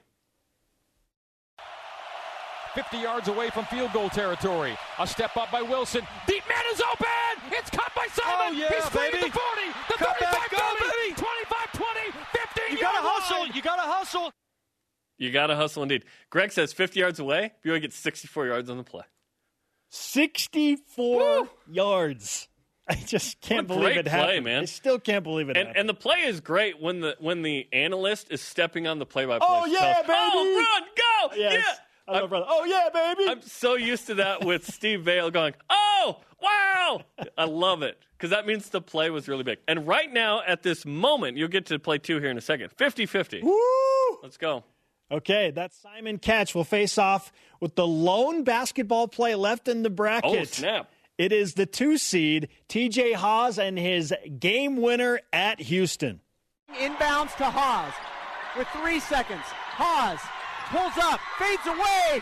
50 2.75 2.97
yards 2.97 3.27
away 3.27 3.51
from 3.51 3.65
field 3.65 3.93
goal 3.93 4.09
territory. 4.09 4.75
A 4.97 5.05
step 5.05 5.37
up 5.37 5.51
by 5.51 5.61
Wilson. 5.61 6.01
Deep 6.25 6.41
man 6.49 6.63
is 6.73 6.81
open. 6.81 7.53
It's 7.53 7.69
caught 7.69 7.93
by 7.95 8.07
Simon. 8.09 8.33
Oh, 8.49 8.51
yeah, 8.57 8.69
He's 8.73 8.83
screened 8.85 9.11
baby. 9.13 9.29
the 9.29 9.37
40, 9.37 9.61
the 9.89 9.93
Cut 10.01 10.17
35, 10.17 10.33
back, 10.33 10.49
go, 10.49 10.57
30, 10.57 10.89
baby. 10.89 11.13
25, 11.13 11.71
20, 11.71 12.01
15 12.33 12.63
You 12.73 12.81
yard 12.81 12.95
gotta 12.97 13.05
hustle. 13.33 13.55
You 13.55 13.61
gotta 13.61 13.81
hustle. 13.81 14.31
You 15.19 15.31
got 15.31 15.47
to 15.47 15.55
hustle 15.55 15.83
indeed. 15.83 16.05
Greg 16.31 16.51
says 16.51 16.73
50 16.73 16.99
yards 16.99 17.19
away, 17.19 17.51
BYU 17.63 17.79
gets 17.81 17.95
64 17.97 18.47
yards 18.47 18.69
on 18.69 18.77
the 18.77 18.83
play. 18.83 19.03
64 19.89 21.41
Woo! 21.41 21.49
yards. 21.71 22.47
I 22.89 22.95
just 22.95 23.39
can't 23.39 23.69
What 23.69 23.75
believe 23.79 23.93
great 23.93 23.97
it 23.99 24.05
play, 24.09 24.11
happened. 24.19 24.43
man. 24.45 24.61
I 24.63 24.65
still 24.65 24.99
can't 24.99 25.23
believe 25.23 25.47
it 25.49 25.55
And, 25.55 25.67
happened. 25.67 25.77
and 25.77 25.89
the 25.89 25.93
play 25.93 26.17
is 26.23 26.41
great 26.41 26.81
when 26.81 26.99
the 26.99 27.15
when 27.19 27.41
the 27.43 27.67
analyst 27.71 28.27
is 28.31 28.41
stepping 28.41 28.87
on 28.87 28.99
the 28.99 29.05
play 29.05 29.23
by 29.25 29.37
play. 29.39 29.47
Oh, 29.49 29.65
yeah, 29.67 30.01
baby! 30.01 30.13
Oh, 30.13 30.57
run, 30.81 31.29
go! 31.31 31.35
yes. 31.39 31.63
Yeah! 31.65 32.13
I 32.15 32.19
know, 32.19 32.27
brother. 32.27 32.45
Oh, 32.49 32.65
yeah, 32.65 32.89
baby. 32.93 33.29
I'm 33.29 33.41
so 33.43 33.75
used 33.75 34.07
to 34.07 34.15
that 34.15 34.43
with 34.43 34.65
Steve 34.65 35.03
Vale 35.03 35.31
going, 35.31 35.53
oh, 35.69 36.17
wow. 36.43 37.01
I 37.37 37.45
love 37.45 37.81
it 37.81 37.97
because 38.17 38.31
that 38.31 38.45
means 38.45 38.69
the 38.69 38.81
play 38.81 39.09
was 39.09 39.27
really 39.27 39.43
big. 39.43 39.59
And 39.67 39.87
right 39.87 40.11
now, 40.11 40.41
at 40.45 40.63
this 40.63 40.85
moment, 40.85 41.37
you'll 41.37 41.47
get 41.47 41.65
to 41.67 41.79
play 41.79 41.97
two 41.97 42.19
here 42.19 42.29
in 42.29 42.37
a 42.37 42.41
second 42.41 42.71
50 42.71 43.05
50. 43.05 43.41
Woo! 43.41 43.53
Let's 44.21 44.37
go. 44.37 44.63
Okay, 45.11 45.51
that's 45.51 45.77
Simon 45.77 46.17
Catch 46.17 46.55
will 46.55 46.63
face 46.63 46.97
off 46.97 47.31
with 47.59 47.75
the 47.75 47.85
lone 47.85 48.43
basketball 48.43 49.07
play 49.07 49.35
left 49.35 49.67
in 49.67 49.83
the 49.83 49.89
bracket. 49.89 50.39
Oh, 50.39 50.43
snap. 50.45 50.89
It 51.19 51.31
is 51.31 51.53
the 51.53 51.67
two 51.67 51.97
seed, 51.99 52.49
TJ 52.69 53.13
Haws, 53.13 53.59
and 53.59 53.77
his 53.77 54.13
game 54.39 54.77
winner 54.77 55.19
at 55.31 55.59
Houston. 55.61 56.21
Inbounds 56.73 57.35
to 57.37 57.45
Haws 57.45 57.93
with 58.57 58.67
three 58.69 58.99
seconds. 58.99 59.43
Haws 59.45 60.19
pulls 60.69 60.97
up, 60.97 61.19
fades 61.37 61.67
away. 61.67 62.21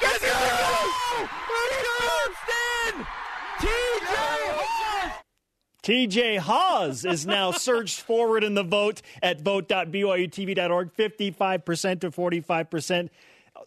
Gets 0.00 0.22
it! 0.22 0.30
Houston! 0.30 1.26
TJ 1.26 1.82
Haws! 1.82 3.23
TJ 3.58 4.00
Haws 4.06 5.12
TJ 5.82 6.38
Haws 6.38 7.04
is 7.04 7.26
now 7.26 7.50
surged 7.52 8.00
forward 8.00 8.42
in 8.44 8.54
the 8.54 8.62
vote 8.62 9.02
at 9.22 9.40
vote.byutv.org, 9.42 10.94
55% 10.94 12.00
to 12.00 12.10
45%. 12.10 13.08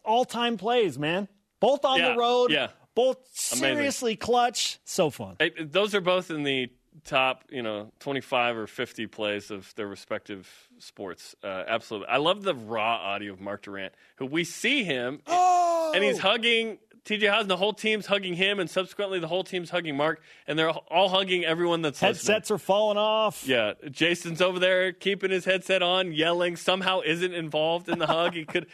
All 0.04 0.26
time 0.26 0.58
plays, 0.58 0.98
man. 0.98 1.28
Both 1.60 1.86
on 1.86 2.00
Yeah, 2.00 2.12
the 2.14 2.18
road, 2.18 2.52
yeah. 2.52 2.68
both 2.96 3.18
seriously 3.34 4.16
clutch. 4.16 4.80
So 4.84 5.10
fun. 5.10 5.36
Hey, 5.40 5.52
those 5.60 5.96
are 5.96 6.02
both 6.02 6.30
in 6.32 6.44
the 6.44 6.70
top, 7.04 7.44
you 7.50 7.62
know, 7.62 7.92
25 8.00 8.58
or 8.58 8.68
50 8.68 9.08
plays 9.08 9.50
of 9.52 9.74
their 9.76 9.88
respective 9.88 10.50
sports. 10.80 11.36
Uh, 11.44 11.64
absolutely. 11.68 12.08
I 12.10 12.18
love 12.18 12.44
the 12.44 12.54
raw 12.56 12.96
audio 12.98 13.34
of 13.34 13.40
Mark 13.40 13.64
Durrant, 13.64 13.94
who 14.18 14.26
we 14.26 14.44
see 14.44 14.84
him, 14.84 15.22
Oh! 15.28 15.92
and 15.96 16.04
he's 16.04 16.20
hugging 16.20 16.80
TJ 17.08 17.40
and 17.40 17.50
the 17.50 17.58
whole 17.58 17.74
team's 17.74 18.06
hugging 18.06 18.34
him, 18.34 18.60
and 18.60 18.70
subsequently 18.70 19.20
the 19.20 19.28
whole 19.28 19.44
team's 19.44 19.70
hugging 19.70 19.96
Mark, 19.96 20.22
and 20.46 20.60
they're 20.60 20.70
all 20.70 21.08
hugging 21.10 21.46
everyone 21.46 21.82
that's 21.82 22.02
listening. 22.02 22.36
Headsets 22.36 22.52
are 22.52 22.58
falling 22.58 22.98
off. 22.98 23.48
Yeah, 23.48 23.74
Jason's 23.90 24.42
over 24.42 24.60
there 24.60 24.92
keeping 24.92 25.32
his 25.32 25.46
headset 25.46 25.82
on, 25.82 26.12
yelling. 26.12 26.58
Somehow 26.58 27.00
isn't 27.02 27.34
involved 27.34 27.88
in 27.88 27.98
the 28.00 28.08
hug. 28.08 28.34
He 28.34 28.44
could. 28.46 28.68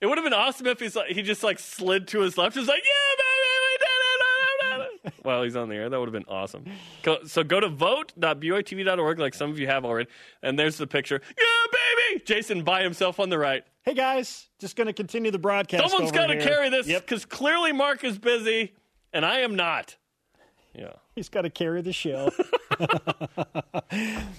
It 0.00 0.06
would 0.06 0.16
have 0.16 0.24
been 0.24 0.32
awesome 0.32 0.66
if 0.68 0.80
he's 0.80 0.96
like, 0.96 1.10
he 1.10 1.22
just 1.22 1.42
like 1.42 1.58
slid 1.58 2.08
to 2.08 2.20
his 2.20 2.38
left, 2.38 2.54
just 2.54 2.68
like 2.68 2.82
yeah, 2.82 3.16
baby, 3.18 3.48
we 3.66 3.78
did 3.78 3.86
it, 3.86 4.90
we 5.02 5.08
did 5.08 5.12
it," 5.12 5.24
while 5.24 5.42
he's 5.42 5.56
on 5.56 5.68
the 5.68 5.74
air. 5.74 5.90
That 5.90 5.98
would 5.98 6.08
have 6.08 6.12
been 6.12 6.32
awesome. 6.32 6.64
Go, 7.02 7.18
so 7.26 7.42
go 7.44 7.60
to 7.60 7.68
vote.bytv.org, 7.68 9.18
like 9.18 9.34
some 9.34 9.50
of 9.50 9.58
you 9.58 9.66
have 9.66 9.84
already, 9.84 10.08
and 10.42 10.58
there's 10.58 10.78
the 10.78 10.86
picture. 10.86 11.20
Yeah, 11.36 11.44
Jason 12.30 12.62
by 12.62 12.84
himself 12.84 13.18
on 13.18 13.28
the 13.28 13.36
right. 13.36 13.64
Hey 13.82 13.92
guys, 13.92 14.48
just 14.60 14.76
going 14.76 14.86
to 14.86 14.92
continue 14.92 15.32
the 15.32 15.38
broadcast. 15.40 15.90
Someone's 15.90 16.12
got 16.12 16.28
to 16.28 16.38
carry 16.38 16.70
this 16.70 16.86
because 16.86 17.22
yep. 17.22 17.28
clearly 17.28 17.72
Mark 17.72 18.04
is 18.04 18.20
busy 18.20 18.72
and 19.12 19.26
I 19.26 19.40
am 19.40 19.56
not. 19.56 19.96
Yeah. 20.72 20.92
He's 21.16 21.28
got 21.28 21.42
to 21.42 21.50
carry 21.50 21.82
the 21.82 21.92
show. 21.92 22.30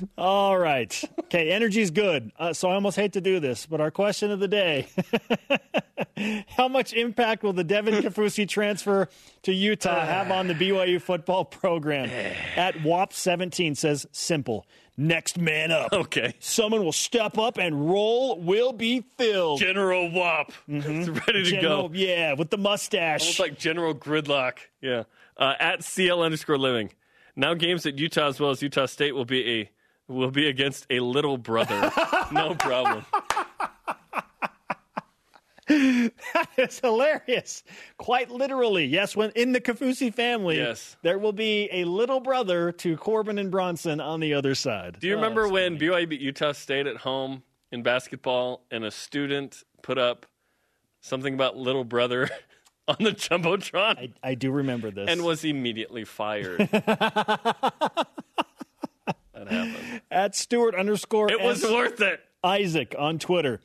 All 0.18 0.58
right. 0.58 1.04
Okay, 1.26 1.52
energy's 1.52 1.92
good. 1.92 2.32
Uh, 2.40 2.54
so 2.54 2.70
I 2.70 2.76
almost 2.76 2.96
hate 2.96 3.12
to 3.12 3.22
do 3.22 3.42
this, 3.42 3.66
but 3.66 3.82
our 3.82 3.92
question 3.92 4.32
of 4.32 4.40
the 4.40 4.48
day 4.48 4.88
How 6.48 6.68
much 6.68 6.94
impact 6.94 7.44
will 7.44 7.54
the 7.54 7.64
Devin 7.64 7.96
Kaufusi 8.04 8.48
transfer 8.48 9.10
to 9.44 9.54
Utah 9.54 10.06
have 10.06 10.32
on 10.32 10.48
the 10.48 10.54
BYU 10.54 11.02
football 11.02 11.46
program? 11.46 12.10
At 12.56 12.76
WAP17 12.76 13.78
says 13.78 14.06
simple. 14.12 14.66
Next 15.02 15.40
man 15.40 15.72
up. 15.72 15.92
Okay. 15.94 16.36
Someone 16.40 16.84
will 16.84 16.92
step 16.92 17.40
up 17.40 17.58
and 17.58 17.90
role 17.90 18.40
will 18.40 18.72
be 18.72 19.02
filled. 19.18 19.60
General 19.60 20.12
WAP. 20.12 20.52
Mm-hmm. 20.70 21.14
ready 21.28 21.44
to 21.44 21.50
General, 21.50 21.90
go. 21.90 21.96
Yeah, 21.96 22.34
with 22.34 22.52
the 22.52 22.60
mustache. 22.60 23.22
Almost 23.22 23.40
like 23.40 23.58
General 23.58 23.96
Gridlock. 23.96 24.60
Yeah. 24.80 25.04
Uh, 25.36 25.56
at 25.60 25.84
CL 25.84 26.22
underscore 26.22 26.60
living. 26.60 26.92
Now 27.36 27.56
games 27.56 27.88
at 27.88 27.98
Utah 27.98 28.28
as 28.28 28.40
well 28.40 28.52
as 28.52 28.62
Utah 28.62 28.86
State 28.86 29.16
will 29.16 29.26
be 29.26 29.62
a 29.62 29.72
will 30.08 30.30
be 30.30 30.48
against 30.48 30.86
a 30.92 31.00
little 31.00 31.38
brother. 31.38 31.92
no 32.32 32.54
problem. 32.54 33.04
That 36.34 36.50
is 36.58 36.80
hilarious. 36.80 37.64
Quite 37.98 38.30
literally. 38.30 38.86
Yes, 38.86 39.16
when 39.16 39.32
in 39.32 39.52
the 39.52 39.62
Kaufusi 39.62 40.14
family, 40.14 40.58
yes. 40.58 40.98
there 41.02 41.18
will 41.18 41.34
be 41.34 41.70
a 41.72 41.86
little 41.86 42.20
brother 42.20 42.72
to 42.74 42.98
Corbin 42.98 43.38
and 43.38 43.52
Bronson 43.52 44.02
on 44.02 44.20
the 44.20 44.34
other 44.34 44.56
side. 44.56 44.98
Do 45.00 45.08
you 45.08 45.14
oh, 45.14 45.18
remember 45.18 45.48
when 45.48 45.78
funny. 45.78 45.90
BYU 45.92 46.10
beat 46.10 46.22
Utah 46.22 46.52
State 46.52 46.88
at 46.88 46.98
home 46.98 47.44
in 47.72 47.84
basketball 47.84 48.66
and 48.72 48.84
a 48.84 48.92
student 48.92 49.64
put 49.82 49.98
up 49.98 50.26
something 51.00 51.34
about 51.34 51.58
little 51.58 51.84
brother 51.84 52.30
on 52.88 52.98
the 53.00 53.12
Jumbotron? 53.12 53.98
I, 53.98 54.14
I 54.24 54.36
do 54.36 54.52
remember 54.52 54.92
this. 54.92 55.10
And 55.10 55.24
was 55.24 55.44
immediately 55.44 56.04
fired. 56.04 56.60
that 56.72 58.08
happened. 59.34 60.02
At 60.10 60.36
Stewart 60.36 60.76
underscore 60.76 61.32
It 61.32 61.42
was 61.42 61.64
S- 61.64 61.72
worth 61.72 62.02
it. 62.02 62.20
Isaac 62.44 62.96
on 62.98 63.20
Twitter. 63.20 63.62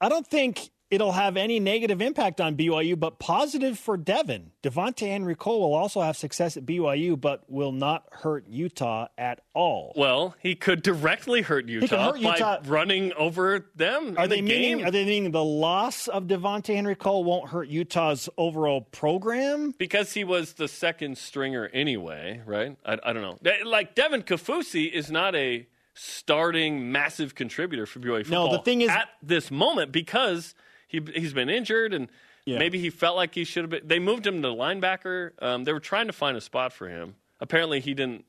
I 0.00 0.08
don't 0.08 0.26
think 0.26 0.70
it'll 0.90 1.12
have 1.12 1.36
any 1.36 1.58
negative 1.58 2.00
impact 2.00 2.40
on 2.40 2.56
BYU, 2.56 2.98
but 2.98 3.18
positive 3.18 3.78
for 3.78 3.96
Devin. 3.96 4.52
Devontae 4.62 5.08
Henry 5.08 5.34
Cole 5.34 5.60
will 5.60 5.74
also 5.74 6.00
have 6.00 6.16
success 6.16 6.56
at 6.56 6.64
BYU, 6.64 7.20
but 7.20 7.48
will 7.48 7.72
not 7.72 8.04
hurt 8.12 8.46
Utah 8.48 9.08
at 9.18 9.40
all. 9.54 9.92
Well, 9.96 10.34
he 10.40 10.54
could 10.54 10.82
directly 10.82 11.42
hurt 11.42 11.68
Utah, 11.68 12.12
hurt 12.12 12.20
Utah. 12.20 12.60
by 12.60 12.68
running 12.68 13.12
over 13.14 13.66
them. 13.74 14.14
Are 14.16 14.28
they 14.28 14.36
the 14.36 14.42
meaning? 14.42 14.84
Are 14.84 14.90
they 14.90 15.04
meaning 15.04 15.32
the 15.32 15.44
loss 15.44 16.08
of 16.08 16.24
Devontae 16.24 16.74
Henry 16.76 16.96
Cole 16.96 17.24
won't 17.24 17.50
hurt 17.50 17.68
Utah's 17.68 18.28
overall 18.36 18.82
program? 18.82 19.74
Because 19.78 20.12
he 20.12 20.24
was 20.24 20.54
the 20.54 20.68
second 20.68 21.18
stringer 21.18 21.68
anyway, 21.72 22.42
right? 22.46 22.76
I, 22.84 22.98
I 23.02 23.12
don't 23.12 23.22
know. 23.22 23.38
Eh, 23.44 23.64
like 23.64 23.94
Devin 23.94 24.22
Kaufusi 24.22 24.90
is 24.90 25.10
not 25.10 25.34
a 25.34 25.66
starting 25.94 26.92
massive 26.92 27.34
contributor 27.34 27.86
for 27.86 28.00
BYU 28.00 28.18
football. 28.18 28.50
No, 28.50 28.52
the 28.52 28.62
thing 28.62 28.82
is 28.82 28.90
at 28.90 29.08
this 29.22 29.50
moment 29.50 29.92
because 29.92 30.54
he 30.86 31.00
he's 31.14 31.32
been 31.32 31.48
injured 31.48 31.94
and 31.94 32.08
yeah. 32.44 32.58
maybe 32.58 32.78
he 32.78 32.90
felt 32.90 33.16
like 33.16 33.34
he 33.34 33.44
should 33.44 33.64
have 33.64 33.70
been. 33.70 33.86
They 33.86 33.98
moved 33.98 34.26
him 34.26 34.42
to 34.42 34.48
linebacker. 34.48 35.30
Um, 35.42 35.64
they 35.64 35.72
were 35.72 35.80
trying 35.80 36.06
to 36.06 36.12
find 36.12 36.36
a 36.36 36.40
spot 36.40 36.72
for 36.72 36.88
him. 36.88 37.16
Apparently, 37.40 37.80
he 37.80 37.92
didn't 37.92 38.24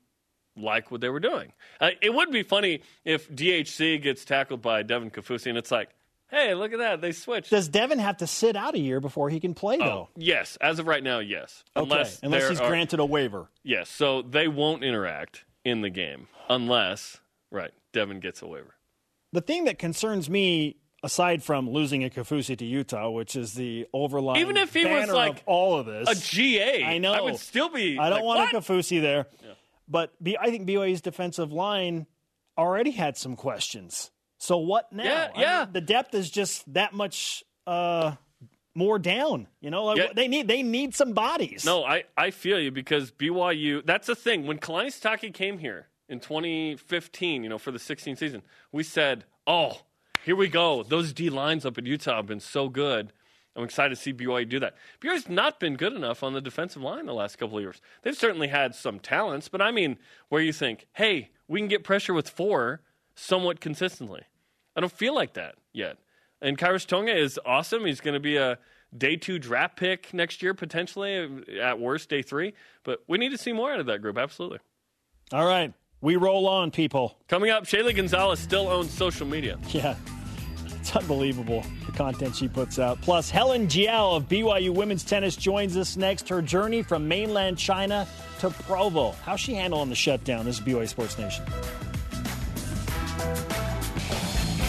like 0.58 0.92
what 0.92 1.02
they 1.02 1.10
were 1.10 1.20
doing. 1.20 1.54
Uh, 1.80 1.92
it 2.02 2.14
would 2.14 2.32
be 2.32 2.44
funny 2.44 2.82
if 3.06 3.30
DHC 3.30 4.02
gets 4.02 4.26
tackled 4.26 4.62
by 4.62 4.84
Devin 4.84 5.12
Kaufusi 5.12 5.48
and 5.48 5.58
it's 5.58 5.72
like, 5.72 5.90
hey, 6.30 6.54
look 6.54 6.74
at 6.74 6.80
that, 6.80 7.02
they 7.02 7.12
switched. 7.12 7.50
Does 7.50 7.70
Devin 7.70 8.00
have 8.00 8.18
to 8.18 8.28
sit 8.28 8.56
out 8.56 8.76
a 8.76 8.80
year 8.80 9.00
before 9.00 9.30
he 9.30 9.40
can 9.40 9.54
play, 9.54 9.78
oh, 9.80 9.86
though? 9.86 10.10
Yes, 10.16 10.58
as 10.60 10.80
of 10.80 10.88
right 10.88 11.04
now, 11.04 11.20
yes. 11.20 11.64
Okay. 11.76 11.84
Unless, 11.84 12.20
unless 12.24 12.50
he's 12.50 12.60
are, 12.60 12.68
granted 12.68 13.00
a 13.00 13.06
waiver. 13.06 13.50
Yes, 13.64 13.90
so 13.90 14.22
they 14.22 14.48
won't 14.48 14.84
interact 14.84 15.46
in 15.64 15.82
the 15.82 15.90
game 15.90 16.28
unless, 16.50 17.20
right, 17.52 17.72
Devin 17.94 18.20
gets 18.20 18.42
a 18.42 18.48
waiver. 18.48 18.76
The 19.34 19.42
thing 19.42 19.66
that 19.66 19.78
concerns 19.78 20.30
me 20.30 20.78
aside 21.04 21.44
from 21.44 21.70
losing 21.70 22.04
a 22.04 22.10
Kaufusi 22.10 22.58
to 22.58 22.66
Utah, 22.66 23.10
which 23.10 23.36
is 23.36 23.54
the 23.54 23.88
overlying 23.94 24.42
even 24.42 24.58
if 24.58 24.74
he 24.74 24.86
was 24.86 25.10
like 25.10 25.44
all 25.46 25.78
of 25.78 25.86
this, 25.86 26.10
a 26.10 26.16
GA, 26.16 26.84
I 26.84 26.98
know 26.98 27.14
I 27.14 27.22
would 27.22 27.38
still 27.38 27.70
be. 27.70 27.98
I 27.98 28.10
don't 28.10 28.20
like, 28.20 28.26
want 28.26 28.54
what? 28.54 28.70
a 28.70 28.74
Kaufusi 28.74 29.02
there, 29.02 29.28
yeah. 29.44 29.54
but 29.88 30.14
I 30.40 30.50
think 30.50 30.68
BYU's 30.68 31.02
defensive 31.02 31.52
line 31.52 32.08
already 32.58 32.92
had 32.92 33.18
some 33.18 33.36
questions. 33.36 34.12
So 34.40 34.58
what 34.58 34.92
now? 34.92 35.04
Yeah, 35.04 35.30
yeah. 35.36 35.64
Mean, 35.66 35.74
the 35.74 35.82
depth 35.82 36.14
is 36.14 36.30
just 36.30 36.72
that 36.74 36.94
much 36.94 37.44
uh, 37.66 38.16
more 38.76 39.00
down. 39.00 39.48
You 39.62 39.72
know, 39.72 39.86
like, 39.86 39.98
yeah. 39.98 40.14
they 40.16 40.28
need 40.28 40.48
they 40.48 40.64
need 40.64 40.96
some 40.96 41.14
bodies. 41.14 41.66
No, 41.66 41.84
I 41.84 42.04
I 42.16 42.32
feel 42.32 42.60
you 42.60 42.72
because 42.72 43.12
BYU. 43.12 43.86
That's 43.86 44.08
the 44.08 44.16
thing. 44.16 44.46
When 44.46 44.60
Kalani 44.60 45.34
came 45.34 45.58
here 45.58 45.88
in 46.08 46.20
2015, 46.20 47.44
you 47.44 47.50
know, 47.50 47.58
for 47.58 47.72
the 47.72 47.80
16 47.80 48.16
season, 48.16 48.44
we 48.72 48.84
said, 48.84 49.26
"Oh, 49.46 49.82
here 50.28 50.36
we 50.36 50.50
go. 50.50 50.84
Those 50.84 51.14
D 51.14 51.30
lines 51.30 51.66
up 51.66 51.78
in 51.78 51.86
Utah 51.86 52.18
have 52.18 52.26
been 52.26 52.42
so 52.42 52.68
good. 52.68 53.14
I'm 53.56 53.64
excited 53.64 53.96
to 53.96 54.02
see 54.02 54.12
BYU 54.12 54.50
do 54.50 54.60
that. 54.60 54.76
BYU's 55.00 55.30
not 55.30 55.58
been 55.58 55.78
good 55.78 55.94
enough 55.94 56.22
on 56.22 56.34
the 56.34 56.42
defensive 56.42 56.82
line 56.82 57.06
the 57.06 57.14
last 57.14 57.38
couple 57.38 57.58
of 57.58 57.64
years. 57.64 57.80
They've 58.02 58.14
certainly 58.14 58.50
had 58.50 58.76
some 58.76 59.00
talents, 59.00 59.48
but 59.48 59.62
I 59.62 59.72
mean, 59.72 59.98
where 60.28 60.42
you 60.42 60.52
think, 60.52 60.86
hey, 60.92 61.30
we 61.48 61.62
can 61.62 61.70
get 61.70 61.86
pressure 61.86 62.14
with 62.14 62.30
four 62.30 62.82
somewhat 63.16 63.62
consistently. 63.62 64.24
I 64.76 64.82
don't 64.82 64.92
feel 64.92 65.16
like 65.16 65.32
that 65.36 65.56
yet. 65.72 65.96
And 66.42 66.58
Khyiris 66.58 66.86
Tonga 66.86 67.16
is 67.16 67.40
awesome. 67.46 67.86
He's 67.86 68.02
going 68.02 68.14
to 68.14 68.20
be 68.20 68.36
a 68.36 68.60
day 68.96 69.16
two 69.16 69.40
draft 69.40 69.78
pick 69.78 70.14
next 70.14 70.44
year, 70.44 70.54
potentially, 70.54 71.58
at 71.58 71.80
worst, 71.80 72.10
day 72.10 72.22
three. 72.22 72.54
But 72.84 73.02
we 73.08 73.18
need 73.18 73.30
to 73.30 73.38
see 73.38 73.54
more 73.54 73.72
out 73.72 73.80
of 73.80 73.86
that 73.86 74.02
group, 74.02 74.18
absolutely. 74.18 74.60
All 75.32 75.46
right. 75.46 75.74
We 76.02 76.18
roll 76.18 76.50
on, 76.50 76.72
people. 76.72 77.18
Coming 77.30 77.50
up, 77.50 77.64
Shaylee 77.64 77.96
Gonzalez 77.96 78.42
still 78.42 78.68
owns 78.68 78.92
social 78.92 79.26
media. 79.26 79.58
Yeah. 79.70 79.96
It's 80.88 80.96
unbelievable 80.96 81.66
the 81.86 81.92
content 81.92 82.34
she 82.34 82.48
puts 82.48 82.80
out. 82.80 83.02
Plus, 83.02 83.30
Helen 83.30 83.68
Jiao 83.68 84.16
of 84.16 84.30
BYU 84.30 84.70
Women's 84.70 85.04
Tennis 85.04 85.36
joins 85.36 85.76
us 85.76 85.98
next. 85.98 86.30
Her 86.30 86.42
journey 86.42 86.82
from 86.82 87.10
mainland 87.10 87.58
China 87.58 88.08
to 88.40 88.50
Provo. 88.50 89.12
How's 89.26 89.42
she 89.42 89.54
handling 89.54 89.90
the 89.90 89.96
shutdown? 89.96 90.46
This 90.46 90.60
is 90.60 90.66
BYU 90.66 90.88
Sports 90.88 91.18
Nation. 91.18 91.44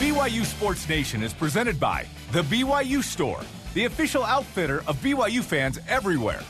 BYU 0.01 0.45
Sports 0.45 0.89
Nation 0.89 1.23
is 1.23 1.33
presented 1.33 1.79
by 1.79 2.05
The 2.33 2.43
BYU 2.43 3.01
Store, 3.05 3.41
the 3.75 3.85
official 3.85 4.25
outfitter 4.25 4.79
of 4.89 4.97
BYU 4.97 5.45
fans 5.45 5.79
everywhere. 5.87 6.43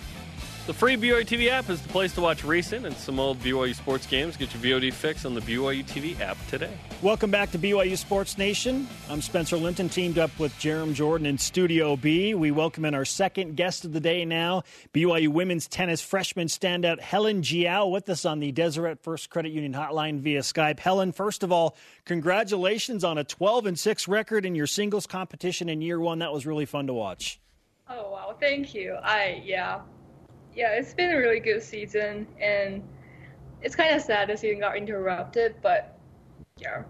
The 0.68 0.74
free 0.74 0.98
BYU 0.98 1.24
TV 1.24 1.48
app 1.48 1.70
is 1.70 1.80
the 1.80 1.88
place 1.88 2.12
to 2.12 2.20
watch 2.20 2.44
recent 2.44 2.84
and 2.84 2.94
some 2.94 3.18
old 3.18 3.40
BYU 3.40 3.74
sports 3.74 4.06
games. 4.06 4.36
Get 4.36 4.52
your 4.52 4.62
VOD 4.78 4.92
fix 4.92 5.24
on 5.24 5.32
the 5.32 5.40
BYU 5.40 5.82
TV 5.82 6.20
app 6.20 6.36
today. 6.48 6.68
Welcome 7.00 7.30
back 7.30 7.50
to 7.52 7.58
BYU 7.58 7.96
Sports 7.96 8.36
Nation. 8.36 8.86
I'm 9.08 9.22
Spencer 9.22 9.56
Linton, 9.56 9.88
teamed 9.88 10.18
up 10.18 10.30
with 10.38 10.52
Jarom 10.56 10.92
Jordan 10.92 11.26
in 11.26 11.38
Studio 11.38 11.96
B. 11.96 12.34
We 12.34 12.50
welcome 12.50 12.84
in 12.84 12.94
our 12.94 13.06
second 13.06 13.56
guest 13.56 13.86
of 13.86 13.94
the 13.94 14.00
day 14.00 14.26
now, 14.26 14.62
BYU 14.92 15.28
women's 15.28 15.68
tennis 15.68 16.02
freshman 16.02 16.48
standout 16.48 17.00
Helen 17.00 17.40
Jiao 17.40 17.90
with 17.90 18.06
us 18.10 18.26
on 18.26 18.38
the 18.38 18.52
Deseret 18.52 19.02
First 19.02 19.30
Credit 19.30 19.50
Union 19.50 19.72
hotline 19.72 20.20
via 20.20 20.40
Skype. 20.40 20.80
Helen, 20.80 21.12
first 21.12 21.42
of 21.42 21.50
all, 21.50 21.78
congratulations 22.04 23.04
on 23.04 23.16
a 23.16 23.24
12 23.24 23.64
and 23.64 23.78
6 23.78 24.06
record 24.06 24.44
in 24.44 24.54
your 24.54 24.66
singles 24.66 25.06
competition 25.06 25.70
in 25.70 25.80
year 25.80 25.98
one. 25.98 26.18
That 26.18 26.34
was 26.34 26.44
really 26.44 26.66
fun 26.66 26.88
to 26.88 26.92
watch. 26.92 27.40
Oh 27.88 28.10
wow, 28.10 28.36
thank 28.38 28.74
you. 28.74 28.96
I 29.02 29.40
yeah, 29.46 29.80
yeah, 30.58 30.72
it's 30.72 30.92
been 30.92 31.12
a 31.12 31.16
really 31.16 31.38
good 31.38 31.62
season, 31.62 32.26
and 32.40 32.82
it's 33.62 33.76
kind 33.76 33.94
of 33.94 34.02
sad 34.02 34.28
the 34.28 34.36
season 34.36 34.58
got 34.58 34.76
interrupted, 34.76 35.54
but 35.62 35.96
yeah. 36.58 36.82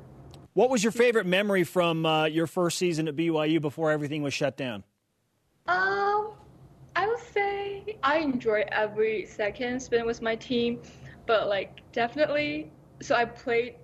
What 0.55 0.71
was 0.71 0.83
your 0.83 0.91
favorite 0.91 1.27
memory 1.27 1.65
from 1.65 2.07
uh, 2.07 2.25
your 2.25 2.47
first 2.47 2.79
season 2.79 3.09
at 3.09 3.15
BYU 3.15 3.61
before 3.61 3.91
everything 3.91 4.23
was 4.23 4.33
shut 4.33 4.57
down? 4.57 4.85
Um, 5.67 6.33
I 6.97 7.07
would 7.07 7.21
say 7.35 7.99
I 8.03 8.21
enjoy 8.21 8.65
every 8.73 9.27
second 9.27 9.81
spent 9.81 10.07
with 10.07 10.23
my 10.23 10.35
team, 10.35 10.81
but 11.27 11.49
like 11.49 11.83
definitely. 11.93 12.73
So 13.03 13.15
I 13.15 13.27
played 13.27 13.75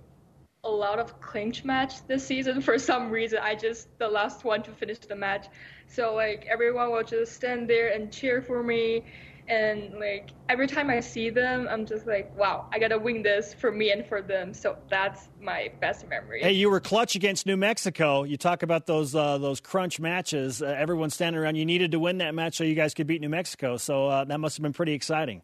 a 0.63 0.69
lot 0.69 0.97
of 0.97 1.21
clinch 1.21 1.63
match 1.63 2.05
this 2.07 2.25
season 2.25 2.59
for 2.69 2.79
some 2.79 3.11
reason. 3.11 3.37
I 3.39 3.53
just 3.53 3.87
the 3.99 4.07
last 4.07 4.43
one 4.43 4.63
to 4.63 4.71
finish 4.71 4.97
the 4.97 5.15
match. 5.15 5.45
So 5.87 6.15
like 6.15 6.47
everyone 6.49 6.91
will 6.91 7.03
just 7.03 7.33
stand 7.33 7.69
there 7.69 7.93
and 7.93 8.11
cheer 8.11 8.41
for 8.41 8.63
me 8.63 9.03
and 9.47 9.93
like 9.99 10.31
every 10.49 10.67
time 10.67 10.89
I 10.89 10.99
see 10.99 11.29
them, 11.29 11.67
I'm 11.69 11.85
just 11.85 12.07
like, 12.07 12.35
wow, 12.37 12.67
I 12.71 12.79
gotta 12.79 12.97
win 12.97 13.21
this 13.21 13.53
for 13.53 13.71
me 13.71 13.91
and 13.91 14.05
for 14.05 14.21
them. 14.21 14.53
So 14.53 14.77
that's 14.89 15.29
my 15.39 15.71
best 15.79 16.07
memory. 16.07 16.41
Hey, 16.41 16.53
you 16.53 16.69
were 16.69 16.79
clutch 16.79 17.15
against 17.15 17.45
New 17.45 17.57
Mexico. 17.57 18.23
You 18.23 18.37
talk 18.37 18.63
about 18.63 18.85
those 18.85 19.13
uh, 19.13 19.37
those 19.37 19.59
crunch 19.59 19.99
matches. 19.99 20.61
Uh, 20.61 20.65
everyone's 20.65 21.13
standing 21.13 21.41
around. 21.41 21.55
You 21.55 21.65
needed 21.65 21.91
to 21.91 21.99
win 21.99 22.17
that 22.19 22.33
match 22.33 22.57
so 22.57 22.63
you 22.63 22.75
guys 22.75 22.93
could 22.93 23.07
beat 23.07 23.21
New 23.21 23.29
Mexico. 23.29 23.77
So 23.77 24.07
uh, 24.07 24.25
that 24.25 24.39
must 24.39 24.57
have 24.57 24.63
been 24.63 24.73
pretty 24.73 24.93
exciting. 24.93 25.41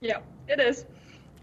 Yeah, 0.00 0.20
it 0.48 0.60
is. 0.60 0.84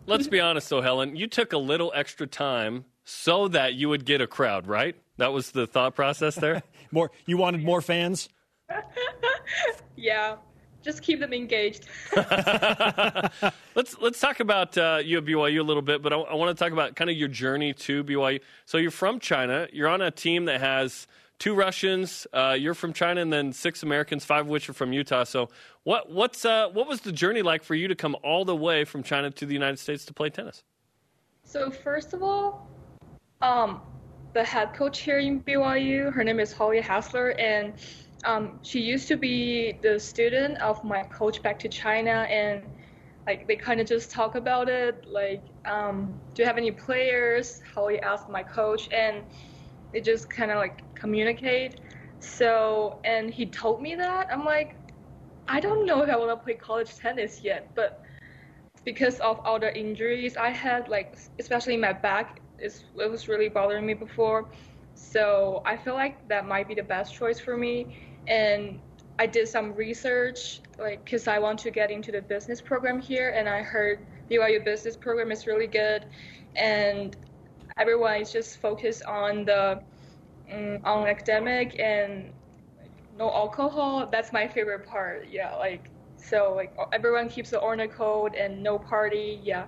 Let's 0.06 0.28
be 0.30 0.40
honest, 0.40 0.70
though, 0.70 0.82
Helen. 0.82 1.16
You 1.16 1.28
took 1.28 1.54
a 1.54 1.58
little 1.58 1.92
extra 1.96 2.28
time 2.28 2.86
so 3.04 3.48
that 3.50 3.74
you 3.74 3.90
would 3.90 4.06
get 4.06 4.22
a 4.22 4.28
crowd, 4.28 4.68
right? 4.68 4.96
That 5.18 5.34
was 5.34 5.52
the 5.52 5.68
thought 5.68 5.96
process 5.96 6.36
there. 6.36 6.64
more, 6.92 7.12
you 7.26 7.38
wanted 7.38 7.64
more 7.64 7.82
fans. 7.82 8.30
yeah, 9.96 10.38
just 10.82 11.02
keep 11.02 11.20
them 11.20 11.34
engaged. 11.34 11.88
let's 13.76 13.98
let's 14.00 14.20
talk 14.20 14.40
about 14.40 14.78
uh, 14.78 15.00
you 15.04 15.18
at 15.18 15.26
BYU 15.26 15.60
a 15.60 15.64
little 15.64 15.82
bit, 15.82 16.02
but 16.02 16.14
I, 16.14 16.18
I 16.18 16.36
want 16.36 16.56
to 16.56 16.64
talk 16.64 16.74
about 16.74 16.96
kind 16.96 17.10
of 17.10 17.16
your 17.16 17.28
journey 17.28 17.74
to 17.74 18.04
BYU. 18.04 18.42
So 18.66 18.78
you're 18.78 18.92
from 18.92 19.20
China. 19.20 19.68
You're 19.72 19.90
on 19.90 20.02
a 20.02 20.12
team 20.12 20.46
that 20.46 20.60
has 20.60 21.08
two 21.40 21.56
Russians. 21.56 22.28
Uh, 22.34 22.56
you're 22.58 22.74
from 22.74 22.94
China, 22.94 23.22
and 23.22 23.32
then 23.32 23.54
six 23.54 23.84
Americans, 23.84 24.26
five 24.26 24.42
of 24.42 24.48
which 24.48 24.70
are 24.70 24.74
from 24.74 24.94
Utah. 24.94 25.24
So 25.24 25.50
what 25.84 26.12
what's 26.12 26.46
uh, 26.46 26.70
what 26.70 26.88
was 26.88 27.02
the 27.02 27.12
journey 27.12 27.42
like 27.42 27.64
for 27.64 27.76
you 27.76 27.88
to 27.88 27.96
come 27.96 28.16
all 28.24 28.46
the 28.46 28.56
way 28.56 28.86
from 28.86 29.04
China 29.04 29.30
to 29.32 29.46
the 29.46 29.54
United 29.54 29.80
States 29.80 30.06
to 30.06 30.14
play 30.14 30.30
tennis? 30.30 30.64
So 31.44 31.70
first 31.70 32.14
of 32.14 32.24
all, 32.24 32.68
um, 33.42 33.82
the 34.34 34.44
head 34.44 34.74
coach 34.74 35.00
here 35.00 35.20
in 35.20 35.42
BYU, 35.42 36.14
her 36.14 36.24
name 36.24 36.40
is 36.40 36.54
Holly 36.54 36.80
Hassler, 36.80 37.32
and 37.32 37.74
um, 38.26 38.60
she 38.62 38.80
used 38.82 39.08
to 39.10 39.18
be 39.18 39.80
the 39.82 40.00
student 40.00 40.58
of 40.60 40.84
my 40.84 41.04
coach 41.04 41.42
back 41.42 41.60
to 41.60 41.70
China, 41.70 42.28
and 42.30 42.64
like 43.28 43.48
they 43.48 43.56
kind 43.56 43.80
of 43.80 43.88
just 43.88 44.12
talk 44.12 44.36
about 44.36 44.70
it, 44.70 45.06
like, 45.12 45.44
um, 45.66 46.20
do 46.34 46.42
you 46.44 46.48
have 46.48 46.58
any 46.58 46.72
players? 46.72 47.62
How 47.74 47.82
Holly 47.82 48.00
asked 48.02 48.30
my 48.30 48.44
coach, 48.44 48.90
and 48.92 49.24
they 49.94 50.02
just 50.02 50.30
kind 50.30 50.52
of 50.52 50.58
like 50.58 50.84
communicate. 50.96 51.82
So, 52.20 53.00
and 53.04 53.32
he 53.32 53.46
told 53.48 53.82
me 53.82 53.96
that 53.96 54.28
I'm 54.32 54.46
like, 54.46 54.76
I 55.48 55.60
don't 55.60 55.86
know 55.86 56.04
if 56.04 56.10
I 56.10 56.16
want 56.18 56.32
to 56.32 56.44
play 56.44 56.54
college 56.56 56.96
tennis 56.96 57.44
yet, 57.44 57.72
but 57.76 58.02
because 58.86 59.20
of 59.20 59.40
all 59.46 59.60
the 59.60 59.78
injuries 59.78 60.38
I 60.38 60.50
had, 60.50 60.90
like 60.90 61.18
especially 61.40 61.78
my 61.78 61.94
back, 61.94 62.42
is 62.60 62.84
it 63.00 63.10
was 63.10 63.28
really 63.28 63.50
bothering 63.50 63.86
me 63.86 63.94
before. 63.94 64.50
So 64.94 65.64
I 65.66 65.78
feel 65.78 65.96
like 65.96 66.28
that 66.28 66.48
might 66.48 66.68
be 66.68 66.76
the 66.76 66.84
best 66.84 67.16
choice 67.16 67.40
for 67.40 67.58
me 67.58 67.96
and 68.28 68.80
I 69.20 69.26
did 69.28 69.48
some 69.48 69.74
research, 69.74 70.62
like, 70.80 71.04
because 71.04 71.28
I 71.28 71.40
want 71.40 71.60
to 71.60 71.72
get 71.72 71.92
into 71.92 72.12
the 72.12 72.22
business 72.22 72.62
program 72.62 73.00
here, 73.00 73.30
and 73.30 73.48
I 73.48 73.62
heard 73.62 74.00
BYU 74.30 74.64
business 74.64 74.96
program 74.96 75.32
is 75.32 75.46
really 75.46 75.68
good, 75.68 76.06
and 76.56 77.16
everyone 77.78 78.22
is 78.22 78.32
just 78.32 78.60
focused 78.60 79.04
on 79.04 79.46
the 79.46 79.82
um, 80.52 80.80
on 80.84 81.08
academic 81.08 81.80
and 81.80 82.32
no 83.18 83.30
alcohol. 83.30 84.08
That's 84.12 84.34
my 84.34 84.48
favorite 84.48 84.86
part. 84.86 85.28
Yeah, 85.30 85.56
like 85.56 85.90
so, 86.18 86.54
like 86.56 86.76
everyone 86.92 87.30
keeps 87.30 87.52
the 87.52 87.62
honor 87.62 87.88
code 87.88 88.36
and 88.36 88.64
no 88.64 88.80
party. 88.80 89.40
Yeah, 89.44 89.66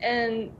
and 0.00 0.50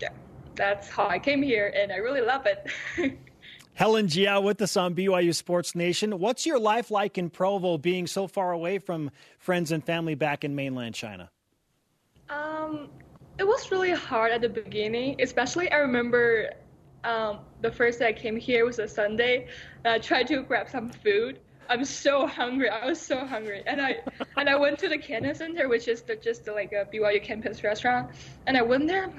yeah, 0.00 0.10
that's 0.54 0.88
how 0.88 1.08
I 1.08 1.18
came 1.18 1.42
here, 1.42 1.72
and 1.76 1.92
I 1.92 1.96
really 1.96 2.22
love 2.22 2.46
it. 2.46 3.18
Helen 3.74 4.06
Jiao 4.06 4.42
with 4.42 4.60
us 4.60 4.76
on 4.76 4.94
BYU 4.94 5.34
Sports 5.34 5.74
Nation. 5.74 6.18
What's 6.18 6.44
your 6.44 6.58
life 6.58 6.90
like 6.90 7.16
in 7.16 7.30
Provo 7.30 7.78
being 7.78 8.06
so 8.06 8.26
far 8.26 8.52
away 8.52 8.78
from 8.78 9.10
friends 9.38 9.72
and 9.72 9.82
family 9.82 10.14
back 10.14 10.44
in 10.44 10.54
mainland 10.54 10.94
China? 10.94 11.30
Um, 12.28 12.90
it 13.38 13.44
was 13.44 13.70
really 13.70 13.92
hard 13.92 14.32
at 14.32 14.42
the 14.42 14.48
beginning, 14.48 15.16
especially 15.20 15.70
I 15.70 15.76
remember 15.76 16.50
um, 17.04 17.40
the 17.62 17.72
first 17.72 17.98
day 17.98 18.08
I 18.08 18.12
came 18.12 18.36
here 18.36 18.64
was 18.64 18.78
a 18.78 18.86
Sunday. 18.86 19.48
I 19.84 19.98
tried 19.98 20.26
to 20.28 20.42
grab 20.42 20.68
some 20.68 20.90
food. 20.90 21.40
I'm 21.68 21.84
so 21.84 22.26
hungry. 22.26 22.68
I 22.68 22.86
was 22.86 23.00
so 23.00 23.24
hungry, 23.26 23.62
and 23.66 23.80
I 23.80 24.00
and 24.36 24.48
I 24.48 24.56
went 24.56 24.78
to 24.80 24.88
the 24.88 24.98
Cannon 24.98 25.34
Center, 25.34 25.68
which 25.68 25.88
is 25.88 26.02
the, 26.02 26.16
just 26.16 26.44
the, 26.44 26.52
like 26.52 26.72
a 26.72 26.86
BYU 26.92 27.22
campus 27.22 27.64
restaurant, 27.64 28.10
and 28.46 28.56
I 28.56 28.62
went 28.62 28.88
there. 28.88 29.10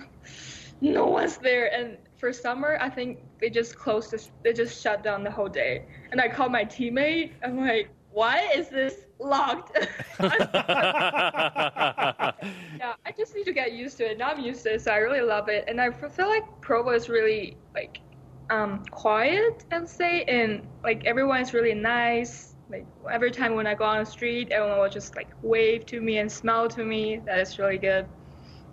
No 0.81 1.07
one's 1.07 1.37
there, 1.37 1.73
and 1.73 1.97
for 2.23 2.31
summer, 2.31 2.77
I 2.79 2.89
think 2.89 3.19
they 3.41 3.49
just 3.49 3.77
closed 3.77 4.11
this, 4.11 4.31
they 4.45 4.53
just 4.53 4.81
shut 4.81 5.03
down 5.03 5.25
the 5.25 5.29
whole 5.29 5.49
day. 5.49 5.83
And 6.09 6.21
I 6.21 6.29
called 6.29 6.53
my 6.53 6.63
teammate. 6.63 7.31
I'm 7.43 7.59
like, 7.59 7.89
why 8.13 8.49
is 8.55 8.69
this 8.69 9.07
locked? 9.19 9.77
yeah, 10.21 10.31
I 13.05 13.11
just 13.17 13.35
need 13.35 13.43
to 13.43 13.51
get 13.51 13.73
used 13.73 13.97
to 13.97 14.09
it. 14.11 14.17
Now 14.19 14.29
I'm 14.29 14.39
used 14.39 14.63
to 14.63 14.75
it, 14.75 14.83
so 14.83 14.93
I 14.93 14.99
really 14.99 15.19
love 15.19 15.49
it. 15.49 15.65
And 15.67 15.81
I 15.81 15.91
feel 15.91 16.29
like 16.29 16.45
Provo 16.61 16.91
is 16.91 17.09
really 17.09 17.57
like 17.75 17.99
um, 18.49 18.85
quiet 18.89 19.65
and 19.71 19.85
say, 19.85 20.23
and 20.23 20.65
like 20.81 21.03
everyone 21.03 21.41
is 21.41 21.53
really 21.53 21.73
nice. 21.73 22.55
Like 22.69 22.85
every 23.11 23.31
time 23.31 23.55
when 23.55 23.67
I 23.67 23.73
go 23.73 23.83
on 23.83 23.99
the 23.99 24.09
street, 24.09 24.49
everyone 24.53 24.79
will 24.79 24.87
just 24.87 25.17
like 25.17 25.27
wave 25.41 25.85
to 25.87 25.99
me 25.99 26.19
and 26.19 26.31
smile 26.31 26.69
to 26.69 26.85
me. 26.85 27.19
That 27.25 27.39
is 27.39 27.59
really 27.59 27.79
good. 27.79 28.07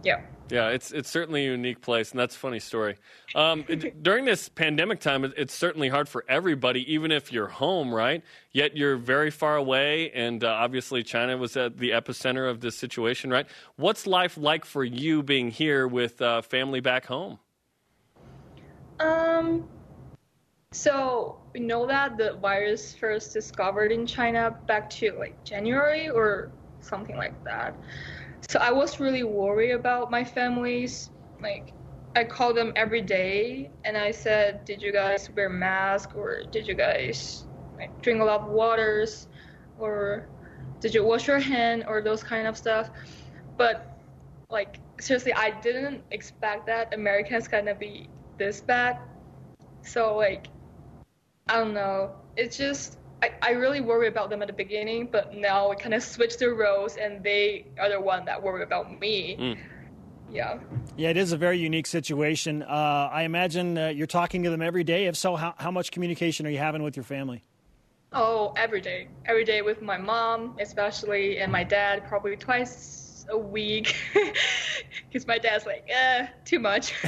Yeah. 0.05 0.21
Yeah, 0.51 0.69
it's 0.69 0.91
it's 0.93 1.11
certainly 1.11 1.47
a 1.47 1.51
unique 1.51 1.81
place, 1.81 2.11
and 2.11 2.21
that's 2.21 2.35
a 2.35 2.39
funny 2.39 2.59
story. 2.59 2.97
Um, 3.35 3.65
during 4.03 4.25
this 4.25 4.49
pandemic 4.49 5.01
time, 5.01 5.25
it's 5.37 5.55
certainly 5.55 5.89
hard 5.89 6.09
for 6.09 6.25
everybody, 6.29 6.93
even 6.93 7.13
if 7.13 7.33
you're 7.33 7.49
home, 7.49 7.95
right? 7.95 8.23
Yet 8.53 8.77
you're 8.77 8.97
very 8.97 9.31
far 9.31 9.57
away, 9.57 10.11
and 10.11 10.43
uh, 10.43 10.49
obviously 10.49 11.03
China 11.03 11.37
was 11.37 11.57
at 11.57 11.79
the 11.79 11.91
epicenter 11.91 12.51
of 12.51 12.61
this 12.61 12.77
situation, 12.77 13.31
right? 13.31 13.47
What's 13.77 14.07
life 14.07 14.37
like 14.37 14.65
for 14.65 14.85
you 14.85 15.23
being 15.23 15.51
here 15.51 15.87
with 15.87 16.21
uh, 16.21 16.43
family 16.43 16.81
back 16.81 17.07
home? 17.07 17.39
Um, 18.99 19.69
so 20.73 21.41
we 21.53 21.61
know 21.61 21.87
that 21.87 22.17
the 22.17 22.35
virus 22.35 22.95
first 22.95 23.33
discovered 23.33 23.93
in 23.93 24.07
China 24.07 24.57
back 24.67 24.91
to 24.91 25.13
like 25.19 25.43
January 25.45 26.09
or 26.09 26.51
something 26.81 27.17
like 27.17 27.43
that. 27.45 27.75
So 28.49 28.59
I 28.59 28.71
was 28.71 29.01
really 29.01 29.23
worried 29.23 29.73
about 29.73 30.11
my 30.11 30.25
families. 30.25 31.11
Like, 31.41 31.73
I 32.17 32.25
called 32.25 32.57
them 32.57 32.73
every 32.75 33.03
day 33.03 33.71
and 33.85 33.97
I 33.97 34.11
said, 34.11 34.65
Did 34.65 34.83
you 34.83 34.93
guys 34.93 35.31
wear 35.31 35.49
masks 35.49 36.13
or 36.15 36.43
did 36.51 36.67
you 36.67 36.75
guys 36.75 37.45
like, 37.79 38.03
drink 38.03 38.21
a 38.21 38.25
lot 38.25 38.43
of 38.43 38.49
waters 38.49 39.29
or 39.79 40.29
did 40.81 40.95
you 40.95 41.05
wash 41.05 41.27
your 41.27 41.39
hand 41.39 41.85
or 41.87 42.01
those 42.01 42.23
kind 42.23 42.47
of 42.47 42.57
stuff? 42.57 42.91
But, 43.57 43.99
like, 44.51 44.81
seriously, 44.99 45.33
I 45.35 45.51
didn't 45.61 46.03
expect 46.11 46.67
that 46.67 46.95
Americans 46.95 47.47
gonna 47.47 47.75
be 47.75 48.09
this 48.39 48.61
bad. 48.61 48.99
So, 49.83 50.17
like, 50.17 50.49
I 51.49 51.59
don't 51.59 51.75
know. 51.75 52.13
It's 52.37 52.57
just 52.57 52.99
I, 53.23 53.33
I 53.43 53.51
really 53.51 53.81
worry 53.81 54.09
about 54.09 54.31
them 54.31 54.41
at 54.43 54.49
the 54.49 54.55
beginning, 54.55 55.09
but 55.11 55.35
now 55.35 55.69
we 55.71 55.77
kind 55.77 55.95
of 55.95 56.03
switch 56.03 56.39
the 56.39 56.51
roles, 56.51 56.97
and 56.97 57.23
they 57.23 57.67
are 57.79 57.91
the 57.91 58.01
one 58.01 58.25
that 58.25 58.43
worry 58.43 58.63
about 58.63 58.99
me. 58.99 59.37
Mm. 59.39 59.59
Yeah. 60.31 60.59
Yeah, 60.97 61.11
it 61.11 61.17
is 61.17 61.33
a 61.33 61.37
very 61.37 61.59
unique 61.59 61.87
situation. 61.87 62.63
Uh, 62.63 63.11
I 63.13 63.23
imagine 63.23 63.77
uh, 63.77 63.89
you're 63.89 64.07
talking 64.07 64.43
to 64.45 64.51
them 64.51 64.63
every 64.63 64.85
day. 64.85 65.07
If 65.07 65.17
so, 65.17 65.37
how, 65.37 65.55
how 65.59 65.71
much 65.71 65.91
communication 65.91 66.47
are 66.47 66.51
you 66.51 66.59
having 66.59 66.83
with 66.83 66.97
your 66.97 67.05
family? 67.05 67.45
Oh, 68.13 68.53
every 68.57 68.81
day. 68.81 69.09
Every 69.27 69.45
day 69.45 69.63
with 69.63 69.83
my 69.83 69.99
mom, 69.99 70.57
especially, 70.61 71.39
and 71.39 71.53
my 71.53 71.65
dad, 71.65 72.09
probably 72.09 72.37
twice 72.37 73.27
a 73.31 73.39
week. 73.39 73.95
Because 75.09 75.27
my 75.27 75.39
dad's 75.39 75.67
like, 75.67 75.85
eh, 75.89 76.29
too 76.45 76.61
much. 76.61 76.93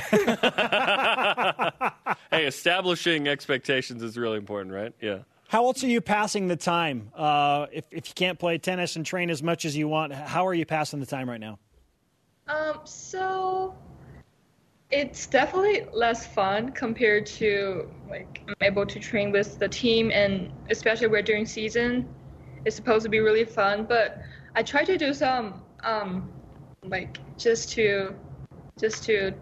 hey, 2.31 2.47
establishing 2.47 3.29
expectations 3.29 4.03
is 4.03 4.19
really 4.19 4.39
important, 4.39 4.75
right? 4.75 4.93
Yeah. 5.01 5.19
How 5.53 5.67
else 5.67 5.85
are 5.85 5.87
you 5.87 6.01
passing 6.01 6.49
the 6.49 6.57
time? 6.57 7.13
Uh, 7.15 7.67
if, 7.71 7.85
if 7.91 8.09
you 8.09 8.15
can't 8.15 8.39
play 8.39 8.57
tennis 8.57 8.97
and 8.97 9.05
train 9.05 9.29
as 9.29 9.43
much 9.43 9.67
as 9.67 9.77
you 9.77 9.87
want, 9.87 10.11
how 10.11 10.47
are 10.47 10.55
you 10.55 10.65
passing 10.65 10.99
the 10.99 11.05
time 11.05 11.29
right 11.29 11.39
now? 11.39 11.59
Um, 12.49 12.81
so 12.85 13.75
it's 14.91 15.27
definitely 15.27 15.85
less 15.93 16.27
fun 16.27 16.73
compared 16.73 17.27
to 17.27 17.87
like 18.09 18.41
I'm 18.49 18.55
able 18.63 18.87
to 18.87 18.99
train 18.99 19.31
with 19.31 19.59
the 19.59 19.69
team 19.69 20.11
and 20.11 20.51
especially 20.71 21.09
we're 21.09 21.21
during 21.21 21.45
season. 21.45 22.09
It's 22.65 22.75
supposed 22.75 23.03
to 23.03 23.11
be 23.11 23.21
really 23.21 23.45
fun, 23.45 23.85
but 23.85 24.23
I 24.55 24.63
try 24.63 24.85
to 24.85 24.97
do 24.97 25.13
some 25.13 25.63
um, 25.85 26.33
like 26.83 27.19
just 27.37 27.69
to 27.73 28.15
just 28.81 29.05
to 29.05 29.33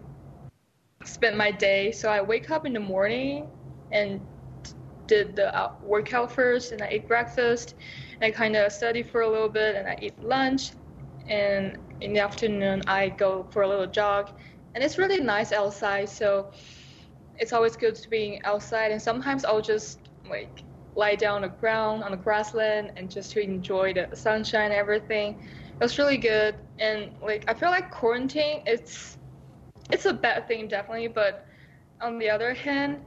spend 1.05 1.37
my 1.37 1.51
day. 1.51 1.93
So 1.93 2.09
I 2.09 2.19
wake 2.19 2.51
up 2.51 2.65
in 2.65 2.73
the 2.73 2.81
morning 2.81 3.47
and 3.93 4.19
did 5.11 5.35
the 5.35 5.47
uh, 5.53 5.71
workout 5.83 6.31
first 6.31 6.71
and 6.71 6.81
I 6.81 6.87
ate 6.95 7.07
breakfast. 7.07 7.75
And 8.15 8.23
I 8.27 8.31
kind 8.31 8.55
of 8.55 8.71
studied 8.71 9.07
for 9.11 9.21
a 9.21 9.29
little 9.29 9.49
bit 9.49 9.75
and 9.75 9.85
I 9.87 9.95
eat 10.01 10.15
lunch. 10.23 10.71
And 11.27 11.77
in 11.99 12.13
the 12.13 12.21
afternoon 12.21 12.81
I 12.87 13.09
go 13.09 13.45
for 13.51 13.61
a 13.63 13.67
little 13.67 13.91
jog. 13.99 14.31
And 14.73 14.83
it's 14.83 14.97
really 14.97 15.19
nice 15.19 15.51
outside 15.51 16.07
so 16.09 16.51
it's 17.35 17.51
always 17.51 17.75
good 17.75 17.95
to 17.95 18.09
be 18.09 18.39
outside. 18.45 18.91
And 18.91 19.01
sometimes 19.01 19.43
I'll 19.43 19.67
just 19.73 19.99
like 20.29 20.63
lie 20.95 21.15
down 21.15 21.35
on 21.35 21.41
the 21.41 21.55
ground 21.63 22.03
on 22.03 22.11
the 22.11 22.23
grassland 22.25 22.91
and 22.95 23.09
just 23.09 23.31
to 23.33 23.41
enjoy 23.41 23.93
the 23.93 24.07
sunshine 24.13 24.71
and 24.71 24.79
everything. 24.85 25.29
It 25.33 25.83
was 25.83 25.97
really 25.97 26.17
good. 26.17 26.55
And 26.79 27.11
like 27.21 27.43
I 27.49 27.53
feel 27.53 27.69
like 27.69 27.91
quarantine 27.91 28.61
it's 28.65 29.17
it's 29.91 30.05
a 30.05 30.13
bad 30.13 30.47
thing 30.47 30.69
definitely 30.69 31.09
but 31.09 31.45
on 31.99 32.17
the 32.17 32.29
other 32.29 32.53
hand 32.53 33.01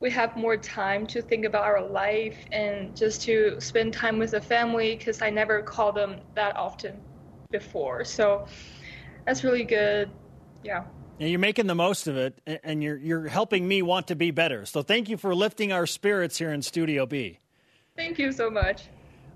we 0.00 0.10
have 0.10 0.36
more 0.36 0.56
time 0.56 1.06
to 1.08 1.22
think 1.22 1.44
about 1.44 1.64
our 1.64 1.82
life 1.82 2.36
and 2.52 2.96
just 2.96 3.22
to 3.22 3.60
spend 3.60 3.92
time 3.92 4.18
with 4.18 4.32
the 4.32 4.40
family 4.40 4.96
because 4.96 5.22
I 5.22 5.30
never 5.30 5.62
call 5.62 5.92
them 5.92 6.20
that 6.34 6.56
often 6.56 7.00
before. 7.50 8.04
So 8.04 8.46
that's 9.24 9.42
really 9.44 9.64
good. 9.64 10.10
Yeah. 10.62 10.84
And 11.18 11.30
you're 11.30 11.38
making 11.38 11.66
the 11.66 11.74
most 11.74 12.08
of 12.08 12.16
it, 12.18 12.38
and 12.62 12.82
you're 12.82 12.98
you're 12.98 13.26
helping 13.26 13.66
me 13.66 13.80
want 13.80 14.08
to 14.08 14.16
be 14.16 14.32
better. 14.32 14.66
So 14.66 14.82
thank 14.82 15.08
you 15.08 15.16
for 15.16 15.34
lifting 15.34 15.72
our 15.72 15.86
spirits 15.86 16.36
here 16.36 16.52
in 16.52 16.60
Studio 16.60 17.06
B. 17.06 17.38
Thank 17.96 18.18
you 18.18 18.32
so 18.32 18.50
much. 18.50 18.82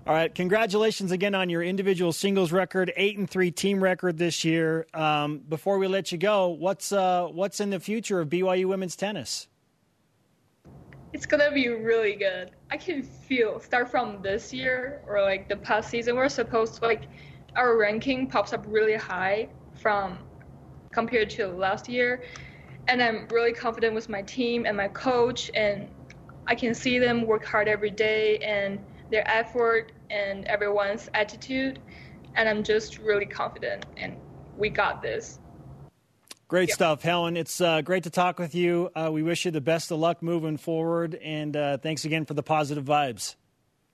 All 0.05 0.13
right, 0.13 0.33
congratulations 0.33 1.11
again 1.11 1.35
on 1.35 1.49
your 1.49 1.61
individual 1.61 2.11
singles 2.11 2.51
record, 2.51 2.91
eight 2.95 3.17
and 3.17 3.29
three 3.29 3.51
team 3.51 3.83
record 3.83 4.17
this 4.17 4.43
year. 4.43 4.87
Um, 4.93 5.39
before 5.39 5.77
we 5.79 5.87
let 5.87 6.11
you 6.11 6.19
go, 6.19 6.49
what's 6.49 6.91
uh, 6.91 7.27
what's 7.27 7.59
in 7.59 7.71
the 7.71 7.79
future 7.79 8.19
of 8.19 8.29
BYU 8.29 8.65
women's 8.65 8.95
tennis? 8.95 9.47
It's 11.13 11.25
gonna 11.25 11.51
be 11.51 11.67
really 11.67 12.15
good. 12.15 12.51
I 12.71 12.77
can 12.77 13.03
feel 13.03 13.59
start 13.59 13.91
from 13.91 14.21
this 14.21 14.53
year 14.53 15.01
or 15.05 15.21
like 15.21 15.49
the 15.49 15.57
past 15.57 15.89
season. 15.89 16.15
We're 16.15 16.29
supposed 16.29 16.75
to 16.75 16.85
like 16.85 17.03
our 17.57 17.77
ranking 17.77 18.27
pops 18.27 18.53
up 18.53 18.65
really 18.65 18.95
high 18.95 19.49
from 19.75 20.19
compared 20.93 21.29
to 21.31 21.47
last 21.47 21.89
year, 21.89 22.23
and 22.87 23.03
I'm 23.03 23.27
really 23.29 23.51
confident 23.51 23.93
with 23.93 24.07
my 24.07 24.21
team 24.21 24.65
and 24.65 24.77
my 24.77 24.87
coach, 24.87 25.51
and 25.53 25.89
I 26.47 26.55
can 26.55 26.73
see 26.73 26.97
them 26.97 27.27
work 27.27 27.43
hard 27.45 27.67
every 27.67 27.91
day 27.91 28.37
and 28.37 28.79
their 29.09 29.29
effort 29.29 29.91
and 30.09 30.45
everyone's 30.45 31.09
attitude, 31.13 31.79
and 32.35 32.47
I'm 32.47 32.63
just 32.63 32.99
really 32.99 33.25
confident, 33.25 33.85
and 33.97 34.15
we 34.57 34.69
got 34.69 35.01
this. 35.01 35.40
Great 36.51 36.69
stuff, 36.69 37.01
Helen. 37.01 37.37
It's 37.37 37.61
uh, 37.61 37.79
great 37.79 38.03
to 38.03 38.09
talk 38.09 38.37
with 38.37 38.53
you. 38.53 38.89
Uh, 38.93 39.09
we 39.09 39.23
wish 39.23 39.45
you 39.45 39.51
the 39.51 39.61
best 39.61 39.89
of 39.89 39.99
luck 39.99 40.21
moving 40.21 40.57
forward, 40.57 41.15
and 41.15 41.55
uh, 41.55 41.77
thanks 41.77 42.03
again 42.03 42.25
for 42.25 42.33
the 42.33 42.43
positive 42.43 42.83
vibes. 42.83 43.35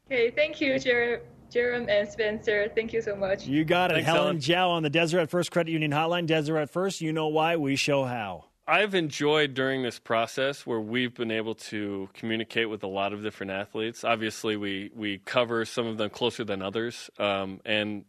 Okay, 0.08 0.32
thank 0.32 0.60
you, 0.60 0.80
Jer- 0.80 1.22
Jerem 1.52 1.88
and 1.88 2.10
Spencer. 2.10 2.72
Thank 2.74 2.94
you 2.94 3.02
so 3.04 3.16
much. 3.16 3.46
You 3.46 3.64
got 3.64 3.92
it. 3.92 3.94
Thanks, 3.94 4.08
Helen 4.08 4.24
Helen. 4.24 4.38
Jiao 4.40 4.70
on 4.72 4.82
the 4.82 4.90
Deseret 4.90 5.30
First 5.30 5.52
Credit 5.52 5.70
Union 5.70 5.92
Hotline. 5.92 6.26
Deseret 6.26 6.72
First, 6.72 7.00
you 7.00 7.14
know 7.14 7.28
why, 7.28 7.58
we 7.58 7.76
show 7.76 8.06
how. 8.06 8.46
I've 8.68 8.96
enjoyed 8.96 9.54
during 9.54 9.84
this 9.84 10.00
process 10.00 10.66
where 10.66 10.82
we've 10.82 11.14
been 11.14 11.30
able 11.30 11.54
to 11.56 12.10
communicate 12.16 12.72
with 12.72 12.82
a 12.82 12.88
lot 12.88 13.14
of 13.14 13.22
different 13.22 13.52
athletes. 13.52 14.04
Obviously, 14.04 14.58
we 14.58 14.90
we 14.96 15.20
cover 15.20 15.64
some 15.64 15.86
of 15.86 16.00
them 16.00 16.10
closer 16.10 16.44
than 16.44 16.64
others, 16.64 17.12
um, 17.20 17.62
and 17.66 18.06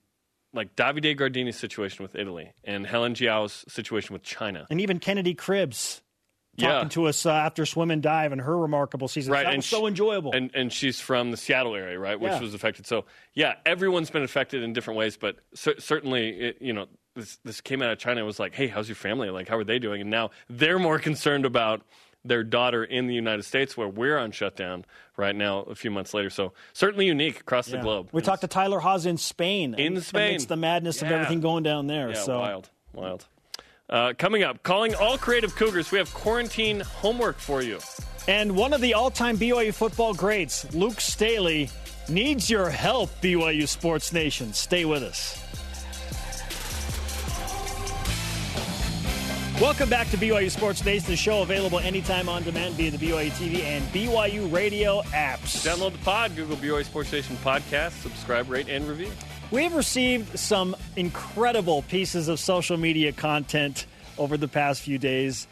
like 0.53 0.75
Davide 0.77 1.17
Gardini's 1.19 1.57
situation 1.57 2.03
with 2.03 2.15
Italy 2.15 2.53
and 2.65 2.87
Helen 2.87 3.15
Jiao's 3.15 3.65
situation 3.69 4.13
with 4.15 4.23
China. 4.23 4.67
And 4.71 4.81
even 4.81 4.99
Kennedy 4.99 5.35
Cribbs 5.35 6.01
talking 6.59 6.71
Yeah. 6.85 6.89
to 6.89 7.05
us 7.07 7.25
uh, 7.27 7.31
after 7.33 7.65
swim 7.67 7.91
and 7.91 8.03
dive 8.03 8.33
and 8.33 8.41
her 8.41 8.57
remarkable 8.59 9.07
season. 9.09 9.33
Right, 9.33 9.45
That 9.45 9.51
and 9.55 9.59
was 9.59 9.67
so 9.67 9.87
enjoyable. 9.87 10.33
And 10.33 10.51
and 10.55 10.73
she's 10.73 11.01
from 11.01 11.31
the 11.31 11.37
Seattle 11.37 11.75
area, 11.77 11.99
right, 11.99 12.19
which 12.19 12.33
Yeah. 12.33 12.41
was 12.41 12.55
affected. 12.55 12.87
So 12.87 13.05
yeah, 13.35 13.55
everyone's 13.67 14.11
been 14.11 14.23
affected 14.25 14.63
in 14.63 14.73
different 14.73 14.99
ways, 14.99 15.17
but 15.17 15.37
cer- 15.55 15.79
certainly, 15.79 16.31
it, 16.31 16.57
you 16.61 16.73
know, 16.73 16.87
this 17.15 17.39
this 17.45 17.61
came 17.61 17.83
out 17.83 17.91
of 17.91 17.99
China. 17.99 18.19
and 18.21 18.27
was 18.27 18.39
like, 18.41 18.55
hey, 18.55 18.67
how's 18.69 18.89
your 18.89 18.97
family? 18.97 19.31
Like, 19.31 19.49
how 19.49 19.57
are 19.59 19.65
they 19.65 19.79
doing? 19.79 20.01
And 20.01 20.11
now 20.11 20.31
they're 20.49 20.79
more 20.79 20.99
concerned 20.99 21.45
about 21.45 21.83
their 22.25 22.43
daughter 22.45 22.85
in 22.85 23.07
the 23.07 23.15
United 23.15 23.45
States, 23.45 23.77
where 23.77 23.89
we're 23.89 24.19
on 24.19 24.31
shutdown 24.33 24.85
right 25.17 25.35
now. 25.35 25.61
A 25.61 25.75
few 25.75 25.91
months 25.91 26.15
later, 26.15 26.31
so 26.31 26.53
certainly 26.73 27.07
unique 27.07 27.41
across 27.41 27.67
the 27.67 27.79
globe. 27.79 28.09
We 28.13 28.23
talked 28.23 28.43
to 28.43 28.49
Tyler 28.49 28.81
Haws 28.81 29.07
in 29.07 29.17
Spain. 29.17 29.75
In 29.75 30.01
Spain. 30.01 30.31
Amidst 30.31 30.49
the 30.49 30.57
madness 30.57 31.03
of 31.03 31.11
everything 31.11 31.41
going 31.41 31.63
down 31.63 31.87
there. 31.87 32.11
Yeah, 32.11 32.17
so 32.17 32.39
wild, 32.39 32.71
wild. 32.93 33.27
Uh, 33.89 34.13
coming 34.19 34.43
up, 34.43 34.63
calling 34.63 34.95
all 34.95 35.17
creative 35.17 35.57
Cougars. 35.57 35.91
We 35.91 35.99
have 35.99 36.13
quarantine 36.13 36.81
homework 36.81 37.39
for 37.39 37.63
you. 37.63 37.79
And 38.27 38.55
one 38.55 38.75
of 38.75 38.83
the 38.83 38.93
all-time 38.93 39.39
BYU 39.39 39.73
football 39.73 40.13
greats, 40.13 40.71
Luke 40.75 41.01
Staley, 41.01 41.71
needs 42.11 42.51
your 42.51 42.69
help, 42.69 43.09
BYU 43.23 43.67
Sports 43.67 44.13
Nation. 44.13 44.53
Stay 44.53 44.85
with 44.85 45.03
us. 45.03 45.43
Welcome 49.61 49.91
back 49.91 50.09
to 50.11 50.17
BYU 50.17 50.53
Sports 50.53 50.85
Nation, 50.85 51.11
the 51.11 51.17
show 51.17 51.43
available 51.43 51.81
anytime 51.81 52.29
on 52.29 52.45
demand 52.45 52.77
via 52.77 52.93
the 52.93 52.97
BYU 52.97 53.29
TV 53.31 53.63
and 53.65 53.85
BYU 53.87 54.53
radio 54.53 55.03
apps. 55.07 55.67
Download 55.67 55.91
the 55.91 55.99
pod, 55.99 56.37
Google 56.37 56.57
BYU 56.57 56.85
Sports 56.85 57.09
Station 57.09 57.37
podcast, 57.39 58.01
subscribe, 58.03 58.49
rate, 58.49 58.69
and 58.69 58.89
review. 58.89 59.11
We've 59.51 59.75
received 59.75 60.39
some 60.39 60.77
incredible 60.95 61.83
pieces 61.83 62.29
of 62.29 62.39
social 62.39 62.77
media 62.77 63.11
content 63.11 63.87
over 64.17 64.37
the 64.37 64.47
past 64.47 64.81
few 64.81 64.97
days, 64.97 65.49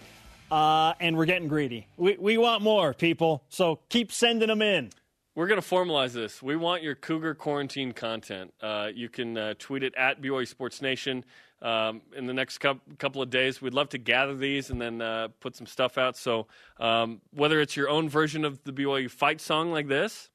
uh, 0.53 0.95
and 1.01 1.17
we're 1.17 1.27
getting 1.27 1.49
greedy. 1.49 1.89
We, 1.97 2.17
we 2.17 2.39
want 2.39 2.63
more, 2.63 2.95
people, 2.95 3.43
so 3.49 3.81
keep 3.89 4.13
sending 4.13 4.47
them 4.47 4.63
in. 4.63 4.91
We're 5.37 5.49
going 5.49 5.61
to 5.61 5.68
formalize 5.68 6.12
this. 6.12 6.43
We 6.43 6.57
want 6.57 6.82
your 6.82 6.95
Cougar 6.95 7.34
quarantine 7.34 7.93
content. 7.93 8.55
Uh, 8.62 8.89
you 8.95 9.11
can 9.11 9.37
uh, 9.37 9.55
tweet 9.59 9.82
it 9.82 9.95
at 9.95 10.22
BYU 10.22 10.49
Sports 10.49 10.80
Nation 10.80 11.26
um, 11.61 12.01
in 12.16 12.26
the 12.26 12.32
next 12.32 12.57
cou- 12.57 12.80
couple 12.99 13.20
of 13.20 13.28
days. 13.28 13.61
We'd 13.61 13.74
love 13.74 13.91
to 13.91 13.99
gather 13.99 14.34
these 14.34 14.70
and 14.70 14.80
then 14.80 15.03
uh, 15.03 15.28
put 15.41 15.55
some 15.55 15.66
stuff 15.66 15.99
out. 15.99 16.16
So 16.16 16.47
um, 16.80 17.20
whether 17.34 17.61
it's 17.61 17.76
your 17.76 17.91
own 17.91 18.09
version 18.09 18.47
of 18.47 18.64
the 18.64 18.72
BYU 18.72 19.11
fight 19.11 19.43
song 19.43 19.70
like 19.70 19.89
this, 19.89 20.30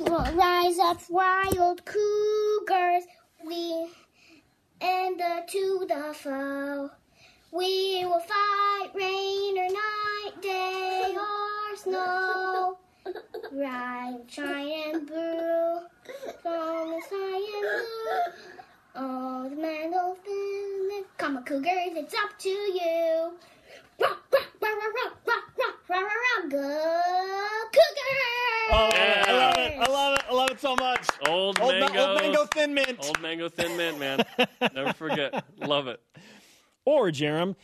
Rise 0.00 0.78
up, 0.80 1.00
wild 1.08 1.84
cougars, 1.84 3.04
we 3.46 3.88
and 4.80 5.22
to 5.46 5.86
the 5.88 6.12
foe. 6.12 6.90
We 7.52 8.04
will 8.04 8.18
fight 8.18 8.90
rain 8.94 9.58
or 9.58 9.68
night, 9.68 10.42
day 10.42 11.14
or 11.16 11.76
snow. 11.76 12.78
Ride, 13.52 14.18
shine 14.28 14.72
and 14.94 15.06
brew, 15.06 15.78
from 16.42 16.90
the 16.90 17.00
sky 17.06 17.36
and 17.56 17.62
blue. 17.62 18.32
All 18.96 19.48
the 19.50 19.56
men 19.56 19.90
go 19.92 20.16
thin, 20.24 21.04
come 21.18 21.36
on, 21.36 21.44
cougars, 21.44 21.70
it's 21.96 22.14
up 22.14 22.38
to 22.38 22.48
you. 22.48 23.32
Rock, 24.00 24.18
rock, 24.32 24.46
rock, 24.60 24.72
rock, 24.72 24.94
rock, 25.04 25.16
rock, 25.26 25.44
rock, 25.58 25.88
rock, 25.88 26.02
rock, 26.02 26.50
go 26.50 26.58
cougars! 27.72 28.68
Oh, 28.72 28.90
I 28.92 29.32
love 29.32 29.56
it. 29.58 29.78
I 29.78 29.86
love 29.90 30.18
it. 30.18 30.24
I 30.28 30.34
love 30.34 30.50
it 30.50 30.60
so 30.60 30.76
much. 30.76 31.06
old, 31.28 31.60
Old, 31.60 31.78
ma- 31.78 31.86
old 31.86 32.20
mango 32.20 32.46
thin 32.46 32.74
mint. 32.74 32.98
old 33.04 33.20
mango 33.22 33.48
thin 33.48 33.76
mint, 33.76 33.98
man. 34.00 34.24
Never 34.74 34.92
forget. 34.92 35.44
Love 35.58 35.86
it. 35.86 36.00
Or, 36.84 37.10
Jarom, 37.10 37.54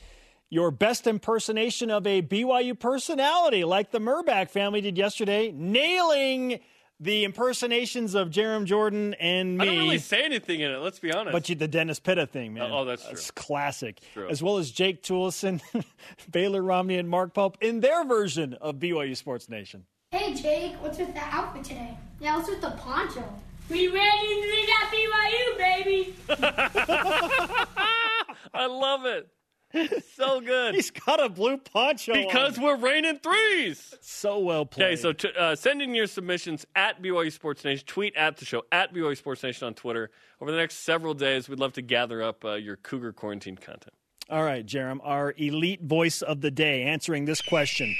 your 0.52 0.70
best 0.70 1.06
impersonation 1.06 1.90
of 1.90 2.06
a 2.06 2.20
BYU 2.20 2.78
personality, 2.78 3.64
like 3.64 3.90
the 3.90 3.98
Murbach 3.98 4.50
family 4.50 4.82
did 4.82 4.98
yesterday, 4.98 5.50
nailing 5.50 6.60
the 7.00 7.24
impersonations 7.24 8.14
of 8.14 8.28
Jarom 8.28 8.66
Jordan 8.66 9.14
and 9.14 9.56
me. 9.56 9.62
I 9.62 9.64
don't 9.64 9.78
really 9.78 9.96
say 9.98 10.22
anything 10.22 10.60
in 10.60 10.70
it. 10.70 10.76
Let's 10.76 10.98
be 10.98 11.10
honest. 11.10 11.32
But 11.32 11.48
you, 11.48 11.54
the 11.54 11.68
Dennis 11.68 12.00
Pitta 12.00 12.26
thing, 12.26 12.52
man. 12.52 12.70
Oh, 12.70 12.84
that's 12.84 13.02
That's 13.02 13.28
true. 13.28 13.32
classic. 13.34 14.00
True. 14.12 14.28
As 14.28 14.42
well 14.42 14.58
as 14.58 14.70
Jake 14.70 15.02
Toolson, 15.02 15.62
Baylor 16.30 16.62
Romney, 16.62 16.98
and 16.98 17.08
Mark 17.08 17.32
Pope 17.32 17.56
in 17.62 17.80
their 17.80 18.04
version 18.04 18.52
of 18.60 18.74
BYU 18.76 19.16
Sports 19.16 19.48
Nation. 19.48 19.86
Hey 20.10 20.34
Jake, 20.34 20.74
what's 20.82 20.98
with 20.98 21.14
the 21.14 21.22
outfit 21.34 21.64
today? 21.64 21.96
Yeah, 22.20 22.36
what's 22.36 22.50
with 22.50 22.60
the 22.60 22.72
poncho? 22.72 23.24
We 23.70 23.88
ready 23.88 24.28
to 24.28 24.40
bring 24.42 24.66
that 24.66 24.90
BYU, 24.92 25.56
baby. 25.56 26.14
I 28.52 28.66
love 28.66 29.06
it. 29.06 29.30
So 30.16 30.40
good. 30.40 30.74
He's 30.74 30.90
got 30.90 31.22
a 31.24 31.28
blue 31.28 31.56
poncho 31.56 32.12
because 32.12 32.58
on. 32.58 32.64
we're 32.64 32.76
raining 32.76 33.18
threes. 33.18 33.94
so 34.00 34.38
well 34.38 34.64
played. 34.66 34.86
Okay, 34.86 34.96
so 34.96 35.12
t- 35.12 35.32
uh, 35.36 35.54
send 35.56 35.82
in 35.82 35.94
your 35.94 36.06
submissions 36.06 36.66
at 36.76 37.02
BYU 37.02 37.32
Sports 37.32 37.64
Nation. 37.64 37.84
Tweet 37.86 38.14
at 38.14 38.36
the 38.36 38.44
show 38.44 38.62
at 38.70 38.92
BYU 38.94 39.16
Sports 39.16 39.42
Nation 39.42 39.66
on 39.66 39.74
Twitter. 39.74 40.10
Over 40.40 40.50
the 40.50 40.56
next 40.58 40.76
several 40.78 41.14
days, 41.14 41.48
we'd 41.48 41.58
love 41.58 41.72
to 41.74 41.82
gather 41.82 42.22
up 42.22 42.44
uh, 42.44 42.52
your 42.54 42.76
Cougar 42.76 43.12
quarantine 43.14 43.56
content. 43.56 43.94
All 44.30 44.44
right, 44.44 44.64
Jarom, 44.64 45.00
our 45.02 45.34
elite 45.36 45.82
voice 45.82 46.22
of 46.22 46.40
the 46.40 46.50
day 46.50 46.82
answering 46.84 47.24
this 47.24 47.40
question. 47.40 47.94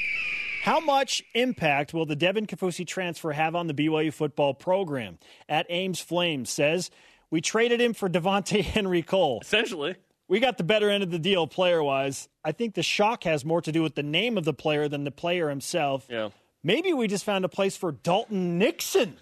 How 0.62 0.78
much 0.78 1.22
impact 1.34 1.92
will 1.92 2.06
the 2.06 2.14
Devin 2.14 2.46
Kaufusi 2.46 2.86
transfer 2.86 3.32
have 3.32 3.56
on 3.56 3.66
the 3.66 3.74
BYU 3.74 4.12
football 4.12 4.54
program? 4.54 5.18
At 5.48 5.66
Ames 5.68 6.00
Flames 6.00 6.50
says, 6.50 6.90
we 7.30 7.40
traded 7.40 7.80
him 7.80 7.94
for 7.94 8.08
Devontae 8.08 8.62
Henry 8.62 9.02
Cole. 9.02 9.40
Essentially, 9.42 9.96
We 10.32 10.40
got 10.40 10.56
the 10.56 10.64
better 10.64 10.88
end 10.88 11.02
of 11.02 11.10
the 11.10 11.18
deal 11.18 11.46
player 11.46 11.82
wise. 11.84 12.26
I 12.42 12.52
think 12.52 12.74
the 12.74 12.82
shock 12.82 13.24
has 13.24 13.44
more 13.44 13.60
to 13.60 13.70
do 13.70 13.82
with 13.82 13.96
the 13.96 14.02
name 14.02 14.38
of 14.38 14.46
the 14.46 14.54
player 14.54 14.88
than 14.88 15.04
the 15.04 15.10
player 15.10 15.50
himself. 15.50 16.06
yeah, 16.08 16.30
Maybe 16.64 16.94
we 16.94 17.06
just 17.06 17.26
found 17.26 17.44
a 17.44 17.50
place 17.50 17.76
for 17.76 17.92
Dalton 17.92 18.56
Nixon. 18.56 19.18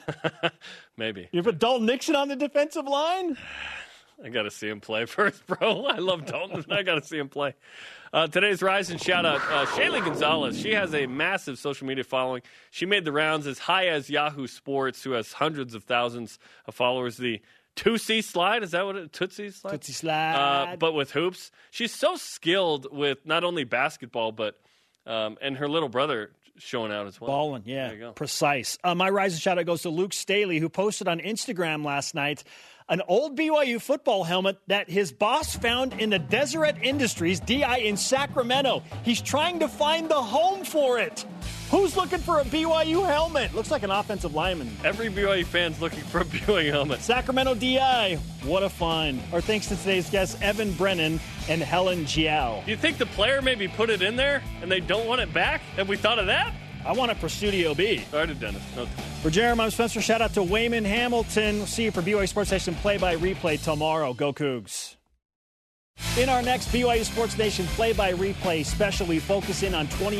maybe. 0.96 1.28
you 1.32 1.42
put 1.42 1.58
Dalton 1.58 1.86
Nixon 1.86 2.14
on 2.14 2.28
the 2.28 2.36
defensive 2.36 2.86
line? 2.86 3.36
I 4.24 4.28
got 4.28 4.42
to 4.42 4.52
see 4.52 4.68
him 4.68 4.80
play 4.80 5.04
first, 5.06 5.44
bro. 5.48 5.86
I 5.86 5.96
love 5.98 6.26
Dalton. 6.26 6.64
I 6.70 6.84
got 6.84 6.94
to 6.94 7.02
see 7.02 7.18
him 7.18 7.28
play. 7.28 7.56
Uh, 8.12 8.28
today's 8.28 8.62
rise 8.62 8.90
and 8.90 9.02
shout 9.02 9.26
out 9.26 9.40
uh, 9.50 9.66
Shaylee 9.66 10.04
Gonzalez. 10.04 10.60
She 10.60 10.74
has 10.74 10.94
a 10.94 11.06
massive 11.06 11.58
social 11.58 11.88
media 11.88 12.04
following. 12.04 12.42
She 12.70 12.86
made 12.86 13.04
the 13.04 13.10
rounds 13.10 13.48
as 13.48 13.58
high 13.58 13.88
as 13.88 14.10
Yahoo 14.10 14.46
Sports, 14.46 15.02
who 15.02 15.10
has 15.12 15.32
hundreds 15.32 15.74
of 15.74 15.82
thousands 15.82 16.38
of 16.66 16.76
followers. 16.76 17.16
The 17.16 17.40
Tootsie 17.76 18.22
slide 18.22 18.62
is 18.62 18.72
that 18.72 18.84
what 18.84 18.96
it 18.96 19.12
Tootsie 19.12 19.50
slide? 19.50 19.70
Tootsie 19.72 19.92
slide. 19.92 20.34
Uh, 20.72 20.76
but 20.76 20.92
with 20.92 21.12
hoops, 21.12 21.50
she's 21.70 21.94
so 21.94 22.16
skilled 22.16 22.86
with 22.92 23.24
not 23.24 23.44
only 23.44 23.64
basketball 23.64 24.32
but 24.32 24.58
um, 25.06 25.38
and 25.40 25.56
her 25.56 25.68
little 25.68 25.88
brother 25.88 26.30
showing 26.58 26.92
out 26.92 27.06
as 27.06 27.18
well. 27.20 27.28
Balling, 27.30 27.62
yeah, 27.64 27.86
There 27.88 27.96
you 27.96 28.00
go. 28.00 28.12
precise. 28.12 28.76
Uh, 28.84 28.94
my 28.94 29.08
rise 29.08 29.32
and 29.32 29.40
shout 29.40 29.58
out 29.58 29.64
goes 29.64 29.82
to 29.82 29.88
Luke 29.90 30.12
Staley, 30.12 30.58
who 30.58 30.68
posted 30.68 31.08
on 31.08 31.20
Instagram 31.20 31.84
last 31.84 32.14
night 32.14 32.44
an 32.90 33.00
old 33.06 33.38
BYU 33.38 33.80
football 33.80 34.24
helmet 34.24 34.58
that 34.66 34.90
his 34.90 35.12
boss 35.12 35.54
found 35.56 35.94
in 35.94 36.10
the 36.10 36.18
Deseret 36.18 36.76
Industries 36.82 37.38
DI 37.40 37.78
in 37.78 37.96
Sacramento. 37.96 38.82
He's 39.04 39.22
trying 39.22 39.60
to 39.60 39.68
find 39.68 40.08
the 40.08 40.20
home 40.20 40.64
for 40.64 40.98
it. 40.98 41.24
Who's 41.70 41.96
looking 41.96 42.18
for 42.18 42.40
a 42.40 42.44
BYU 42.44 43.06
helmet? 43.06 43.54
Looks 43.54 43.70
like 43.70 43.84
an 43.84 43.92
offensive 43.92 44.34
lineman. 44.34 44.76
Every 44.82 45.08
BYU 45.08 45.46
fan's 45.46 45.80
looking 45.80 46.02
for 46.02 46.22
a 46.22 46.24
BYU 46.24 46.72
helmet. 46.72 47.00
Sacramento 47.00 47.54
DI, 47.54 48.16
what 48.42 48.64
a 48.64 48.68
find. 48.68 49.22
Our 49.32 49.40
thanks 49.40 49.68
to 49.68 49.76
today's 49.76 50.10
guests, 50.10 50.36
Evan 50.42 50.72
Brennan 50.72 51.20
and 51.48 51.62
Helen 51.62 52.06
Jiao. 52.06 52.64
Do 52.64 52.72
you 52.72 52.76
think 52.76 52.98
the 52.98 53.06
player 53.06 53.40
maybe 53.40 53.68
put 53.68 53.88
it 53.88 54.02
in 54.02 54.16
there 54.16 54.42
and 54.62 54.70
they 54.70 54.80
don't 54.80 55.06
want 55.06 55.20
it 55.20 55.32
back? 55.32 55.60
Have 55.76 55.88
we 55.88 55.96
thought 55.96 56.18
of 56.18 56.26
that? 56.26 56.52
I 56.84 56.92
want 56.92 57.12
it 57.12 57.18
for 57.18 57.28
Studio 57.28 57.72
B. 57.72 57.98
Sorry 58.10 58.26
to 58.26 58.34
Dennis. 58.34 58.62
No. 58.74 58.86
For 59.22 59.30
Jeremiah 59.30 59.70
Spencer, 59.70 60.00
shout 60.00 60.20
out 60.20 60.34
to 60.34 60.42
Wayman 60.42 60.84
Hamilton. 60.84 61.58
We'll 61.58 61.66
see 61.66 61.84
you 61.84 61.92
for 61.92 62.02
BYU 62.02 62.28
Sports 62.28 62.50
Nation 62.50 62.74
play 62.74 62.98
by 62.98 63.14
replay 63.14 63.62
tomorrow. 63.62 64.12
Go 64.12 64.32
Cougs. 64.32 64.96
In 66.18 66.28
our 66.28 66.42
next 66.42 66.68
BYU 66.72 67.04
Sports 67.04 67.38
Nation 67.38 67.66
play 67.66 67.92
by 67.92 68.12
replay 68.14 68.64
special, 68.64 69.06
we 69.06 69.20
focus 69.20 69.62
in 69.62 69.74
on 69.74 69.86
28. 69.88 70.18